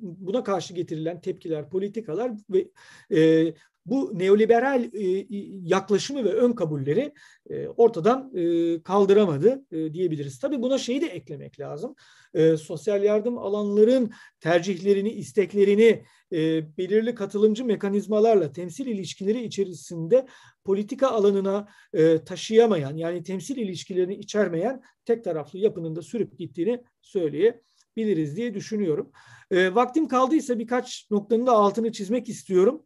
buna 0.01 0.45
karşı 0.45 0.75
getirilen 0.75 1.21
tepkiler, 1.21 1.71
politikalar 1.71 2.33
ve 2.51 2.69
bu 3.87 4.19
neoliberal 4.19 4.91
yaklaşımı 5.69 6.25
ve 6.25 6.33
ön 6.33 6.53
kabulleri 6.53 7.13
ortadan 7.77 8.33
kaldıramadı 8.83 9.65
diyebiliriz. 9.93 10.39
Tabii 10.39 10.63
buna 10.63 10.79
şeyi 10.79 11.01
de 11.01 11.07
eklemek 11.07 11.61
lazım. 11.61 11.95
Sosyal 12.59 13.05
yardım 13.05 13.39
alanların 13.39 14.11
tercihlerini, 14.41 15.11
isteklerini 15.11 16.05
belirli 16.79 17.15
katılımcı 17.15 17.65
mekanizmalarla 17.65 18.53
temsil 18.53 18.87
ilişkileri 18.87 19.45
içerisinde 19.45 20.27
politika 20.65 21.09
alanına 21.09 21.69
taşıyamayan 22.27 22.97
yani 22.97 23.23
temsil 23.23 23.57
ilişkilerini 23.57 24.15
içermeyen 24.15 24.83
tek 25.05 25.25
taraflı 25.25 25.59
yapının 25.59 25.97
da 25.97 26.03
sürüp 26.03 26.39
gittiğini 26.39 26.85
söyleyebiliriz 27.01 28.37
diye 28.37 28.55
düşünüyorum. 28.55 29.13
Vaktim 29.53 30.09
kaldıysa 30.09 30.59
birkaç 30.59 31.11
noktanın 31.11 31.47
da 31.47 31.53
altını 31.53 31.93
çizmek 31.93 32.29
istiyorum. 32.29 32.83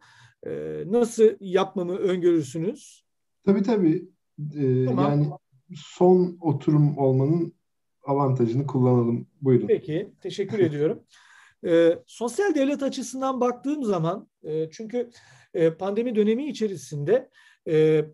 Ee, 0.47 0.85
nasıl 0.87 1.31
yapmamı 1.41 1.97
öngörürsünüz? 1.97 3.05
Tabii 3.45 3.63
tabii. 3.63 4.09
Ee, 4.57 4.85
tamam. 4.85 5.11
Yani 5.11 5.31
son 5.75 6.39
oturum 6.41 6.99
olmanın 6.99 7.55
avantajını 8.05 8.67
kullanalım. 8.67 9.27
Buyurun. 9.41 9.67
Peki, 9.67 10.13
teşekkür 10.21 10.59
ediyorum. 10.69 11.03
Ee, 11.67 11.99
sosyal 12.07 12.55
devlet 12.55 12.83
açısından 12.83 13.41
baktığım 13.41 13.85
zaman, 13.85 14.29
e, 14.43 14.71
çünkü 14.71 15.11
e, 15.55 15.71
pandemi 15.71 16.15
dönemi 16.15 16.49
içerisinde 16.49 17.31
e, 17.69 18.05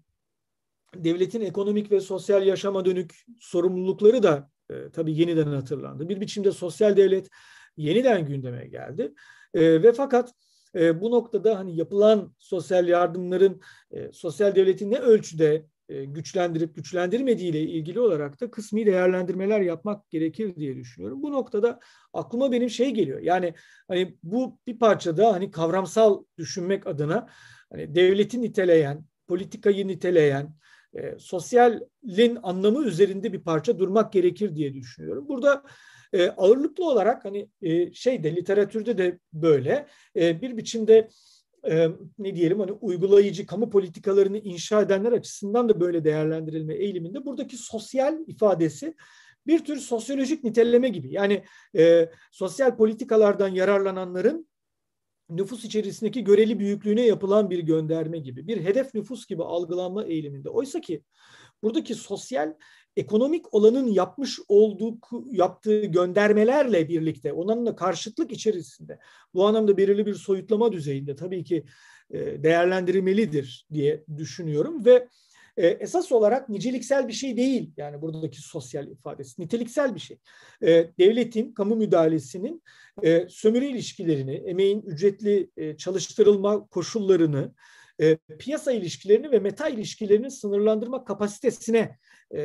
devletin 0.95 1.41
ekonomik 1.41 1.91
ve 1.91 2.01
sosyal 2.01 2.47
yaşama 2.47 2.85
dönük 2.85 3.25
sorumlulukları 3.41 4.23
da 4.23 4.51
e, 4.70 4.91
tabii 4.93 5.18
yeniden 5.18 5.47
hatırlandı. 5.47 6.09
Bir 6.09 6.20
biçimde 6.20 6.53
sosyal 6.53 6.97
devlet 6.97 7.29
yeniden 7.77 8.27
gündeme 8.27 8.66
geldi. 8.66 9.12
E, 9.55 9.83
ve 9.83 9.93
fakat 9.93 10.35
e, 10.75 11.01
bu 11.01 11.11
noktada 11.11 11.59
hani 11.59 11.77
yapılan 11.77 12.35
sosyal 12.39 12.89
yardımların 12.89 13.61
e, 13.91 14.12
sosyal 14.12 14.55
devletin 14.55 14.91
ne 14.91 14.99
ölçüde 14.99 15.66
e, 15.89 16.05
güçlendirip 16.05 16.75
güçlendirmediği 16.75 17.51
ile 17.51 17.61
ilgili 17.61 18.01
olarak 18.01 18.41
da 18.41 18.51
kısmi 18.51 18.87
değerlendirmeler 18.87 19.61
yapmak 19.61 20.11
gerekir 20.11 20.57
diye 20.57 20.77
düşünüyorum. 20.77 21.23
Bu 21.23 21.33
noktada 21.33 21.81
aklıma 22.12 22.53
benim 22.53 22.70
şey 22.70 22.91
geliyor. 22.91 23.20
Yani 23.20 23.55
hani 23.89 24.16
bu 24.23 24.59
bir 24.66 24.79
parçada 24.79 25.33
hani 25.33 25.51
kavramsal 25.51 26.25
düşünmek 26.39 26.87
adına 26.87 27.29
hani 27.73 27.95
devletin 27.95 28.43
niteleyen, 28.43 29.05
politikayı 29.29 29.89
niteleyen, 29.89 30.55
e, 30.95 31.18
sosyalin 31.18 32.39
anlamı 32.43 32.85
üzerinde 32.85 33.33
bir 33.33 33.41
parça 33.41 33.79
durmak 33.79 34.12
gerekir 34.12 34.57
diye 34.57 34.75
düşünüyorum. 34.75 35.29
Burada 35.29 35.62
e, 36.13 36.29
ağırlıklı 36.29 36.85
olarak 36.85 37.25
hani 37.25 37.49
e, 37.63 37.95
şeyde 37.95 38.37
literatürde 38.37 38.99
de 38.99 39.19
böyle 39.33 39.87
e, 40.17 40.43
bir 40.43 40.57
biçimde 40.57 41.09
e, 41.71 41.89
ne 42.19 42.37
diyelim 42.37 42.61
hani 42.61 42.73
uygulayıcı 42.73 43.47
kamu 43.47 43.71
politikalarını 43.71 44.39
inşa 44.39 44.83
edenler 44.83 45.13
açısından 45.13 45.69
da 45.69 45.81
böyle 45.81 46.05
değerlendirilme 46.05 46.75
eğiliminde 46.75 47.25
buradaki 47.25 47.57
sosyal 47.57 48.19
ifadesi 48.27 48.95
bir 49.47 49.65
tür 49.65 49.77
sosyolojik 49.77 50.45
niteleme 50.45 50.89
gibi. 50.89 51.13
Yani 51.13 51.45
e, 51.77 52.11
sosyal 52.33 52.77
politikalardan 52.77 53.49
yararlananların 53.49 54.49
nüfus 55.31 55.65
içerisindeki 55.65 56.25
göreli 56.25 56.59
büyüklüğüne 56.59 57.07
yapılan 57.07 57.51
bir 57.51 57.59
gönderme 57.59 58.19
gibi, 58.19 58.47
bir 58.47 58.65
hedef 58.65 58.95
nüfus 58.95 59.27
gibi 59.27 59.43
algılanma 59.43 60.05
eğiliminde. 60.05 60.51
Oysa 60.51 60.81
ki 60.81 61.03
buradaki 61.63 61.95
sosyal 61.95 62.55
ekonomik 62.97 63.55
olanın 63.55 63.87
yapmış 63.87 64.41
olduğu 64.49 64.99
yaptığı 65.31 65.85
göndermelerle 65.85 66.89
birlikte 66.89 67.33
onunla 67.33 67.77
karşıtlık 67.77 68.33
içerisinde 68.33 68.99
bu 69.35 69.47
anlamda 69.47 69.77
belirli 69.77 70.07
bir 70.07 70.15
soyutlama 70.15 70.73
düzeyinde 70.73 71.17
tabii 71.17 71.45
ki 71.45 71.65
e, 72.11 72.43
değerlendirilmelidir 72.43 73.67
diye 73.73 74.05
düşünüyorum 74.17 74.85
ve 74.85 75.09
e, 75.57 75.67
esas 75.67 76.13
olarak 76.13 76.49
niceliksel 76.49 77.09
bir 77.09 77.13
şey 77.13 77.37
değil 77.37 77.73
yani 77.77 78.03
buradaki 78.03 78.43
sosyal 78.43 78.89
ifadesi 78.89 79.43
niteliksel 79.43 79.95
bir 79.95 80.01
şey. 80.01 80.19
E, 80.63 80.91
devletin 80.99 81.53
kamu 81.53 81.77
müdahalesinin 81.77 82.63
sömürü 83.29 83.65
ilişkilerini, 83.65 84.35
emeğin 84.35 84.83
ücretli 84.83 85.51
çalıştırılma 85.79 86.67
koşullarını, 86.67 87.55
piyasa 88.38 88.72
ilişkilerini 88.72 89.30
ve 89.30 89.38
meta 89.38 89.68
ilişkilerini 89.68 90.30
sınırlandırma 90.30 91.05
kapasitesine 91.05 91.98
e, 92.30 92.42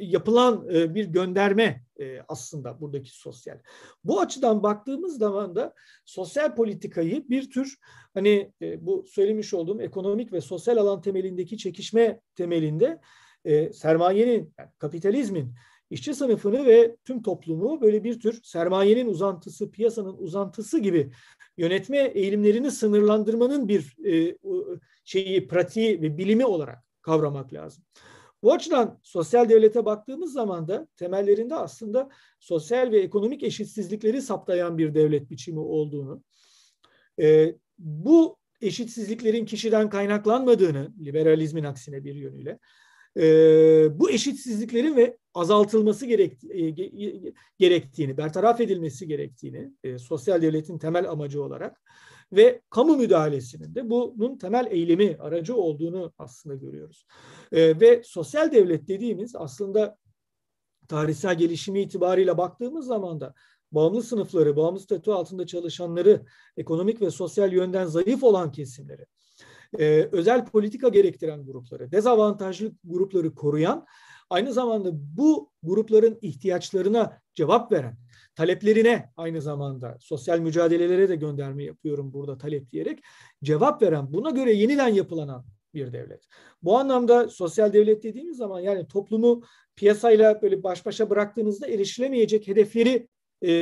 yapılan 0.00 0.68
e, 0.74 0.94
bir 0.94 1.04
gönderme 1.04 1.82
e, 2.00 2.20
aslında 2.28 2.80
buradaki 2.80 3.10
sosyal. 3.10 3.58
Bu 4.04 4.20
açıdan 4.20 4.62
baktığımız 4.62 5.18
zaman 5.18 5.56
da 5.56 5.74
sosyal 6.04 6.54
politikayı 6.54 7.28
bir 7.28 7.50
tür 7.50 7.78
hani 8.14 8.52
e, 8.62 8.86
bu 8.86 9.04
söylemiş 9.08 9.54
olduğum 9.54 9.82
ekonomik 9.82 10.32
ve 10.32 10.40
sosyal 10.40 10.76
alan 10.76 11.00
temelindeki 11.00 11.58
çekişme 11.58 12.20
temelinde 12.34 13.00
e, 13.44 13.72
sermayenin, 13.72 14.54
yani 14.58 14.70
kapitalizmin 14.78 15.54
işçi 15.90 16.14
sınıfını 16.14 16.66
ve 16.66 16.96
tüm 17.04 17.22
toplumu 17.22 17.80
böyle 17.80 18.04
bir 18.04 18.20
tür 18.20 18.40
sermayenin 18.42 19.06
uzantısı, 19.06 19.70
piyasanın 19.70 20.16
uzantısı 20.18 20.78
gibi 20.78 21.12
yönetme 21.56 21.98
eğilimlerini 21.98 22.70
sınırlandırmanın 22.70 23.68
bir 23.68 23.96
e, 24.06 24.38
şeyi, 25.04 25.48
pratiği 25.48 26.02
ve 26.02 26.18
bilimi 26.18 26.46
olarak 26.46 26.78
kavramak 27.02 27.52
lazım. 27.52 27.84
Bu 28.42 28.52
açıdan 28.52 28.98
sosyal 29.02 29.48
devlete 29.48 29.84
baktığımız 29.84 30.32
zaman 30.32 30.68
da 30.68 30.88
temellerinde 30.96 31.54
aslında 31.54 32.08
sosyal 32.40 32.90
ve 32.92 33.00
ekonomik 33.00 33.42
eşitsizlikleri 33.42 34.22
saptayan 34.22 34.78
bir 34.78 34.94
devlet 34.94 35.30
biçimi 35.30 35.60
olduğunu, 35.60 36.22
e, 37.20 37.54
bu 37.78 38.38
eşitsizliklerin 38.60 39.44
kişiden 39.44 39.90
kaynaklanmadığını, 39.90 40.92
liberalizmin 41.04 41.64
aksine 41.64 42.04
bir 42.04 42.14
yönüyle, 42.14 42.58
e, 43.16 43.24
bu 44.00 44.10
eşitsizliklerin 44.10 44.96
ve 44.96 45.16
azaltılması 45.38 46.06
e, 46.06 46.70
gerektiğini, 47.58 48.16
bertaraf 48.16 48.60
edilmesi 48.60 49.08
gerektiğini, 49.08 49.72
e, 49.84 49.98
sosyal 49.98 50.42
devletin 50.42 50.78
temel 50.78 51.10
amacı 51.10 51.42
olarak 51.42 51.82
ve 52.32 52.60
kamu 52.70 52.96
müdahalesinin 52.96 53.74
de 53.74 53.90
bunun 53.90 54.38
temel 54.38 54.66
eylemi, 54.70 55.16
aracı 55.20 55.56
olduğunu 55.56 56.12
aslında 56.18 56.54
görüyoruz. 56.56 57.06
E, 57.52 57.80
ve 57.80 58.02
sosyal 58.04 58.52
devlet 58.52 58.88
dediğimiz 58.88 59.36
aslında 59.36 59.96
tarihsel 60.88 61.38
gelişimi 61.38 61.80
itibariyle 61.80 62.38
baktığımız 62.38 62.86
zaman 62.86 63.20
da 63.20 63.34
bağımlı 63.72 64.02
sınıfları, 64.02 64.56
bağımlı 64.56 64.80
statü 64.80 65.10
altında 65.10 65.46
çalışanları, 65.46 66.24
ekonomik 66.56 67.00
ve 67.00 67.10
sosyal 67.10 67.52
yönden 67.52 67.86
zayıf 67.86 68.22
olan 68.24 68.52
kesimleri, 68.52 69.06
özel 70.12 70.46
politika 70.46 70.88
gerektiren 70.88 71.46
grupları, 71.46 71.92
dezavantajlı 71.92 72.72
grupları 72.84 73.34
koruyan, 73.34 73.86
aynı 74.30 74.52
zamanda 74.52 74.90
bu 74.92 75.50
grupların 75.62 76.18
ihtiyaçlarına 76.22 77.20
cevap 77.34 77.72
veren, 77.72 77.96
taleplerine 78.34 79.10
aynı 79.16 79.42
zamanda 79.42 79.96
sosyal 80.00 80.38
mücadelelere 80.38 81.08
de 81.08 81.16
gönderme 81.16 81.64
yapıyorum 81.64 82.12
burada 82.12 82.38
talep 82.38 82.70
diyerek 82.70 82.98
cevap 83.44 83.82
veren, 83.82 84.12
buna 84.12 84.30
göre 84.30 84.52
yeniden 84.52 84.88
yapılanan 84.88 85.44
bir 85.74 85.92
devlet. 85.92 86.24
Bu 86.62 86.78
anlamda 86.78 87.28
sosyal 87.28 87.72
devlet 87.72 88.02
dediğimiz 88.02 88.36
zaman 88.36 88.60
yani 88.60 88.88
toplumu 88.88 89.42
piyasayla 89.76 90.42
böyle 90.42 90.62
baş 90.62 90.86
başa 90.86 91.10
bıraktığınızda 91.10 91.66
erişilemeyecek 91.66 92.48
hedefleri 92.48 93.08
e, 93.42 93.52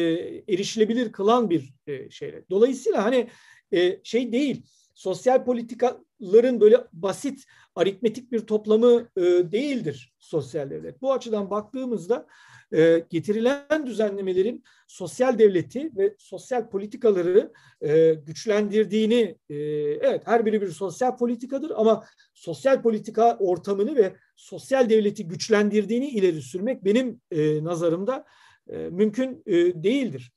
erişilebilir 0.48 1.12
kılan 1.12 1.50
bir 1.50 1.74
e, 1.86 2.10
şeyle. 2.10 2.44
Dolayısıyla 2.50 3.04
hani 3.04 3.28
e, 3.72 4.00
şey 4.04 4.32
değil, 4.32 4.66
sosyal 4.96 5.44
politikaların 5.44 6.60
böyle 6.60 6.84
basit 6.92 7.44
aritmetik 7.74 8.32
bir 8.32 8.40
toplamı 8.40 9.08
e, 9.16 9.22
değildir 9.22 10.14
sosyal 10.18 10.70
devlet. 10.70 11.02
Bu 11.02 11.12
açıdan 11.12 11.50
baktığımızda 11.50 12.26
e, 12.72 13.04
getirilen 13.10 13.86
düzenlemelerin 13.86 14.64
sosyal 14.88 15.38
devleti 15.38 15.90
ve 15.96 16.14
sosyal 16.18 16.68
politikaları 16.68 17.52
e, 17.80 18.14
güçlendirdiğini, 18.14 19.36
e, 19.50 19.56
evet 20.00 20.22
her 20.26 20.46
biri 20.46 20.62
bir 20.62 20.68
sosyal 20.68 21.16
politikadır 21.16 21.72
ama 21.76 22.04
sosyal 22.34 22.82
politika 22.82 23.36
ortamını 23.40 23.96
ve 23.96 24.16
sosyal 24.36 24.88
devleti 24.88 25.28
güçlendirdiğini 25.28 26.08
ileri 26.08 26.42
sürmek 26.42 26.84
benim 26.84 27.20
e, 27.30 27.64
nazarımda 27.64 28.24
e, 28.68 28.76
mümkün 28.76 29.42
e, 29.46 29.54
değildir. 29.82 30.32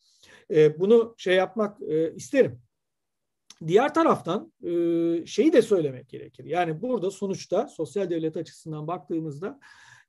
E, 0.51 0.79
bunu 0.79 1.15
şey 1.17 1.35
yapmak 1.35 1.81
e, 1.81 2.15
isterim. 2.15 2.61
Diğer 3.67 3.93
taraftan 3.93 4.53
e, 4.63 4.71
şeyi 5.25 5.53
de 5.53 5.61
söylemek 5.61 6.09
gerekir. 6.09 6.45
Yani 6.45 6.81
burada 6.81 7.11
sonuçta 7.11 7.67
sosyal 7.67 8.09
devlet 8.09 8.37
açısından 8.37 8.87
baktığımızda 8.87 9.59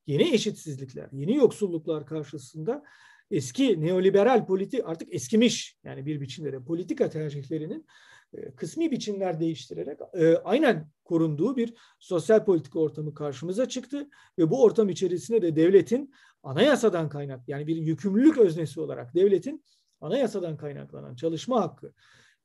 yeni 0.07 0.35
eşitsizlikler, 0.35 1.09
yeni 1.13 1.37
yoksulluklar 1.37 2.07
karşısında 2.07 2.83
eski 3.31 3.81
neoliberal 3.81 4.47
politik 4.47 4.81
artık 4.85 5.15
eskimiş 5.15 5.77
yani 5.85 6.07
bir 6.07 6.21
biçimde 6.21 6.65
politika 6.65 7.09
tercihlerinin 7.09 7.87
e, 8.35 8.55
kısmi 8.55 8.91
biçimler 8.91 9.41
değiştirerek 9.41 9.99
e, 10.15 10.37
aynen 10.37 10.89
korunduğu 11.05 11.57
bir 11.57 11.75
sosyal 11.99 12.45
politika 12.45 12.79
ortamı 12.79 13.15
karşımıza 13.15 13.69
çıktı 13.69 14.09
ve 14.39 14.51
bu 14.51 14.63
ortam 14.63 14.89
içerisinde 14.89 15.43
de 15.43 15.57
devletin 15.57 16.13
anayasadan 16.43 17.09
kaynak 17.09 17.49
yani 17.49 17.67
bir 17.67 17.77
yükümlülük 17.77 18.39
öznesi 18.39 18.81
olarak 18.81 19.15
devletin 19.15 19.65
anayasadan 20.01 20.57
kaynaklanan 20.57 21.15
çalışma 21.15 21.61
hakkı, 21.61 21.93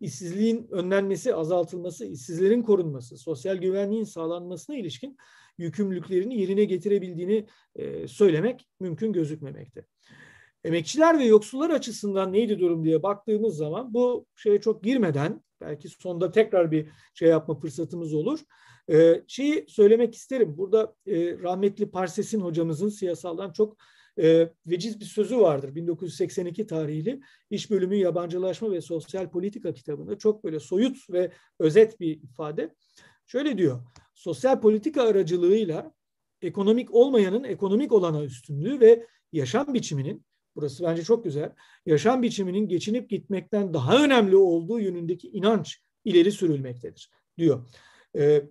işsizliğin 0.06 0.68
önlenmesi, 0.72 1.36
azaltılması, 1.36 2.06
işsizlerin 2.06 2.62
korunması, 2.62 3.18
sosyal 3.18 3.58
güvenliğin 3.58 4.04
sağlanmasına 4.04 4.76
ilişkin 4.76 5.18
yükümlülüklerini 5.58 6.42
yerine 6.42 6.66
getirebildiğini 6.66 7.48
e, 7.76 8.08
söylemek 8.08 8.68
mümkün 8.80 9.14
gözükmemekte. 9.14 9.86
Emekçiler 10.64 11.20
ve 11.20 11.24
yoksullar 11.24 11.70
açısından 11.70 12.34
neydi 12.34 12.60
durum 12.60 12.84
diye 12.84 13.04
baktığımız 13.04 13.58
zaman 13.58 13.94
bu 13.94 14.26
şeye 14.36 14.62
çok 14.62 14.84
girmeden 14.84 15.42
belki 15.62 15.90
sonda 15.90 16.32
tekrar 16.32 16.72
bir 16.72 16.90
şey 17.14 17.30
yapma 17.30 17.60
fırsatımız 17.60 18.14
olur. 18.14 18.40
Ee, 18.92 19.24
şeyi 19.28 19.66
söylemek 19.68 20.16
isterim. 20.16 20.58
Burada 20.58 20.96
e, 21.08 21.40
rahmetli 21.40 21.92
Parses'in 21.92 22.42
hocamızın 22.42 22.90
siyasaldan 22.90 23.52
çok 23.52 23.78
e, 24.20 24.50
veciz 24.66 25.00
bir 25.00 25.06
sözü 25.06 25.40
vardır 25.40 25.76
1982 25.76 26.68
tarihli 26.68 27.22
İş 27.50 27.72
Bölümü 27.72 27.96
Yabancılaşma 27.96 28.72
ve 28.72 28.82
Sosyal 28.82 29.30
Politika 29.30 29.74
kitabında 29.74 30.18
çok 30.18 30.44
böyle 30.44 30.60
soyut 30.60 31.10
ve 31.10 31.32
özet 31.60 32.00
bir 32.00 32.24
ifade. 32.24 32.76
Şöyle 33.26 33.58
diyor, 33.58 33.80
sosyal 34.14 34.62
politika 34.62 35.04
aracılığıyla 35.04 35.94
ekonomik 36.42 36.94
olmayanın 36.94 37.44
ekonomik 37.44 37.92
olana 37.92 38.24
üstünlüğü 38.24 38.80
ve 38.80 39.08
yaşam 39.32 39.74
biçiminin, 39.74 40.26
burası 40.56 40.84
bence 40.84 41.04
çok 41.04 41.24
güzel, 41.24 41.54
yaşam 41.86 42.22
biçiminin 42.22 42.68
geçinip 42.68 43.10
gitmekten 43.10 43.74
daha 43.74 44.04
önemli 44.04 44.36
olduğu 44.36 44.80
yönündeki 44.80 45.28
inanç 45.28 45.82
ileri 46.06 46.32
sürülmektedir 46.32 47.10
diyor. 47.38 47.68
E, 48.18 48.44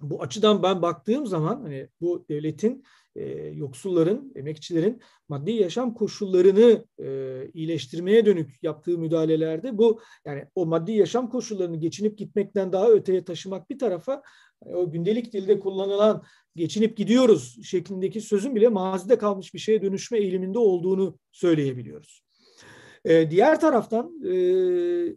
bu 0.00 0.22
açıdan 0.22 0.62
ben 0.62 0.82
baktığım 0.82 1.26
zaman 1.26 1.62
hani 1.62 1.88
bu 2.00 2.24
devletin 2.28 2.84
e, 3.16 3.28
yoksulların, 3.36 4.32
emekçilerin 4.34 5.02
maddi 5.28 5.52
yaşam 5.52 5.94
koşullarını 5.94 6.84
e, 7.02 7.50
iyileştirmeye 7.54 8.26
dönük 8.26 8.62
yaptığı 8.62 8.98
müdahalelerde 8.98 9.78
bu 9.78 10.00
yani 10.26 10.44
o 10.54 10.66
maddi 10.66 10.92
yaşam 10.92 11.30
koşullarını 11.30 11.76
geçinip 11.76 12.18
gitmekten 12.18 12.72
daha 12.72 12.90
öteye 12.90 13.24
taşımak 13.24 13.70
bir 13.70 13.78
tarafa 13.78 14.22
e, 14.66 14.74
o 14.74 14.90
gündelik 14.90 15.32
dilde 15.32 15.58
kullanılan 15.58 16.22
geçinip 16.56 16.96
gidiyoruz 16.96 17.58
şeklindeki 17.64 18.20
sözün 18.20 18.54
bile 18.54 18.68
mazide 18.68 19.18
kalmış 19.18 19.54
bir 19.54 19.58
şeye 19.58 19.82
dönüşme 19.82 20.18
eğiliminde 20.18 20.58
olduğunu 20.58 21.18
söyleyebiliyoruz. 21.32 22.23
Ee, 23.04 23.30
diğer 23.30 23.60
taraftan 23.60 24.24
e, 24.24 24.36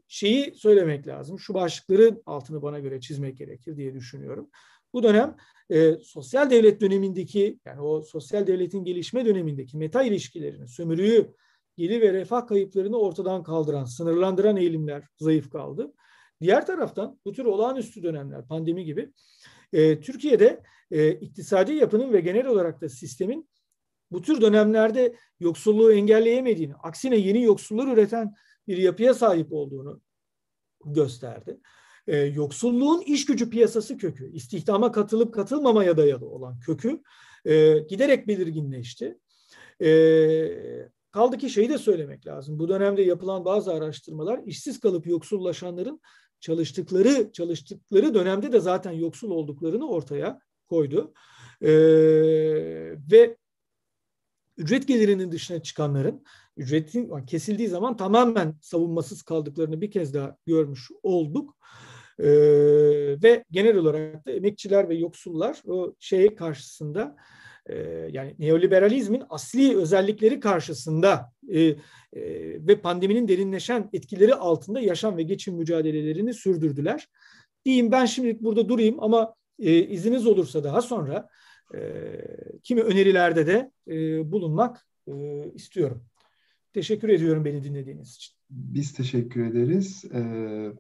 şeyi 0.08 0.56
söylemek 0.56 1.08
lazım. 1.08 1.40
Şu 1.40 1.54
başlıkların 1.54 2.22
altını 2.26 2.62
bana 2.62 2.80
göre 2.80 3.02
çizmek 3.02 3.38
gerekir 3.38 3.78
diye 3.78 3.94
düşünüyorum. 3.94 4.50
Bu 4.94 5.04
dönem 5.04 5.36
e, 5.70 5.94
sosyal 5.94 6.50
devlet 6.50 6.82
dönemindeki 6.82 7.60
yani 7.66 7.82
o 7.82 8.02
sosyal 8.02 8.48
devletin 8.48 8.84
gelişme 8.84 9.26
dönemindeki 9.26 9.78
meta 9.78 10.04
ilişkilerini, 10.04 10.68
sömürüyü, 10.68 11.34
gelir 11.78 12.02
ve 12.02 12.14
refah 12.14 12.48
kayıplarını 12.48 12.98
ortadan 12.98 13.44
kaldıran, 13.44 13.86
sınırlandıran 13.86 14.58
eğilimler 14.58 15.04
zayıf 15.18 15.50
kaldı. 15.50 15.94
Diğer 16.42 16.66
taraftan 16.66 17.20
bu 17.26 17.32
tür 17.32 17.46
olağanüstü 17.46 18.04
dönemler, 18.04 18.48
pandemi 18.48 18.86
gibi 18.86 19.10
e, 19.74 20.00
Türkiye'de 20.00 20.64
e, 20.92 21.12
iktisadi 21.12 21.74
yapının 21.74 22.14
ve 22.14 22.22
genel 22.22 22.46
olarak 22.46 22.82
da 22.82 22.90
sistemin 22.90 23.50
bu 24.12 24.22
tür 24.22 24.42
dönemlerde 24.42 25.16
yoksulluğu 25.40 25.92
engelleyemediğini, 25.92 26.76
aksine 26.76 27.18
yeni 27.18 27.44
yoksullar 27.44 27.88
üreten 27.88 28.36
bir 28.68 28.78
yapıya 28.78 29.14
sahip 29.14 29.54
olduğunu 29.54 30.02
gösterdi 30.86 31.60
e, 32.08 32.18
yoksulluğun 32.18 33.02
iş 33.02 33.26
gücü 33.26 33.50
piyasası 33.50 33.98
kökü, 33.98 34.32
istihdama 34.32 34.92
katılıp 34.92 35.34
katılmamaya 35.34 35.98
dayalı 35.98 36.26
olan 36.30 36.60
kökü 36.60 37.02
e, 37.46 37.80
giderek 37.80 38.28
belirginleşti. 38.28 39.18
E, 39.82 39.90
kaldı 41.12 41.38
ki 41.38 41.50
şeyi 41.50 41.70
de 41.70 41.78
söylemek 41.78 42.28
lazım. 42.28 42.60
Bu 42.60 42.70
dönemde 42.70 43.02
yapılan 43.02 43.46
bazı 43.46 43.74
araştırmalar 43.74 44.40
işsiz 44.46 44.80
kalıp 44.80 45.08
yoksullaşanların 45.08 46.02
çalıştıkları 46.40 47.32
çalıştıkları 47.32 48.14
dönemde 48.14 48.52
de 48.52 48.60
zaten 48.60 48.92
yoksul 48.92 49.32
olduklarını 49.32 49.90
ortaya 49.90 50.40
koydu. 50.66 51.14
E, 51.62 51.72
ve 53.12 53.38
ücret 54.58 54.88
gelirinin 54.88 55.32
dışına 55.32 55.64
çıkanların 55.64 56.24
ücretin 56.58 57.26
kesildiği 57.26 57.68
zaman 57.68 57.98
tamamen 57.98 58.56
savunmasız 58.62 59.22
kaldıklarını 59.22 59.82
bir 59.82 59.92
kez 59.92 60.14
daha 60.14 60.38
görmüş 60.46 60.92
olduk. 61.04 61.58
E, 62.20 62.28
ve 63.24 63.44
genel 63.52 63.78
olarak 63.78 64.26
da 64.26 64.32
emekçiler 64.32 64.90
ve 64.90 64.96
yoksullar 64.96 65.62
o 65.68 65.94
şey 66.00 66.36
karşısında 66.36 67.16
e, 67.66 67.76
yani 68.12 68.36
neoliberalizmin 68.40 69.24
asli 69.30 69.78
özellikleri 69.78 70.40
karşısında 70.40 71.32
e, 71.50 71.62
e, 71.62 71.76
ve 72.68 72.82
pandeminin 72.82 73.28
derinleşen 73.28 73.90
etkileri 73.94 74.36
altında 74.36 74.80
yaşam 74.80 75.18
ve 75.18 75.24
geçim 75.24 75.56
mücadelelerini 75.56 76.34
sürdürdüler. 76.34 77.08
Diyeyim 77.66 77.92
ben 77.92 78.06
şimdilik 78.06 78.42
burada 78.42 78.70
durayım 78.70 79.04
ama 79.04 79.34
e, 79.60 79.80
iziniz 79.80 80.28
olursa 80.28 80.64
daha 80.64 80.82
sonra 80.82 81.30
kimi 82.64 82.82
önerilerde 82.82 83.48
de 83.48 83.72
e, 83.88 84.32
bulunmak 84.32 84.88
e, 85.08 85.14
istiyorum. 85.56 86.04
Teşekkür 86.74 87.10
ediyorum 87.10 87.46
beni 87.46 87.64
dinlediğiniz 87.64 88.16
için. 88.16 88.36
Biz 88.50 88.94
teşekkür 88.94 89.46
ederiz. 89.46 90.06
Ee, 90.14 90.72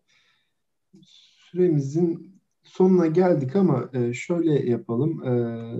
süremizin 1.01 2.41
sonuna 2.63 3.07
geldik 3.07 3.55
ama 3.55 3.89
e, 3.93 4.13
şöyle 4.13 4.69
yapalım. 4.69 5.23
Ee, 5.23 5.75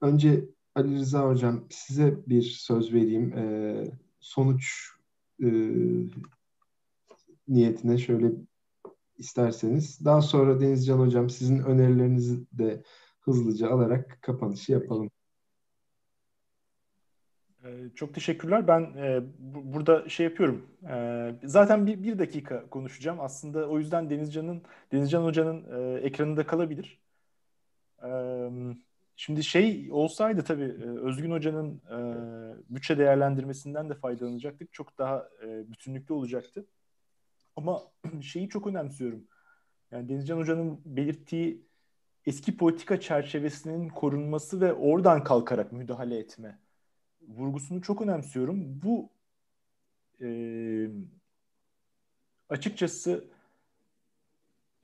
önce 0.00 0.44
Ali 0.74 0.94
Rıza 0.94 1.28
Hocam 1.28 1.66
size 1.70 2.18
bir 2.26 2.42
söz 2.42 2.92
vereyim. 2.92 3.38
Ee, 3.38 3.90
sonuç 4.20 4.88
niyetine 7.48 7.98
şöyle 7.98 8.32
isterseniz. 9.18 10.04
Daha 10.04 10.22
sonra 10.22 10.60
Denizcan 10.60 10.98
Hocam 10.98 11.30
sizin 11.30 11.58
önerilerinizi 11.58 12.46
de 12.52 12.82
hızlıca 13.22 13.70
alarak 13.70 14.18
kapanışı 14.22 14.72
yapalım. 14.72 15.10
Ee, 17.64 17.90
çok 17.94 18.14
teşekkürler. 18.14 18.68
Ben 18.68 18.80
e, 18.80 19.22
bu, 19.38 19.72
burada 19.72 20.08
şey 20.08 20.24
yapıyorum. 20.26 20.66
E, 20.90 21.34
zaten 21.44 21.86
bir, 21.86 22.02
bir 22.02 22.18
dakika 22.18 22.70
konuşacağım. 22.70 23.20
Aslında 23.20 23.68
o 23.68 23.78
yüzden 23.78 24.10
Denizcan'ın 24.10 24.62
Denizcan 24.92 25.24
Hoca'nın 25.24 25.64
e, 25.72 26.00
ekranında 26.00 26.46
kalabilir. 26.46 27.00
E, 28.04 28.08
şimdi 29.16 29.44
şey 29.44 29.88
olsaydı 29.92 30.44
tabii 30.44 30.64
e, 30.64 30.86
Özgün 31.00 31.30
Hoca'nın 31.30 31.82
e, 31.90 31.98
bütçe 32.70 32.98
değerlendirmesinden 32.98 33.90
de 33.90 33.94
faydalanacaktık. 33.94 34.72
Çok 34.72 34.98
daha 34.98 35.28
e, 35.42 35.72
bütünlüklü 35.72 36.14
olacaktı. 36.14 36.66
Ama 37.56 37.82
şeyi 38.22 38.48
çok 38.48 38.66
önemsiyorum. 38.66 39.24
Yani 39.90 40.08
Denizcan 40.08 40.38
Hoca'nın 40.38 40.80
belirttiği 40.84 41.66
eski 42.26 42.56
politika 42.56 43.00
çerçevesinin 43.00 43.88
korunması 43.88 44.60
ve 44.60 44.72
oradan 44.72 45.24
kalkarak 45.24 45.72
müdahale 45.72 46.18
etme 46.18 46.58
vurgusunu 47.28 47.82
çok 47.82 48.02
önemsiyorum. 48.02 48.82
Bu 48.82 49.10
e, 50.20 50.28
açıkçası 52.48 53.24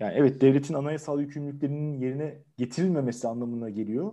yani 0.01 0.15
evet 0.17 0.41
devletin 0.41 0.75
anayasal 0.75 1.21
yükümlülüklerinin 1.21 2.01
yerine 2.01 2.43
getirilmemesi 2.57 3.29
anlamına 3.29 3.71
geliyor. 3.71 4.13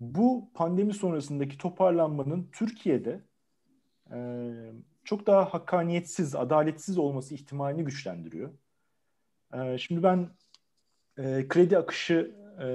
Bu 0.00 0.50
pandemi 0.54 0.94
sonrasındaki 0.94 1.58
toparlanmanın 1.58 2.48
Türkiye'de 2.52 3.20
e, 4.12 4.18
çok 5.04 5.26
daha 5.26 5.44
hakkaniyetsiz, 5.44 6.34
adaletsiz 6.34 6.98
olması 6.98 7.34
ihtimalini 7.34 7.84
güçlendiriyor. 7.84 8.50
E, 9.54 9.78
şimdi 9.78 10.02
ben 10.02 10.28
e, 11.18 11.48
kredi 11.48 11.78
akışı 11.78 12.45
e, 12.60 12.66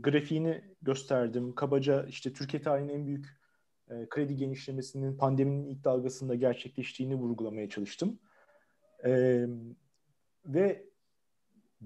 grafiğini 0.00 0.60
gösterdim. 0.82 1.54
Kabaca 1.54 2.06
işte 2.06 2.32
Türkiye 2.32 2.62
tarihinin 2.62 2.92
en 2.92 3.06
büyük 3.06 3.26
e, 3.90 4.08
kredi 4.08 4.36
genişlemesinin 4.36 5.16
pandeminin 5.16 5.64
ilk 5.64 5.84
dalgasında 5.84 6.34
gerçekleştiğini 6.34 7.14
vurgulamaya 7.14 7.68
çalıştım. 7.68 8.18
E, 9.04 9.44
ve 10.46 10.84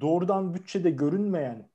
doğrudan 0.01 0.55
bütçede 0.55 0.91
görünmeyen 0.91 1.69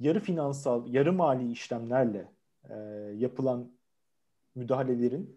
yarı 0.00 0.20
finansal, 0.20 0.94
yarı 0.94 1.12
mali 1.12 1.50
işlemlerle 1.52 2.32
e, 2.70 2.74
yapılan 3.16 3.72
müdahalelerin 4.54 5.36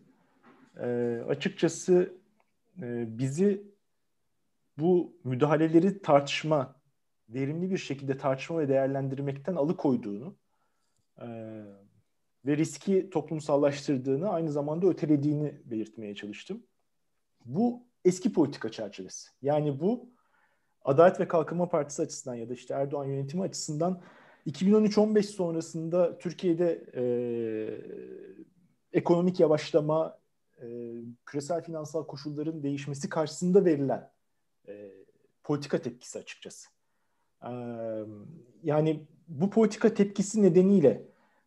e, 0.80 1.20
açıkçası 1.28 2.14
e, 2.82 3.18
bizi 3.18 3.64
bu 4.78 5.18
müdahaleleri 5.24 6.02
tartışma, 6.02 6.76
verimli 7.30 7.71
bir 7.71 7.78
şekilde 7.78 8.17
tartışma 8.17 8.59
ve 8.59 8.67
değerlendirmekten 8.67 9.55
alıkoyduğunu 9.55 10.36
e, 11.21 11.28
ve 12.45 12.57
riski 12.57 13.09
toplumsallaştırdığını 13.09 14.30
aynı 14.30 14.51
zamanda 14.51 14.88
ötelediğini 14.88 15.61
belirtmeye 15.65 16.15
çalıştım. 16.15 16.63
Bu 17.45 17.84
eski 18.05 18.34
politika 18.34 18.71
çerçevesi. 18.71 19.30
Yani 19.41 19.80
bu 19.80 20.09
Adalet 20.82 21.19
ve 21.19 21.28
Kalkınma 21.28 21.69
Partisi 21.69 22.01
açısından 22.01 22.36
ya 22.36 22.49
da 22.49 22.53
işte 22.53 22.73
Erdoğan 22.73 23.05
yönetimi 23.05 23.43
açısından 23.43 24.01
2013-15 24.47 25.23
sonrasında 25.23 26.17
Türkiye'de 26.17 26.86
e, 26.95 27.03
ekonomik 28.93 29.39
yavaşlama, 29.39 30.19
e, 30.61 30.65
küresel 31.25 31.63
finansal 31.63 32.07
koşulların 32.07 32.63
değişmesi 32.63 33.09
karşısında 33.09 33.65
verilen 33.65 34.11
e, 34.67 34.91
politika 35.43 35.82
tepkisi 35.82 36.19
açıkçası. 36.19 36.76
Yani 38.64 39.08
bu 39.28 39.50
politika 39.50 39.94
tepkisi 39.94 40.42
nedeniyle 40.42 41.06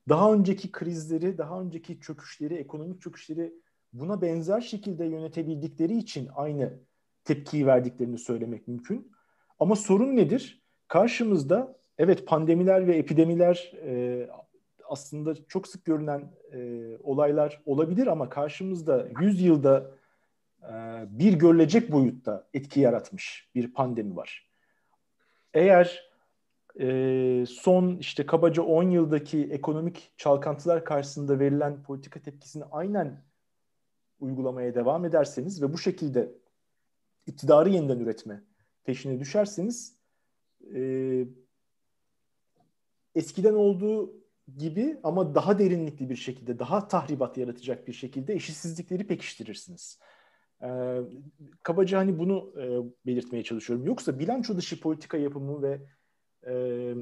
daha 0.08 0.32
önceki 0.32 0.72
krizleri, 0.72 1.38
daha 1.38 1.60
önceki 1.60 2.00
çöküşleri, 2.00 2.54
ekonomik 2.54 3.02
çöküşleri 3.02 3.54
buna 3.92 4.22
benzer 4.22 4.60
şekilde 4.60 5.04
yönetebildikleri 5.04 5.96
için 5.96 6.28
aynı 6.34 6.78
tepkiyi 7.24 7.66
verdiklerini 7.66 8.18
söylemek 8.18 8.68
mümkün. 8.68 9.12
Ama 9.58 9.76
sorun 9.76 10.16
nedir? 10.16 10.62
Karşımızda 10.88 11.78
evet 11.98 12.26
pandemiler 12.26 12.86
ve 12.86 12.96
epidemiler 12.96 13.72
e, 13.84 14.28
aslında 14.84 15.34
çok 15.46 15.68
sık 15.68 15.84
görünen 15.84 16.32
e, 16.52 16.90
olaylar 17.02 17.62
olabilir 17.66 18.06
ama 18.06 18.28
karşımızda 18.28 19.08
100 19.20 19.42
yılda 19.42 19.90
e, 20.62 20.72
bir 21.10 21.32
görülecek 21.32 21.92
boyutta 21.92 22.48
etki 22.54 22.80
yaratmış 22.80 23.50
bir 23.54 23.72
pandemi 23.72 24.16
var. 24.16 24.49
Eğer 25.54 26.10
e, 26.80 27.44
son 27.48 27.96
işte 27.96 28.26
kabaca 28.26 28.62
10 28.62 28.82
yıldaki 28.82 29.48
ekonomik 29.50 30.12
çalkantılar 30.16 30.84
karşısında 30.84 31.38
verilen 31.38 31.82
politika 31.82 32.20
tepkisini 32.20 32.64
aynen 32.64 33.24
uygulamaya 34.20 34.74
devam 34.74 35.04
ederseniz 35.04 35.62
ve 35.62 35.72
bu 35.72 35.78
şekilde 35.78 36.32
iktidarı 37.26 37.68
yeniden 37.70 37.98
üretme 37.98 38.44
peşine 38.84 39.20
düşerseniz 39.20 39.96
e, 40.74 41.24
eskiden 43.14 43.54
olduğu 43.54 44.20
gibi 44.56 45.00
ama 45.02 45.34
daha 45.34 45.58
derinlikli 45.58 46.10
bir 46.10 46.16
şekilde, 46.16 46.58
daha 46.58 46.88
tahribat 46.88 47.36
yaratacak 47.36 47.88
bir 47.88 47.92
şekilde 47.92 48.34
eşitsizlikleri 48.34 49.06
pekiştirirsiniz. 49.06 49.98
Ee, 50.62 51.00
kabaca 51.62 51.98
hani 51.98 52.18
bunu 52.18 52.52
e, 52.56 52.64
belirtmeye 53.06 53.44
çalışıyorum. 53.44 53.86
Yoksa 53.86 54.18
bilanço 54.18 54.56
dışı 54.56 54.80
politika 54.80 55.16
yapımı 55.16 55.62
ve 55.62 55.80
e, 56.46 56.94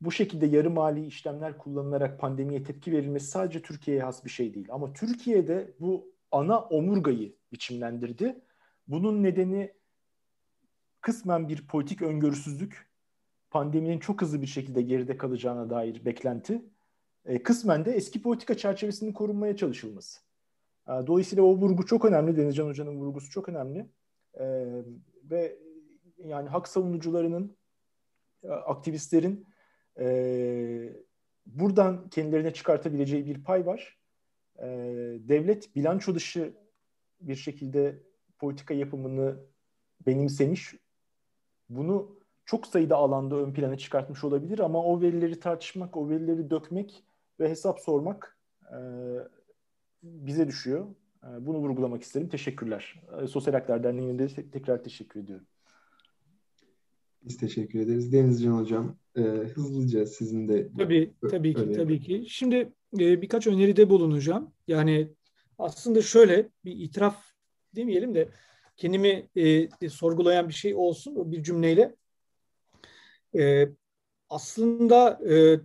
bu 0.00 0.12
şekilde 0.12 0.46
yarı 0.46 0.70
mali 0.70 1.06
işlemler 1.06 1.58
kullanılarak 1.58 2.20
pandemiye 2.20 2.62
tepki 2.62 2.92
verilmesi 2.92 3.26
sadece 3.26 3.62
Türkiye'ye 3.62 4.02
has 4.02 4.24
bir 4.24 4.30
şey 4.30 4.54
değil. 4.54 4.66
Ama 4.70 4.92
Türkiye'de 4.92 5.74
bu 5.80 6.14
ana 6.30 6.60
omurgayı 6.60 7.36
biçimlendirdi. 7.52 8.40
Bunun 8.88 9.22
nedeni 9.22 9.72
kısmen 11.00 11.48
bir 11.48 11.66
politik 11.66 12.02
öngörüsüzlük, 12.02 12.90
pandeminin 13.50 13.98
çok 13.98 14.22
hızlı 14.22 14.42
bir 14.42 14.46
şekilde 14.46 14.82
geride 14.82 15.16
kalacağına 15.16 15.70
dair 15.70 16.04
beklenti, 16.04 16.64
e, 17.24 17.42
kısmen 17.42 17.84
de 17.84 17.92
eski 17.92 18.22
politika 18.22 18.56
çerçevesinin 18.56 19.12
korunmaya 19.12 19.56
çalışılması. 19.56 20.23
E, 20.88 20.92
dolayısıyla 21.06 21.44
o 21.44 21.56
vurgu 21.56 21.86
çok 21.86 22.04
önemli, 22.04 22.36
Denizcan 22.36 22.66
Hoca'nın 22.66 22.96
vurgusu 22.96 23.30
çok 23.30 23.48
önemli. 23.48 23.86
E, 24.34 24.66
ve 25.30 25.58
yani 26.24 26.48
hak 26.48 26.68
savunucularının 26.68 27.56
e, 28.42 28.48
aktivistlerin 28.48 29.46
e, 29.98 30.96
buradan 31.46 32.08
kendilerine 32.08 32.52
çıkartabileceği 32.52 33.26
bir 33.26 33.44
pay 33.44 33.66
var. 33.66 33.98
E, 34.58 34.66
devlet 35.28 35.76
bilanço 35.76 36.14
dışı 36.14 36.54
bir 37.20 37.36
şekilde 37.36 38.02
politika 38.38 38.74
yapımını 38.74 39.36
benimsemiş. 40.06 40.74
Bunu 41.68 42.18
çok 42.44 42.66
sayıda 42.66 42.96
alanda 42.96 43.36
ön 43.36 43.52
plana 43.52 43.78
çıkartmış 43.78 44.24
olabilir 44.24 44.58
ama 44.58 44.84
o 44.84 45.00
verileri 45.00 45.40
tartışmak, 45.40 45.96
o 45.96 46.08
verileri 46.08 46.50
dökmek 46.50 47.04
ve 47.40 47.48
hesap 47.48 47.80
sormak 47.80 48.38
e, 48.62 48.78
bize 50.04 50.48
düşüyor. 50.48 50.86
E, 51.22 51.46
bunu 51.46 51.58
vurgulamak 51.58 52.02
isterim. 52.02 52.28
Teşekkürler. 52.28 53.02
E, 53.22 53.26
Sosyal 53.26 53.54
Haklar 53.54 53.84
Derneği'ne 53.84 54.18
de 54.18 54.50
tekrar 54.50 54.84
teşekkür 54.84 55.20
ediyorum. 55.20 55.46
Biz 57.22 57.36
teşekkür 57.36 57.80
ederiz. 57.80 58.12
Denizcan 58.12 58.58
Hocam 58.58 58.96
e, 59.16 59.20
hızlıca 59.20 60.06
sizin 60.06 60.48
de 60.48 60.68
Tabii, 60.78 61.14
tabii 61.30 61.54
ki, 61.54 61.72
tabii 61.72 62.00
ki. 62.00 62.24
Şimdi 62.28 62.72
e, 62.98 63.22
birkaç 63.22 63.46
öneride 63.46 63.90
bulunacağım. 63.90 64.52
Yani 64.68 65.08
aslında 65.58 66.02
şöyle 66.02 66.48
bir 66.64 66.72
itiraf 66.72 67.24
demeyelim 67.76 68.14
de 68.14 68.28
kendimi 68.76 69.28
e, 69.36 69.88
sorgulayan 69.88 70.48
bir 70.48 70.54
şey 70.54 70.74
olsun 70.74 71.32
bir 71.32 71.42
cümleyle. 71.42 71.94
E, 73.36 73.68
aslında 74.30 75.20
e, 75.34 75.60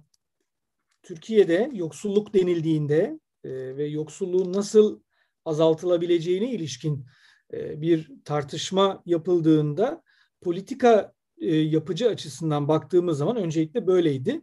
Türkiye'de 1.04 1.72
yoksulluk 1.74 2.34
denildiğinde 2.34 3.20
e, 3.44 3.78
ve 3.78 3.86
yoksulluğun 3.86 4.54
nasıl 4.54 5.00
azaltılabileceğine 5.46 6.52
ilişkin 6.52 7.06
e, 7.54 7.82
bir 7.82 8.12
tartışma 8.26 9.04
yapıldığında 9.06 10.04
politika 10.42 11.14
e, 11.38 11.56
yapıcı 11.56 12.10
açısından 12.10 12.68
baktığımız 12.68 13.18
zaman 13.18 13.38
öncelikle 13.38 13.88
böyleydi. 13.88 14.42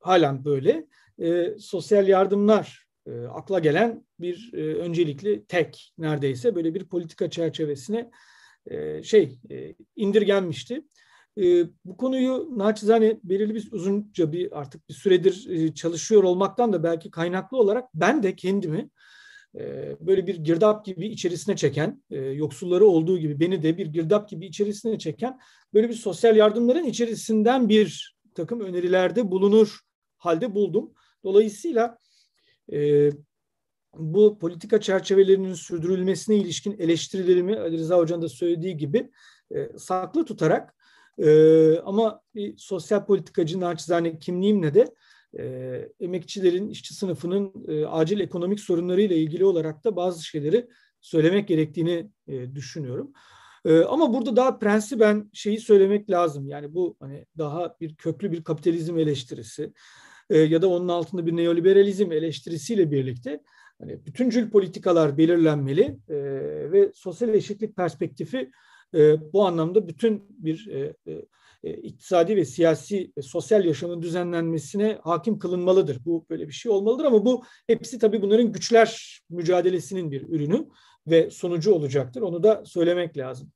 Halen 0.00 0.44
böyle. 0.44 0.86
Sosyal 1.58 2.08
yardımlar 2.08 2.86
akla 3.30 3.58
gelen 3.58 4.06
bir 4.20 4.52
öncelikli 4.54 5.44
tek 5.46 5.92
neredeyse 5.98 6.54
böyle 6.54 6.74
bir 6.74 6.84
politika 6.84 7.30
çerçevesine 7.30 8.10
şey 9.02 9.38
indirgenmişti. 9.96 10.84
E, 11.38 11.64
bu 11.84 11.96
konuyu 11.96 12.52
naçizane 12.56 13.20
belirli 13.24 13.54
bir 13.54 13.72
uzunca 13.72 14.32
bir 14.32 14.58
artık 14.60 14.88
bir 14.88 14.94
süredir 14.94 15.46
e, 15.50 15.74
çalışıyor 15.74 16.22
olmaktan 16.22 16.72
da 16.72 16.82
belki 16.82 17.10
kaynaklı 17.10 17.58
olarak 17.58 17.84
ben 17.94 18.22
de 18.22 18.36
kendimi 18.36 18.90
e, 19.58 19.96
böyle 20.00 20.26
bir 20.26 20.36
girdap 20.36 20.84
gibi 20.84 21.06
içerisine 21.06 21.56
çeken, 21.56 22.02
e, 22.10 22.20
yoksulları 22.20 22.86
olduğu 22.86 23.18
gibi 23.18 23.40
beni 23.40 23.62
de 23.62 23.78
bir 23.78 23.86
girdap 23.86 24.28
gibi 24.28 24.46
içerisine 24.46 24.98
çeken 24.98 25.40
böyle 25.74 25.88
bir 25.88 25.94
sosyal 25.94 26.36
yardımların 26.36 26.84
içerisinden 26.84 27.68
bir 27.68 28.16
takım 28.34 28.60
önerilerde 28.60 29.30
bulunur 29.30 29.80
halde 30.16 30.54
buldum. 30.54 30.92
Dolayısıyla 31.24 31.98
e, 32.72 33.10
bu 33.96 34.38
politika 34.38 34.80
çerçevelerinin 34.80 35.54
sürdürülmesine 35.54 36.36
ilişkin 36.36 36.78
eleştirilerimi 36.78 37.58
Ali 37.58 37.78
Rıza 37.78 37.98
Hoca'nın 37.98 38.22
da 38.22 38.28
söylediği 38.28 38.76
gibi 38.76 39.10
saklı 39.76 40.24
tutarak 40.24 40.74
ama 41.84 42.20
bir 42.34 42.56
sosyal 42.56 43.06
politikacı 43.06 43.60
naçizane 43.60 44.18
kimliğimle 44.18 44.74
de 44.74 44.94
e, 45.38 45.88
emekçilerin, 46.00 46.68
işçi 46.68 46.94
sınıfının 46.94 47.52
e, 47.68 47.86
acil 47.86 48.20
ekonomik 48.20 48.60
sorunlarıyla 48.60 49.16
ilgili 49.16 49.44
olarak 49.44 49.84
da 49.84 49.96
bazı 49.96 50.24
şeyleri 50.24 50.68
söylemek 51.00 51.48
gerektiğini 51.48 52.10
e, 52.28 52.54
düşünüyorum. 52.54 53.12
E, 53.64 53.78
ama 53.78 54.14
burada 54.14 54.36
daha 54.36 54.58
prensiben 54.58 55.30
şeyi 55.32 55.60
söylemek 55.60 56.10
lazım. 56.10 56.48
Yani 56.48 56.74
bu 56.74 56.96
hani 57.00 57.26
daha 57.38 57.76
bir 57.80 57.94
köklü 57.94 58.32
bir 58.32 58.44
kapitalizm 58.44 58.98
eleştirisi 58.98 59.72
e, 60.30 60.38
ya 60.38 60.62
da 60.62 60.68
onun 60.68 60.88
altında 60.88 61.26
bir 61.26 61.36
neoliberalizm 61.36 62.12
eleştirisiyle 62.12 62.90
birlikte 62.90 63.40
hani 63.78 64.06
bütüncül 64.06 64.50
politikalar 64.50 65.18
belirlenmeli 65.18 65.98
e, 66.08 66.16
ve 66.72 66.92
sosyal 66.94 67.34
eşitlik 67.34 67.76
perspektifi 67.76 68.50
e, 68.94 69.32
bu 69.32 69.46
anlamda 69.46 69.88
bütün 69.88 70.22
bir 70.28 70.66
e, 70.66 70.94
e, 71.06 71.22
e, 71.64 71.72
iktisadi 71.72 72.36
ve 72.36 72.44
siyasi 72.44 73.12
ve 73.18 73.22
sosyal 73.22 73.64
yaşamın 73.64 74.02
düzenlenmesine 74.02 74.98
hakim 75.02 75.38
kılınmalıdır. 75.38 76.04
Bu 76.04 76.26
böyle 76.30 76.48
bir 76.48 76.52
şey 76.52 76.72
olmalıdır 76.72 77.04
ama 77.04 77.24
bu 77.24 77.44
hepsi 77.66 77.98
tabii 77.98 78.22
bunların 78.22 78.52
güçler 78.52 79.20
mücadelesinin 79.30 80.10
bir 80.10 80.28
ürünü 80.28 80.68
ve 81.06 81.30
sonucu 81.30 81.72
olacaktır. 81.72 82.20
Onu 82.20 82.42
da 82.42 82.62
söylemek 82.66 83.16
lazım. 83.16 83.52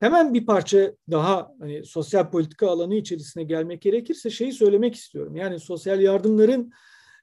Hemen 0.00 0.34
bir 0.34 0.46
parça 0.46 0.94
daha 1.10 1.52
hani 1.60 1.84
sosyal 1.84 2.30
politika 2.30 2.70
alanı 2.70 2.94
içerisine 2.94 3.44
gelmek 3.44 3.82
gerekirse 3.82 4.30
şeyi 4.30 4.52
söylemek 4.52 4.94
istiyorum. 4.94 5.36
Yani 5.36 5.60
sosyal 5.60 6.00
yardımların 6.00 6.72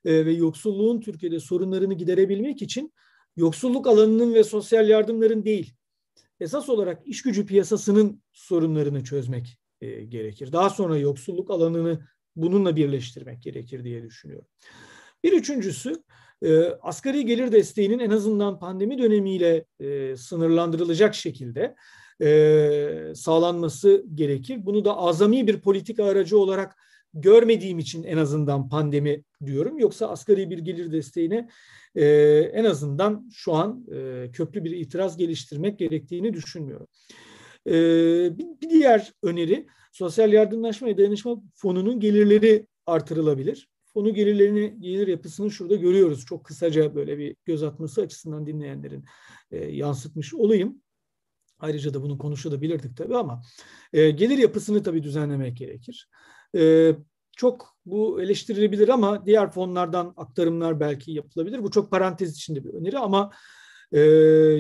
e, 0.06 0.26
ve 0.26 0.32
yoksulluğun 0.32 1.00
Türkiye'de 1.00 1.40
sorunlarını 1.40 1.94
giderebilmek 1.94 2.62
için 2.62 2.94
yoksulluk 3.36 3.88
alanının 3.88 4.34
ve 4.34 4.44
sosyal 4.44 4.90
yardımların 4.90 5.46
değil, 5.46 5.74
esas 6.42 6.70
olarak 6.70 7.08
iş 7.08 7.22
gücü 7.22 7.46
piyasasının 7.46 8.22
sorunlarını 8.34 9.04
çözmek 9.04 9.60
e, 9.82 10.04
gerekir. 10.04 10.52
Daha 10.52 10.70
sonra 10.70 10.98
yoksulluk 10.98 11.52
alanını 11.52 12.08
bununla 12.36 12.76
birleştirmek 12.76 13.42
gerekir 13.42 13.84
diye 13.84 14.04
düşünüyorum. 14.04 14.48
Bir 15.24 15.34
üçüncüsü 15.34 16.04
e, 16.44 16.64
asgari 16.66 17.26
gelir 17.26 17.52
desteğinin 17.52 18.00
en 18.00 18.10
azından 18.10 18.60
pandemi 18.60 18.98
dönemiyle 18.98 19.66
e, 19.80 20.18
sınırlandırılacak 20.18 21.16
şekilde 21.16 21.76
e, 22.22 23.14
sağlanması 23.16 24.06
gerekir. 24.14 24.66
Bunu 24.66 24.86
da 24.86 24.98
azami 24.98 25.48
bir 25.48 25.62
politika 25.62 26.06
aracı 26.06 26.40
olarak 26.40 26.76
görmediğim 27.14 27.80
için 27.80 28.04
en 28.04 28.18
azından 28.18 28.70
pandemi 28.70 29.24
diyorum. 29.46 29.80
Yoksa 29.80 30.08
asgari 30.08 30.50
bir 30.50 30.58
gelir 30.58 30.92
desteğine 30.92 31.50
e, 31.96 32.06
en 32.54 32.64
azından 32.64 33.30
şu 33.34 33.54
an 33.54 33.86
e, 33.92 34.32
köklü 34.32 34.64
bir 34.64 34.72
itiraz 34.72 35.18
geliştirmek 35.18 35.80
gerektiğini 35.80 36.34
düşünmüyorum. 36.34 36.88
E, 37.68 37.74
bir, 38.38 38.46
bir 38.62 38.70
diğer 38.70 39.14
öneri 39.24 39.68
sosyal 39.92 40.34
yardımlaşma 40.34 40.88
ve 40.88 40.98
dayanışma 40.98 41.42
fonunun 41.56 42.00
gelirleri 42.00 42.68
artırılabilir. 42.86 43.70
Fonu 43.94 44.14
gelirlerini, 44.14 44.76
gelir 44.80 45.08
yapısını 45.08 45.52
şurada 45.52 45.76
görüyoruz. 45.76 46.26
Çok 46.26 46.46
kısaca 46.46 46.96
böyle 46.96 47.18
bir 47.18 47.36
göz 47.46 47.64
atması 47.64 48.02
açısından 48.02 48.46
dinleyenlerin 48.46 49.06
e, 49.52 49.66
yansıtmış 49.66 50.34
olayım. 50.34 50.82
Ayrıca 51.60 51.94
da 51.94 52.02
bunu 52.02 52.18
konuşabilirdik 52.18 52.98
tabii 52.98 53.18
ama 53.18 53.42
e, 53.94 54.12
gelir 54.12 54.38
yapısını 54.38 54.84
tabii 54.84 55.04
düzenlemek 55.04 55.58
gerekir. 55.58 56.10
E, 56.58 56.92
çok 57.38 57.76
bu 57.86 58.22
eleştirilebilir 58.22 58.90
ama 58.90 59.26
diğer 59.26 59.52
fonlardan 59.52 60.14
aktarımlar 60.18 60.80
belki 60.80 61.12
yapılabilir. 61.12 61.64
Bu 61.64 61.72
çok 61.72 61.92
parantez 61.92 62.32
içinde 62.36 62.64
bir 62.64 62.74
öneri 62.74 62.98
ama 62.98 63.32
e, 63.92 64.00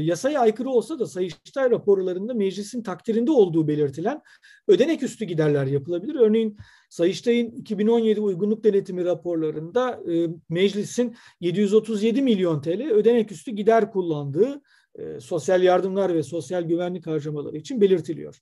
yasaya 0.03 0.39
aykırı 0.39 0.69
olsa 0.69 0.99
da 0.99 1.07
Sayıştay 1.07 1.71
raporlarında 1.71 2.33
meclisin 2.33 2.83
takdirinde 2.83 3.31
olduğu 3.31 3.67
belirtilen 3.67 4.21
ödenek 4.67 5.03
üstü 5.03 5.25
giderler 5.25 5.65
yapılabilir. 5.65 6.15
Örneğin 6.15 6.57
Sayıştay'ın 6.89 7.51
2017 7.51 8.19
uygunluk 8.19 8.63
denetimi 8.63 9.05
raporlarında 9.05 9.99
e, 10.11 10.27
meclisin 10.49 11.15
737 11.39 12.21
milyon 12.21 12.61
TL 12.61 12.91
ödenek 12.91 13.31
üstü 13.31 13.51
gider 13.51 13.91
kullandığı 13.91 14.61
e, 14.95 15.19
sosyal 15.19 15.63
yardımlar 15.63 16.13
ve 16.13 16.23
sosyal 16.23 16.63
güvenlik 16.63 17.07
harcamaları 17.07 17.57
için 17.57 17.81
belirtiliyor. 17.81 18.39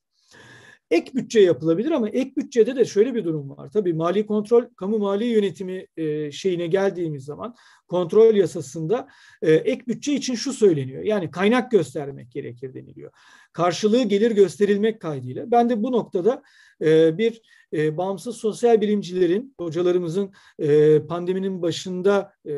Ek 0.92 1.12
bütçe 1.16 1.40
yapılabilir 1.40 1.92
ama 1.92 2.10
ek 2.10 2.32
bütçede 2.38 2.76
de 2.76 2.86
şöyle 2.86 3.16
bir 3.16 3.26
durum 3.26 3.50
var. 3.50 3.70
Tabii 3.72 3.94
mali 3.94 4.26
kontrol, 4.26 4.64
kamu 4.76 5.00
mali 5.00 5.26
yönetimi 5.26 5.88
e, 5.98 6.32
şeyine 6.32 6.68
geldiğimiz 6.68 7.26
zaman 7.26 7.56
kontrol 7.88 8.36
yasasında 8.36 9.08
e, 9.42 9.54
ek 9.54 9.84
bütçe 9.88 10.14
için 10.14 10.36
şu 10.36 10.54
söyleniyor. 10.54 11.04
Yani 11.04 11.32
kaynak 11.32 11.72
göstermek 11.72 12.32
gerekir 12.32 12.74
deniliyor. 12.74 13.12
Karşılığı 13.54 14.04
gelir 14.04 14.32
gösterilmek 14.32 15.00
kaydıyla. 15.02 15.52
Ben 15.52 15.70
de 15.70 15.84
bu 15.84 15.92
noktada 15.92 16.44
e, 16.82 17.18
bir 17.18 17.42
e, 17.74 17.98
bağımsız 17.98 18.36
sosyal 18.38 18.82
bilimcilerin, 18.82 19.56
hocalarımızın 19.60 20.32
e, 20.60 21.00
pandeminin 21.00 21.62
başında 21.62 22.34
e, 22.46 22.54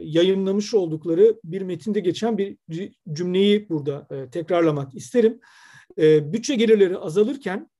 yayınlamış 0.00 0.74
oldukları 0.74 1.40
bir 1.44 1.62
metinde 1.62 2.00
geçen 2.00 2.38
bir 2.38 2.56
cümleyi 3.12 3.68
burada 3.68 4.06
e, 4.10 4.30
tekrarlamak 4.30 4.94
isterim 4.94 5.40
e, 5.98 6.32
bütçe 6.32 6.54
gelirleri 6.54 6.98
azalırken 6.98 7.70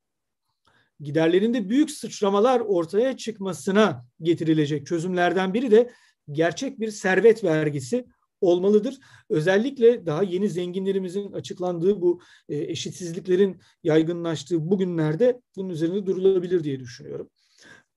giderlerinde 1.01 1.69
büyük 1.69 1.91
sıçramalar 1.91 2.61
ortaya 2.61 3.17
çıkmasına 3.17 4.07
getirilecek 4.23 4.87
çözümlerden 4.87 5.55
biri 5.55 5.71
de 5.71 5.91
gerçek 6.33 6.81
bir 6.81 6.91
servet 6.91 7.45
vergisi 7.45 8.07
olmalıdır. 8.41 8.99
Özellikle 9.31 10.07
daha 10.07 10.23
yeni 10.23 10.49
zenginlerimizin 10.49 11.33
açıklandığı 11.33 12.01
bu 12.01 12.21
e, 12.49 12.57
eşitsizliklerin 12.57 13.61
yaygınlaştığı 13.83 14.71
bugünlerde 14.71 15.41
bunun 15.57 15.69
üzerinde 15.69 16.07
durulabilir 16.07 16.65
diye 16.65 16.81
düşünüyorum. 16.81 17.31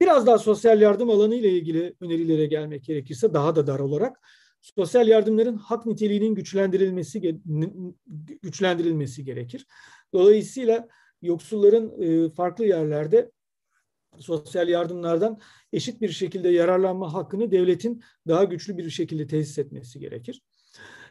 Biraz 0.01 0.27
daha 0.27 0.37
sosyal 0.37 0.81
yardım 0.81 1.09
alanı 1.09 1.35
ile 1.35 1.49
ilgili 1.49 1.95
önerilere 2.01 2.45
gelmek 2.45 2.83
gerekirse 2.83 3.33
daha 3.33 3.55
da 3.55 3.67
dar 3.67 3.79
olarak 3.79 4.17
sosyal 4.61 5.07
yardımların 5.07 5.57
hak 5.57 5.85
niteliğinin 5.85 6.35
güçlendirilmesi 6.35 7.41
güçlendirilmesi 8.41 9.25
gerekir. 9.25 9.65
Dolayısıyla 10.13 10.87
yoksulların 11.21 12.01
e, 12.01 12.29
farklı 12.29 12.65
yerlerde 12.65 13.31
sosyal 14.19 14.69
yardımlardan 14.69 15.39
eşit 15.73 16.01
bir 16.01 16.09
şekilde 16.09 16.49
yararlanma 16.49 17.13
hakkını 17.13 17.51
devletin 17.51 18.03
daha 18.27 18.43
güçlü 18.43 18.77
bir 18.77 18.89
şekilde 18.89 19.27
tesis 19.27 19.57
etmesi 19.57 19.99
gerekir. 19.99 20.41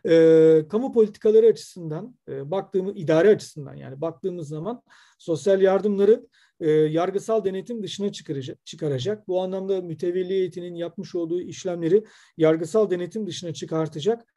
E, 0.07 0.65
kamu 0.69 0.93
politikaları 0.93 1.47
açısından 1.47 2.17
e, 2.29 2.51
baktığımız 2.51 2.97
idare 2.97 3.29
açısından 3.29 3.75
yani 3.75 4.01
baktığımız 4.01 4.49
zaman 4.49 4.83
sosyal 5.19 5.63
yardımları 5.63 6.27
e, 6.61 6.71
yargısal 6.71 7.45
denetim 7.45 7.83
dışına 7.83 8.13
çıkaracak, 8.13 8.67
çıkaracak. 8.67 9.29
Bu 9.29 9.43
anlamda 9.43 9.81
mütevelli 9.81 10.31
heyetinin 10.31 10.75
yapmış 10.75 11.15
olduğu 11.15 11.41
işlemleri 11.41 12.05
yargısal 12.37 12.91
denetim 12.91 13.27
dışına 13.27 13.55
çıkartacak 13.55 14.35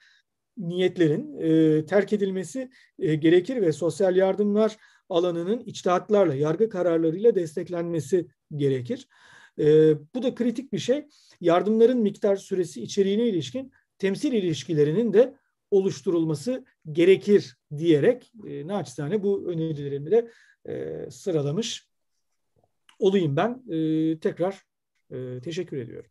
niyetlerin 0.57 1.37
e, 1.39 1.85
terk 1.85 2.13
edilmesi 2.13 2.69
e, 2.99 3.15
gerekir 3.15 3.61
ve 3.61 3.71
sosyal 3.71 4.15
yardımlar 4.15 4.77
alanının 5.09 5.59
içtihatlarla, 5.59 6.35
yargı 6.35 6.69
kararlarıyla 6.69 7.35
desteklenmesi 7.35 8.27
gerekir. 8.55 9.07
E, 9.59 9.93
bu 10.15 10.23
da 10.23 10.35
kritik 10.35 10.73
bir 10.73 10.79
şey. 10.79 11.07
Yardımların 11.41 11.99
miktar 11.99 12.35
süresi 12.35 12.81
içeriğine 12.81 13.27
ilişkin 13.27 13.71
temsil 13.97 14.33
ilişkilerinin 14.33 15.13
de 15.13 15.33
oluşturulması 15.71 16.65
gerekir 16.91 17.57
diyerek 17.77 18.31
e, 18.47 18.67
naçizane 18.67 19.23
bu 19.23 19.49
önerilerimi 19.49 20.11
de 20.11 20.31
e, 20.65 21.05
sıralamış 21.11 21.89
olayım 22.99 23.35
ben. 23.35 23.63
E, 23.69 24.19
tekrar 24.19 24.63
e, 25.11 25.41
teşekkür 25.41 25.77
ediyorum. 25.77 26.09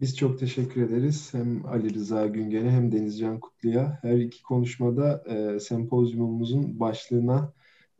Biz 0.00 0.16
çok 0.16 0.38
teşekkür 0.38 0.82
ederiz. 0.82 1.34
Hem 1.34 1.66
Ali 1.66 1.94
Rıza 1.94 2.26
Güngen'e 2.26 2.70
hem 2.70 2.92
Denizcan 2.92 3.40
Kutlu'ya. 3.40 3.98
Her 4.02 4.16
iki 4.16 4.42
konuşmada 4.42 5.24
e, 5.26 5.60
sempozyumumuzun 5.60 6.80
başlığına, 6.80 7.52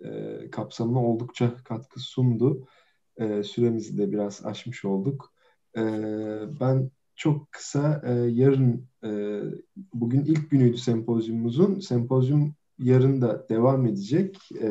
e, 0.04 0.10
kapsamına 0.50 1.04
oldukça 1.06 1.56
katkı 1.64 2.00
sundu. 2.00 2.68
E, 3.16 3.42
süremizi 3.42 3.98
de 3.98 4.12
biraz 4.12 4.46
aşmış 4.46 4.84
olduk. 4.84 5.32
E, 5.76 5.82
ben 6.60 6.90
çok 7.16 7.52
kısa 7.52 8.02
e, 8.04 8.12
yarın, 8.12 8.88
e, 9.04 9.40
bugün 9.94 10.24
ilk 10.24 10.50
günüydü 10.50 10.78
sempozyumumuzun. 10.78 11.80
Sempozyum 11.80 12.54
yarın 12.78 13.20
da 13.22 13.48
devam 13.48 13.86
edecek. 13.86 14.38
E, 14.60 14.68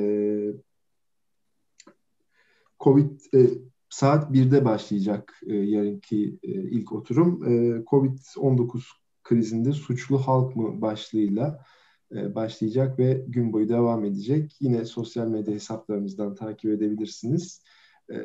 Covid 2.80 3.20
e, 3.34 3.50
saat 3.90 4.32
1'de 4.32 4.66
başlayacak 4.66 5.40
e, 5.48 5.56
yarınki 5.56 6.40
e, 6.44 6.52
ilk 6.52 6.92
oturum. 6.92 7.44
E, 7.44 7.84
Covid-19 7.84 8.82
krizinde 9.24 9.72
suçlu 9.72 10.18
halk 10.18 10.56
mı 10.56 10.82
başlığıyla 10.82 11.66
e, 12.12 12.36
başlayacak 12.36 13.00
ve 13.00 13.26
gün 13.28 13.54
boyu 13.54 13.70
devam 13.70 14.06
edecek. 14.06 14.56
Yine 14.60 14.86
sosyal 14.86 15.28
medya 15.28 15.54
hesaplarımızdan 15.54 16.36
takip 16.36 16.72
edebilirsiniz. 16.72 17.62
E, 18.12 18.18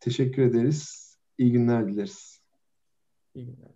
teşekkür 0.00 0.42
ederiz. 0.42 1.08
İyi 1.38 1.52
günler 1.52 1.88
dileriz. 1.88 2.37
İyi 3.38 3.46
günler. 3.46 3.70